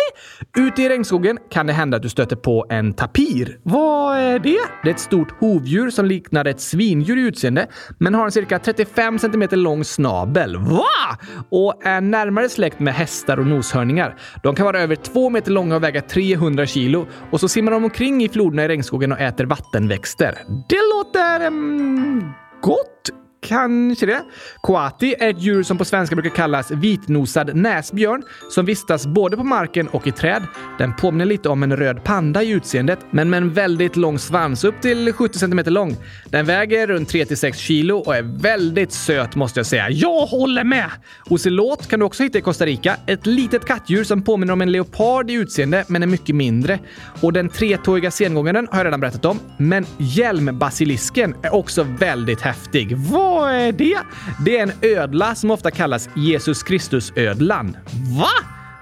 Okay? 0.52 0.68
Ute 0.68 0.82
i 0.82 0.90
regnskogen 0.90 1.38
kan 1.52 1.68
det 1.68 1.74
hända 1.74 1.98
att 1.98 2.04
du 2.04 2.10
stöter 2.10 2.36
på 2.36 2.66
en 2.70 2.94
tapir. 2.94 3.60
Vad 3.64 4.18
är 4.18 4.40
det? 4.40 4.60
Det 4.84 4.90
är 4.90 4.94
ett 4.94 5.00
stort 5.00 5.32
hovdjur 5.40 5.90
som 5.90 6.06
liknar 6.06 6.46
ett 6.46 6.62
svindjur 6.62 7.18
i 7.18 7.22
utseende, 7.22 7.68
men 7.98 8.16
har 8.16 8.26
en 8.26 8.32
cirka 8.32 8.60
35 8.60 9.20
cm 9.20 9.48
lång 9.52 9.86
snabel. 9.86 10.58
Va? 10.58 11.18
Och 11.50 11.86
är 11.86 12.02
närmare 12.02 12.50
släkt 12.50 12.80
med 12.80 12.94
hästar 12.94 13.21
hästar 13.22 13.40
och 13.40 13.48
noshörningar. 13.48 14.16
De 14.44 14.56
kan 14.56 14.66
vara 14.66 14.82
över 14.82 14.96
två 14.96 15.30
meter 15.30 15.52
långa 15.52 15.76
och 15.76 15.84
väga 15.84 16.02
300 16.02 16.66
kilo 16.66 17.08
och 17.32 17.40
så 17.40 17.48
simmar 17.48 17.72
de 17.72 17.84
omkring 17.84 18.24
i 18.24 18.30
floderna 18.30 18.66
i 18.66 18.68
regnskogen 18.68 19.12
och 19.12 19.20
äter 19.20 19.46
vattenväxter. 19.46 20.38
Det 20.70 20.80
låter... 20.96 21.48
Mm, 21.48 22.24
gott 22.62 23.21
Kanske 23.48 24.06
det. 24.06 24.22
Koati 24.62 25.16
är 25.20 25.30
ett 25.30 25.42
djur 25.42 25.64
som 25.64 25.78
på 25.78 25.86
svenska 25.86 26.16
brukar 26.16 26.36
kallas 26.36 26.72
vitnosad 26.72 27.56
näsbjörn 27.56 28.24
som 28.50 28.66
vistas 28.66 29.08
både 29.08 29.38
på 29.38 29.44
marken 29.44 29.88
och 29.88 30.08
i 30.08 30.12
träd. 30.12 30.44
Den 30.78 30.96
påminner 30.96 31.26
lite 31.26 31.50
om 31.50 31.64
en 31.64 31.78
röd 31.78 32.04
panda 32.04 32.44
i 32.44 32.50
utseendet, 32.50 33.00
men 33.12 33.30
med 33.30 33.38
en 33.38 33.54
väldigt 33.54 33.96
lång 33.96 34.20
svans, 34.20 34.64
upp 34.64 34.82
till 34.82 35.14
70 35.14 35.40
cm 35.40 35.60
lång. 35.66 35.96
Den 36.26 36.46
väger 36.46 36.88
runt 36.88 37.14
3-6 37.14 37.54
kilo 37.54 37.98
och 37.98 38.16
är 38.16 38.42
väldigt 38.42 38.92
söt 38.92 39.36
måste 39.36 39.60
jag 39.60 39.66
säga. 39.68 39.90
Jag 39.90 40.26
håller 40.26 40.64
med! 40.64 40.90
Ocelot 41.30 41.88
kan 41.88 42.00
du 42.00 42.06
också 42.06 42.24
hitta 42.24 42.38
i 42.38 42.42
Costa 42.42 42.66
Rica. 42.66 42.96
Ett 43.06 43.26
litet 43.26 43.66
kattdjur 43.66 44.04
som 44.04 44.22
påminner 44.22 44.54
om 44.54 44.62
en 44.62 44.72
leopard 44.72 45.30
i 45.30 45.34
utseende, 45.34 45.86
men 45.88 46.04
är 46.04 46.08
mycket 46.08 46.36
mindre. 46.36 46.80
Och 47.22 47.34
den 47.34 47.50
tretåiga 47.50 48.12
sengångaren 48.12 48.68
har 48.72 48.80
jag 48.80 48.86
redan 48.86 49.00
berättat 49.00 49.26
om, 49.26 49.40
men 49.58 49.86
hjälmbasilisken 49.98 51.36
är 51.44 51.56
också 51.56 51.84
väldigt 52.00 52.42
häftig. 52.42 52.98
Vad 52.98 53.31
vad 53.32 53.52
är 53.54 53.72
det? 53.72 53.98
Det 54.46 54.58
är 54.58 54.64
en 54.64 54.72
ödla 54.82 55.36
som 55.36 55.52
ofta 55.52 55.72
kallas 55.72 56.10
Jesus 56.16 56.64
Kristus-ödlan. 56.64 57.78
Va? 58.20 58.30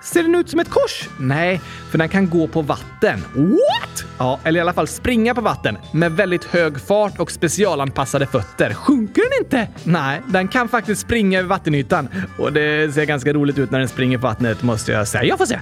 Ser 0.03 0.23
den 0.23 0.35
ut 0.35 0.49
som 0.49 0.59
ett 0.59 0.69
kors? 0.69 1.09
Nej, 1.19 1.61
för 1.91 1.97
den 1.97 2.09
kan 2.09 2.29
gå 2.29 2.47
på 2.47 2.61
vatten. 2.61 3.19
What? 3.35 4.08
Ja, 4.19 4.39
eller 4.43 4.59
i 4.59 4.61
alla 4.61 4.73
fall 4.73 4.87
springa 4.87 5.35
på 5.35 5.41
vatten 5.41 5.77
med 5.91 6.11
väldigt 6.11 6.43
hög 6.43 6.81
fart 6.81 7.19
och 7.19 7.31
specialanpassade 7.31 8.25
fötter. 8.25 8.73
Sjunker 8.73 9.21
den 9.21 9.45
inte? 9.45 9.73
Nej, 9.83 10.21
den 10.27 10.47
kan 10.47 10.69
faktiskt 10.69 11.01
springa 11.01 11.39
över 11.39 11.49
vattenytan 11.49 12.07
och 12.37 12.53
det 12.53 12.93
ser 12.93 13.05
ganska 13.05 13.33
roligt 13.33 13.57
ut 13.57 13.71
när 13.71 13.79
den 13.79 13.87
springer 13.87 14.17
på 14.17 14.27
vattnet 14.27 14.63
måste 14.63 14.91
jag 14.91 15.07
säga. 15.07 15.23
Jag 15.23 15.37
får 15.37 15.45
se. 15.45 15.59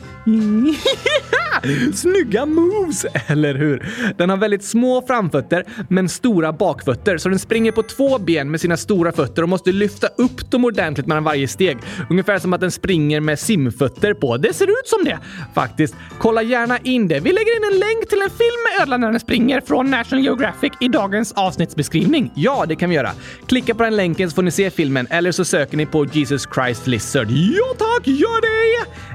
Snygga 1.93 2.45
moves, 2.45 3.05
eller 3.27 3.55
hur? 3.55 3.89
Den 4.17 4.29
har 4.29 4.37
väldigt 4.37 4.63
små 4.63 5.01
framfötter 5.07 5.63
men 5.89 6.09
stora 6.09 6.53
bakfötter 6.53 7.17
så 7.17 7.29
den 7.29 7.39
springer 7.39 7.71
på 7.71 7.83
två 7.83 8.19
ben 8.19 8.51
med 8.51 8.61
sina 8.61 8.77
stora 8.77 9.11
fötter 9.11 9.43
och 9.43 9.49
måste 9.49 9.71
lyfta 9.71 10.07
upp 10.07 10.51
dem 10.51 10.65
ordentligt 10.65 11.07
mellan 11.07 11.23
varje 11.23 11.47
steg. 11.47 11.77
Ungefär 12.09 12.39
som 12.39 12.53
att 12.53 12.61
den 12.61 12.71
springer 12.71 13.19
med 13.19 13.39
simfötter 13.39 14.13
på. 14.13 14.37
Det 14.37 14.53
ser 14.53 14.67
ut 14.67 14.87
som 14.87 15.03
det 15.03 15.19
faktiskt. 15.55 15.95
Kolla 16.19 16.41
gärna 16.41 16.77
in 16.77 17.07
det. 17.07 17.19
Vi 17.19 17.31
lägger 17.31 17.57
in 17.57 17.73
en 17.73 17.79
länk 17.79 18.09
till 18.09 18.21
en 18.21 18.29
film 18.29 18.46
med 18.47 18.81
ödlan 18.81 19.01
när 19.01 19.11
den 19.11 19.19
springer 19.19 19.61
från 19.61 19.91
National 19.91 20.23
Geographic 20.23 20.71
i 20.79 20.87
dagens 20.87 21.31
avsnittsbeskrivning. 21.31 22.31
Ja, 22.35 22.65
det 22.67 22.75
kan 22.75 22.89
vi 22.89 22.95
göra. 22.95 23.11
Klicka 23.45 23.75
på 23.75 23.83
den 23.83 23.95
länken 23.95 24.29
så 24.29 24.35
får 24.35 24.43
ni 24.43 24.51
se 24.51 24.69
filmen 24.69 25.07
eller 25.09 25.31
så 25.31 25.45
söker 25.45 25.77
ni 25.77 25.85
på 25.85 26.05
Jesus 26.05 26.47
Christ 26.55 26.87
Lizard. 26.87 27.27
Ja 27.31 27.75
tack, 27.77 28.07
gör 28.07 28.41
det! 28.41 28.57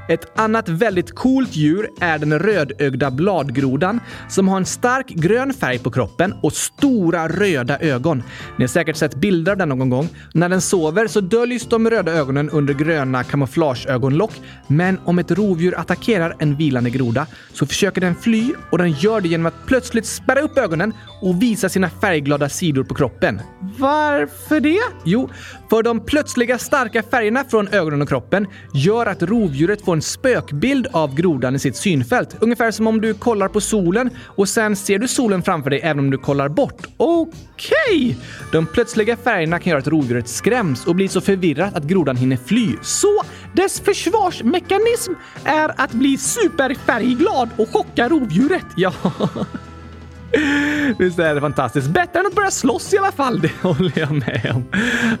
Ett 0.07 0.39
annat 0.39 0.69
väldigt 0.69 1.15
coolt 1.15 1.55
djur 1.55 1.89
är 2.01 2.17
den 2.17 2.39
rödögda 2.39 3.11
bladgrodan 3.11 3.99
som 4.29 4.47
har 4.47 4.57
en 4.57 4.65
stark 4.65 5.07
grön 5.07 5.53
färg 5.53 5.79
på 5.79 5.91
kroppen 5.91 6.33
och 6.41 6.53
stora 6.53 7.27
röda 7.27 7.79
ögon. 7.79 8.23
Ni 8.57 8.63
har 8.63 8.67
säkert 8.67 8.95
sett 8.95 9.15
bilder 9.15 9.51
av 9.51 9.57
den 9.57 9.69
någon 9.69 9.89
gång. 9.89 10.09
När 10.33 10.49
den 10.49 10.61
sover 10.61 11.07
så 11.07 11.21
döljs 11.21 11.65
de 11.65 11.89
röda 11.89 12.11
ögonen 12.11 12.49
under 12.49 12.73
gröna 12.73 13.23
kamouflageögonlock. 13.23 14.41
Men 14.67 14.99
om 15.05 15.19
ett 15.19 15.31
rovdjur 15.31 15.79
attackerar 15.79 16.35
en 16.39 16.55
vilande 16.55 16.89
groda 16.89 17.27
så 17.53 17.65
försöker 17.65 18.01
den 18.01 18.15
fly 18.15 18.51
och 18.69 18.77
den 18.77 18.91
gör 18.91 19.21
det 19.23 19.29
genom 19.29 19.45
att 19.45 19.65
plötsligt 19.65 20.05
spärra 20.05 20.41
upp 20.41 20.57
ögonen 20.57 20.93
och 21.21 21.41
visa 21.41 21.69
sina 21.69 21.89
färgglada 21.89 22.49
sidor 22.49 22.83
på 22.83 22.95
kroppen. 22.95 23.41
Varför 23.77 24.59
det? 24.59 24.79
Jo, 25.05 25.29
för 25.73 25.83
de 25.83 25.99
plötsliga 25.99 26.57
starka 26.57 27.03
färgerna 27.03 27.43
från 27.43 27.67
ögonen 27.67 28.01
och 28.01 28.09
kroppen 28.09 28.47
gör 28.73 29.05
att 29.05 29.23
rovdjuret 29.23 29.85
får 29.85 29.93
en 29.93 30.01
spökbild 30.01 30.87
av 30.91 31.15
grodan 31.15 31.55
i 31.55 31.59
sitt 31.59 31.75
synfält. 31.75 32.35
Ungefär 32.39 32.71
som 32.71 32.87
om 32.87 33.01
du 33.01 33.13
kollar 33.13 33.47
på 33.47 33.61
solen 33.61 34.09
och 34.25 34.49
sen 34.49 34.75
ser 34.75 34.99
du 34.99 35.07
solen 35.07 35.43
framför 35.43 35.69
dig 35.69 35.79
även 35.83 35.99
om 35.99 36.11
du 36.11 36.17
kollar 36.17 36.49
bort. 36.49 36.87
Okej! 36.97 37.35
Okay. 37.95 38.15
De 38.51 38.65
plötsliga 38.65 39.17
färgerna 39.17 39.59
kan 39.59 39.69
göra 39.71 39.79
att 39.79 39.87
rovdjuret 39.87 40.27
skräms 40.27 40.85
och 40.85 40.95
blir 40.95 41.07
så 41.07 41.21
förvirrat 41.21 41.75
att 41.75 41.83
grodan 41.83 42.17
hinner 42.17 42.37
fly. 42.37 42.75
Så 42.81 43.21
dess 43.53 43.79
försvarsmekanism 43.79 45.13
är 45.43 45.81
att 45.81 45.91
bli 45.91 46.17
superfärgglad 46.17 47.49
och 47.57 47.69
chocka 47.69 48.09
rovdjuret. 48.09 48.65
Ja. 48.75 48.93
Visst 50.97 51.19
är 51.19 51.35
det 51.35 51.41
fantastiskt? 51.41 51.87
Bättre 51.87 52.19
än 52.19 52.25
att 52.25 52.35
börja 52.35 52.51
slåss 52.51 52.93
i 52.93 52.97
alla 52.97 53.11
fall, 53.11 53.41
det 53.41 53.51
håller 53.61 53.91
jag 53.95 54.11
med 54.11 54.51
om. 54.55 54.65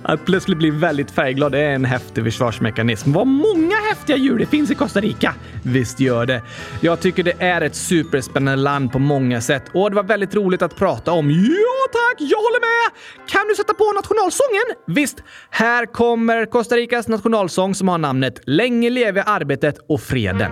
Att 0.03 0.25
plötsligt 0.25 0.57
bli 0.57 0.69
väldigt 0.69 1.11
färgglad 1.11 1.55
är 1.55 1.69
en 1.69 1.85
häftig 1.85 2.23
försvarsmekanism. 2.23 3.11
Vad 3.13 3.27
många 3.27 3.75
häftiga 3.89 4.17
djur 4.17 4.39
det 4.39 4.45
finns 4.45 4.71
i 4.71 4.75
Costa 4.75 5.01
Rica! 5.01 5.35
Visst 5.63 5.99
gör 5.99 6.25
det. 6.25 6.41
Jag 6.81 6.99
tycker 6.99 7.23
det 7.23 7.35
är 7.39 7.61
ett 7.61 7.75
superspännande 7.75 8.63
land 8.63 8.91
på 8.91 8.99
många 8.99 9.41
sätt 9.41 9.63
och 9.73 9.89
det 9.89 9.95
var 9.95 10.03
väldigt 10.03 10.35
roligt 10.35 10.61
att 10.61 10.75
prata 10.75 11.11
om. 11.11 11.31
Ja 11.31 11.89
tack, 11.91 12.15
jag 12.19 12.37
håller 12.37 12.59
med! 12.59 12.99
Kan 13.27 13.47
du 13.47 13.55
sätta 13.55 13.73
på 13.73 13.91
nationalsången? 13.95 14.95
Visst, 14.97 15.23
här 15.49 15.85
kommer 15.85 16.45
Costa 16.45 16.75
Ricas 16.75 17.07
nationalsång 17.07 17.75
som 17.75 17.87
har 17.87 17.97
namnet 17.97 18.39
Länge 18.45 18.89
leve 18.89 19.23
arbetet 19.23 19.75
och 19.89 20.01
freden. 20.01 20.51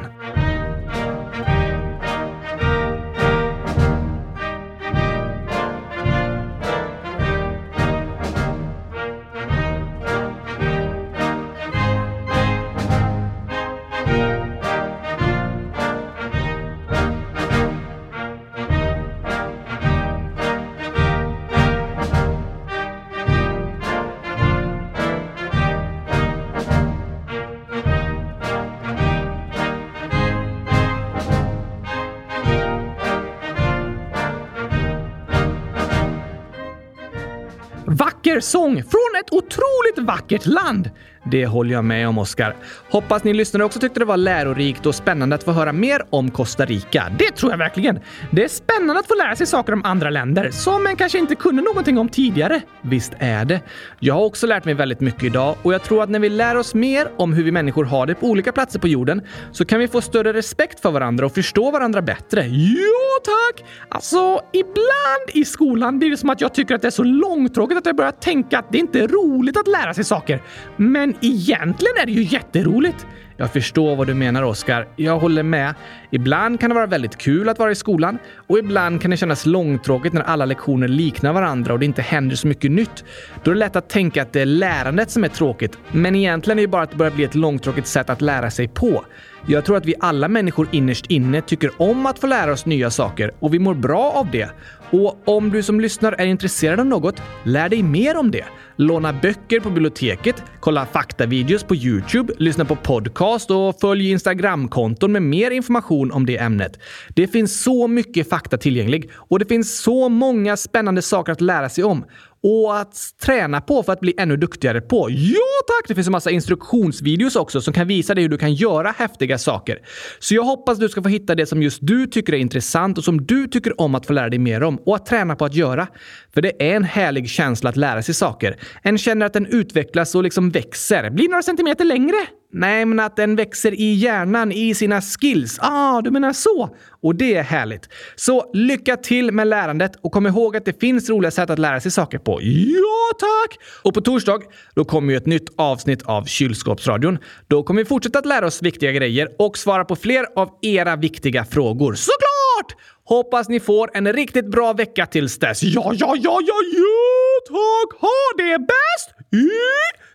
Vacker 38.42 38.84
sång 39.12 39.18
är 39.18 39.24
ett 39.24 39.34
otroligt 39.34 40.08
vackert 40.08 40.46
land. 40.46 40.90
Det 41.24 41.46
håller 41.46 41.74
jag 41.74 41.86
med 41.86 42.08
om, 42.08 42.18
Oskar. 42.18 42.56
Hoppas 42.90 43.24
ni 43.24 43.34
lyssnare 43.34 43.64
också 43.64 43.80
tyckte 43.80 44.00
det 44.00 44.06
var 44.06 44.18
lärorikt 44.18 44.86
och 44.86 44.96
spännande 44.96 45.36
att 45.36 45.44
få 45.44 45.52
höra 45.52 45.74
mer 45.74 46.02
om 46.10 46.32
Costa 46.32 46.66
Rica. 46.66 47.12
Det 47.20 47.32
tror 47.32 47.52
jag 47.52 47.58
verkligen. 47.58 48.00
Det 48.32 48.44
är 48.44 48.48
spännande 48.48 49.00
att 49.00 49.08
få 49.08 49.16
lära 49.16 49.36
sig 49.36 49.48
saker 49.48 49.74
om 49.74 49.86
andra 49.86 50.10
länder 50.10 50.52
som 50.52 50.84
man 50.84 50.96
kanske 50.96 51.18
inte 51.18 51.36
kunde 51.36 51.62
någonting 51.62 51.98
om 51.98 52.10
tidigare. 52.10 52.62
Visst 52.82 53.14
är 53.20 53.46
det. 53.46 53.62
Jag 54.00 54.14
har 54.14 54.24
också 54.24 54.48
lärt 54.48 54.66
mig 54.66 54.74
väldigt 54.74 55.00
mycket 55.00 55.24
idag 55.24 55.56
och 55.62 55.74
jag 55.74 55.84
tror 55.84 56.04
att 56.04 56.10
när 56.10 56.20
vi 56.20 56.30
lär 56.30 56.56
oss 56.56 56.74
mer 56.74 57.12
om 57.18 57.34
hur 57.34 57.44
vi 57.44 57.52
människor 57.52 57.86
har 57.86 58.06
det 58.06 58.16
på 58.16 58.28
olika 58.28 58.52
platser 58.52 58.80
på 58.80 58.88
jorden 58.88 59.22
så 59.52 59.66
kan 59.66 59.80
vi 59.80 59.88
få 59.88 60.02
större 60.02 60.34
respekt 60.34 60.80
för 60.80 60.92
varandra 60.92 61.26
och 61.26 61.34
förstå 61.34 61.72
varandra 61.72 62.02
bättre. 62.02 62.48
Ja, 62.48 63.20
tack! 63.24 63.66
Alltså, 63.90 64.42
ibland 64.54 65.30
i 65.34 65.46
skolan 65.46 66.00
blir 66.00 66.10
det 66.10 66.18
som 66.18 66.30
att 66.30 66.42
jag 66.42 66.54
tycker 66.54 66.76
att 66.76 66.82
det 66.82 66.88
är 66.88 66.92
så 66.92 67.04
långtråkigt 67.04 67.78
att 67.78 67.86
jag 67.86 67.96
börjar 67.96 68.12
tänka 68.12 68.60
att 68.60 68.72
det 68.72 68.78
inte 68.78 69.01
jätteroligt 69.02 69.08
roligt 69.08 69.58
att 69.58 69.68
lära 69.68 69.94
sig 69.94 70.04
saker. 70.04 70.42
Men 70.78 71.16
egentligen 71.22 71.94
är 72.02 72.06
det 72.06 72.12
ju 72.12 72.24
jätteroligt. 72.24 73.08
Jag 73.38 73.54
förstår 73.54 73.96
vad 73.96 74.08
du 74.08 74.14
menar, 74.14 74.44
Oskar. 74.44 74.88
Jag 74.96 75.20
håller 75.20 75.44
med. 75.44 75.76
Ibland 76.12 76.60
kan 76.60 76.70
det 76.70 76.74
vara 76.74 76.86
väldigt 76.86 77.18
kul 77.18 77.50
att 77.50 77.60
vara 77.60 77.72
i 77.72 77.76
skolan 77.76 78.18
och 78.48 78.60
ibland 78.60 79.02
kan 79.02 79.12
det 79.12 79.18
kännas 79.18 79.46
långtråkigt 79.46 80.14
när 80.14 80.22
alla 80.22 80.46
lektioner 80.46 80.88
liknar 80.88 81.34
varandra 81.34 81.74
och 81.74 81.80
det 81.80 81.86
inte 81.86 82.02
händer 82.02 82.36
så 82.36 82.48
mycket 82.48 82.72
nytt. 82.72 83.04
Då 83.44 83.52
är 83.52 83.56
det 83.56 83.60
lätt 83.60 83.76
att 83.76 83.90
tänka 83.90 84.22
att 84.22 84.34
det 84.34 84.42
är 84.42 84.46
lärandet 84.46 85.12
som 85.12 85.24
är 85.24 85.28
tråkigt, 85.28 85.78
men 85.92 86.16
egentligen 86.16 86.60
är 86.60 86.64
det 86.64 86.68
bara 86.68 86.84
att 86.84 86.92
det 86.92 86.98
börjar 86.98 87.12
bli 87.12 87.24
ett 87.24 87.36
långtråkigt 87.36 87.88
sätt 87.88 88.10
att 88.10 88.22
lära 88.22 88.52
sig 88.52 88.68
på. 88.68 89.06
Jag 89.48 89.66
tror 89.66 89.78
att 89.78 89.86
vi 89.86 89.96
alla 90.00 90.28
människor 90.28 90.68
innerst 90.72 91.06
inne 91.06 91.42
tycker 91.42 91.72
om 91.78 92.06
att 92.06 92.20
få 92.20 92.28
lära 92.28 92.52
oss 92.52 92.66
nya 92.66 92.90
saker 92.90 93.32
och 93.40 93.54
vi 93.54 93.60
mår 93.60 93.74
bra 93.74 94.12
av 94.12 94.32
det. 94.32 94.50
Och 94.90 95.28
om 95.28 95.50
du 95.50 95.64
som 95.64 95.80
lyssnar 95.80 96.12
är 96.12 96.26
intresserad 96.26 96.80
av 96.80 96.86
något, 96.86 97.22
lär 97.44 97.70
dig 97.70 97.84
mer 97.84 98.18
om 98.18 98.32
det. 98.32 98.46
Låna 98.76 99.14
böcker 99.14 99.60
på 99.60 99.70
biblioteket, 99.70 100.44
kolla 100.60 100.86
faktavideos 100.86 101.64
på 101.64 101.76
Youtube, 101.76 102.34
lyssna 102.38 102.66
på 102.66 102.76
podcast 102.76 103.52
och 103.52 103.80
följ 103.80 104.12
Instagramkonton 104.12 105.12
med 105.12 105.22
mer 105.22 105.52
information 105.52 106.01
om 106.12 106.26
det 106.26 106.38
ämnet. 106.38 106.80
Det 107.16 107.28
finns 107.28 107.64
så 107.64 107.88
mycket 107.88 108.30
fakta 108.30 108.58
tillgänglig 108.58 109.10
och 109.16 109.40
det 109.40 109.46
finns 109.46 109.82
så 109.82 110.10
många 110.10 110.58
spännande 110.58 111.02
saker 111.02 111.32
att 111.32 111.42
lära 111.42 111.70
sig 111.70 111.84
om 111.84 112.06
och 112.44 112.78
att 112.78 112.96
träna 113.22 113.62
på 113.62 113.84
för 113.84 113.94
att 113.94 114.00
bli 114.00 114.14
ännu 114.18 114.38
duktigare 114.38 114.82
på. 114.82 115.08
Ja 115.10 115.40
tack! 115.68 115.88
Det 115.88 115.96
finns 115.96 116.08
en 116.08 116.12
massa 116.12 116.32
instruktionsvideos 116.32 117.36
också 117.36 117.62
som 117.62 117.74
kan 117.74 117.88
visa 117.88 118.16
dig 118.16 118.22
hur 118.22 118.30
du 118.30 118.38
kan 118.38 118.54
göra 118.54 118.92
häftiga 118.98 119.38
saker. 119.38 119.80
Så 120.20 120.36
jag 120.36 120.44
hoppas 120.44 120.78
du 120.78 120.90
ska 120.90 121.04
få 121.04 121.10
hitta 121.10 121.36
det 121.36 121.46
som 121.46 121.62
just 121.62 121.80
du 121.82 122.08
tycker 122.08 122.34
är 122.34 122.38
intressant 122.38 122.98
och 122.98 123.04
som 123.04 123.26
du 123.26 123.48
tycker 123.48 123.82
om 123.82 123.96
att 123.96 124.06
få 124.06 124.14
lära 124.14 124.30
dig 124.30 124.40
mer 124.40 124.64
om 124.64 124.78
och 124.78 124.96
att 124.96 125.06
träna 125.06 125.36
på 125.36 125.46
att 125.46 125.56
göra. 125.56 125.88
För 126.34 126.42
det 126.42 126.72
är 126.72 126.76
en 126.76 126.84
härlig 126.84 127.30
känsla 127.30 127.70
att 127.70 127.78
lära 127.78 128.04
sig 128.04 128.16
saker. 128.16 128.60
En 128.82 128.98
känner 128.98 129.26
att 129.26 129.34
den 129.34 129.46
utvecklas 129.46 130.16
och 130.16 130.24
liksom 130.24 130.50
växer. 130.50 131.10
Blir 131.10 131.30
några 131.30 131.44
centimeter 131.44 131.86
längre. 131.86 132.18
Nej, 132.54 132.86
men 132.86 133.00
att 133.00 133.16
den 133.16 133.36
växer 133.36 133.74
i 133.74 133.94
hjärnan, 133.94 134.52
i 134.52 134.76
sina 134.76 135.02
skills. 135.02 135.58
Ah, 135.62 136.02
du 136.02 136.12
menar 136.12 136.34
så? 136.34 136.76
Och 137.02 137.16
det 137.16 137.36
är 137.36 137.44
härligt. 137.44 137.90
Så 138.16 138.52
lycka 138.54 138.98
till 138.98 139.32
med 139.32 139.48
lärandet 139.48 139.92
och 140.02 140.12
kom 140.12 140.28
ihåg 140.28 140.56
att 140.56 140.66
det 140.66 140.80
finns 140.80 141.10
roliga 141.10 141.32
sätt 141.32 141.50
att 141.50 141.60
lära 141.60 141.80
sig 141.80 141.92
saker 141.92 142.18
på. 142.18 142.40
Ja, 142.42 143.18
tack! 143.20 143.60
Och 143.84 143.94
på 143.94 144.02
torsdag, 144.02 144.40
då 144.76 144.86
kommer 144.86 145.12
ju 145.12 145.18
ett 145.18 145.26
nytt 145.26 145.50
avsnitt 145.56 146.02
av 146.04 146.26
Kylskåpsradion. 146.26 147.18
Då 147.48 147.64
kommer 147.64 147.82
vi 147.82 147.86
fortsätta 147.86 148.20
att 148.20 148.26
lära 148.26 148.46
oss 148.46 148.62
viktiga 148.62 148.92
grejer 148.92 149.30
och 149.40 149.58
svara 149.58 149.86
på 149.86 149.96
fler 149.96 150.26
av 150.36 150.50
era 150.62 150.96
viktiga 150.96 151.46
frågor. 151.46 151.94
Såklart! 151.94 152.82
Hoppas 153.04 153.50
ni 153.50 153.60
får 153.60 153.90
en 153.94 154.14
riktigt 154.14 154.52
bra 154.52 154.74
vecka 154.74 155.06
tills 155.06 155.40
dess. 155.40 155.64
Ja, 155.64 155.92
ja, 155.96 156.16
ja, 156.16 156.40
ja, 156.42 156.56
ja, 156.74 157.40
tack! 157.48 158.02
Ha 158.02 158.10
det 158.38 158.60
bäst 158.60 159.34
i 159.34 159.50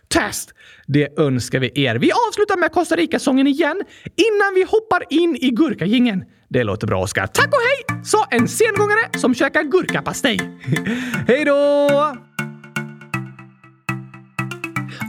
test! 0.07 0.53
Det 0.87 1.19
önskar 1.19 1.59
vi 1.59 1.71
er. 1.75 1.95
Vi 1.95 2.11
avslutar 2.11 2.57
med 2.57 2.71
Costa 2.71 2.95
Rica-sången 2.95 3.47
igen 3.47 3.81
innan 4.15 4.53
vi 4.55 4.63
hoppar 4.63 5.03
in 5.09 5.35
i 5.35 5.49
gurkagingen. 5.49 6.23
Det 6.49 6.63
låter 6.63 6.87
bra, 6.87 7.03
Oskar. 7.03 7.27
Tack 7.27 7.47
och 7.47 7.59
hej, 7.61 8.03
sa 8.05 8.25
en 8.29 8.47
sengångare 8.47 9.19
som 9.19 9.35
käkar 9.35 9.63
gurkapastej. 9.63 10.39
hej 11.27 11.45
då! 11.45 11.89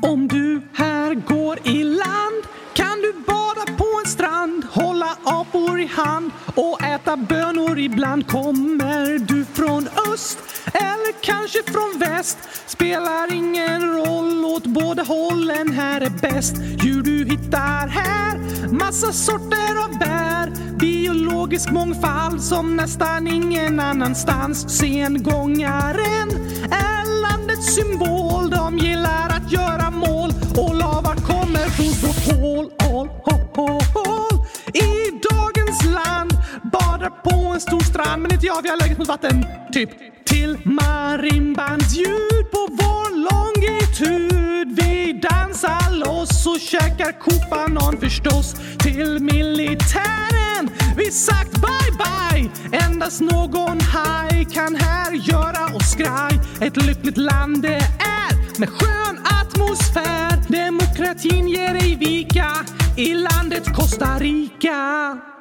Om 0.03 0.29
du 0.29 0.61
här 0.75 1.15
går 1.15 1.59
i 1.65 1.85
land 1.85 2.43
kan 2.75 3.01
du 3.03 3.13
bada 3.27 3.77
på 3.79 4.01
en 4.05 4.11
strand, 4.11 4.65
hålla 4.71 5.17
apor 5.25 5.81
i 5.81 5.87
hand 5.87 6.31
och 6.55 6.85
äta 6.85 7.17
bönor 7.17 7.79
ibland. 7.79 8.27
Kommer 8.27 9.19
du 9.19 9.45
från 9.45 9.89
öst 10.13 10.39
eller 10.75 11.13
kanske 11.21 11.63
från 11.63 11.99
väst 11.99 12.39
spelar 12.67 13.33
ingen 13.33 13.93
roll, 13.93 14.45
åt 14.45 14.67
båda 14.67 15.03
hållen 15.03 15.73
här 15.73 16.01
är 16.01 16.11
bäst. 16.11 16.57
Djur 16.85 17.03
du 17.03 17.25
hittar 17.25 17.89
här, 17.89 18.39
massa 18.73 19.13
sorter 19.13 19.85
av 19.85 19.99
bär, 19.99 20.53
biologisk 20.79 21.71
mångfald 21.71 22.43
som 22.43 22.77
nästan 22.77 23.27
ingen 23.27 23.81
annanstans. 23.81 24.79
Sengångaren 24.79 26.29
är 26.71 27.23
landets 27.23 27.75
symbol, 27.75 28.51
de 28.51 28.79
gillar 28.79 29.29
att 29.29 29.53
göra 29.53 29.91
mål 29.91 30.31
och 30.57 30.75
lavar 30.75 31.15
kommer 31.15 31.69
från 31.69 32.09
vårt 32.09 32.41
hål. 32.41 32.71
Hål, 32.83 33.09
hål, 33.55 33.83
hål. 33.95 34.47
I 34.75 35.11
dagens 35.31 35.85
land 35.85 36.33
badar 36.73 37.11
på 37.11 37.55
en 37.55 37.61
stor 37.61 37.81
strand 37.81 38.23
men 38.23 38.33
inte 38.33 38.47
jag, 38.47 38.63
vi 38.63 38.69
har 38.69 38.77
läget 38.77 38.99
mot 38.99 39.09
vatten. 39.09 39.47
Typ 39.73 39.91
till 40.29 40.59
marimbans 40.65 41.97
ljud 41.97 42.51
på 42.51 42.69
vår 42.71 43.09
longitud. 43.29 44.69
Vi 44.77 45.21
dansar 45.23 45.99
loss 45.99 46.47
och 46.47 46.61
käkar 46.61 47.21
kopanon 47.21 47.97
förstås. 48.01 48.55
Till 48.79 49.19
militären 49.21 50.71
vi 50.97 51.11
sagt 51.11 51.53
bye 51.53 51.93
bye. 51.99 52.51
Endast 52.85 53.21
någon 53.21 53.81
haj 53.81 54.45
kan 54.53 54.75
här 54.77 55.13
göra 55.13 55.77
oss 55.77 55.91
skraj. 55.91 56.41
Ett 56.61 56.77
lyckligt 56.77 57.17
land 57.17 57.63
det 57.63 57.83
är 58.21 58.61
med 58.61 58.69
skön 58.69 59.19
atmosfär. 59.41 60.43
Demokratin 60.49 61.49
ger 61.49 61.75
ej 61.75 61.97
vika 61.97 62.51
i 62.97 63.15
landet 63.15 63.77
Costa 63.77 64.19
Rica. 64.19 65.38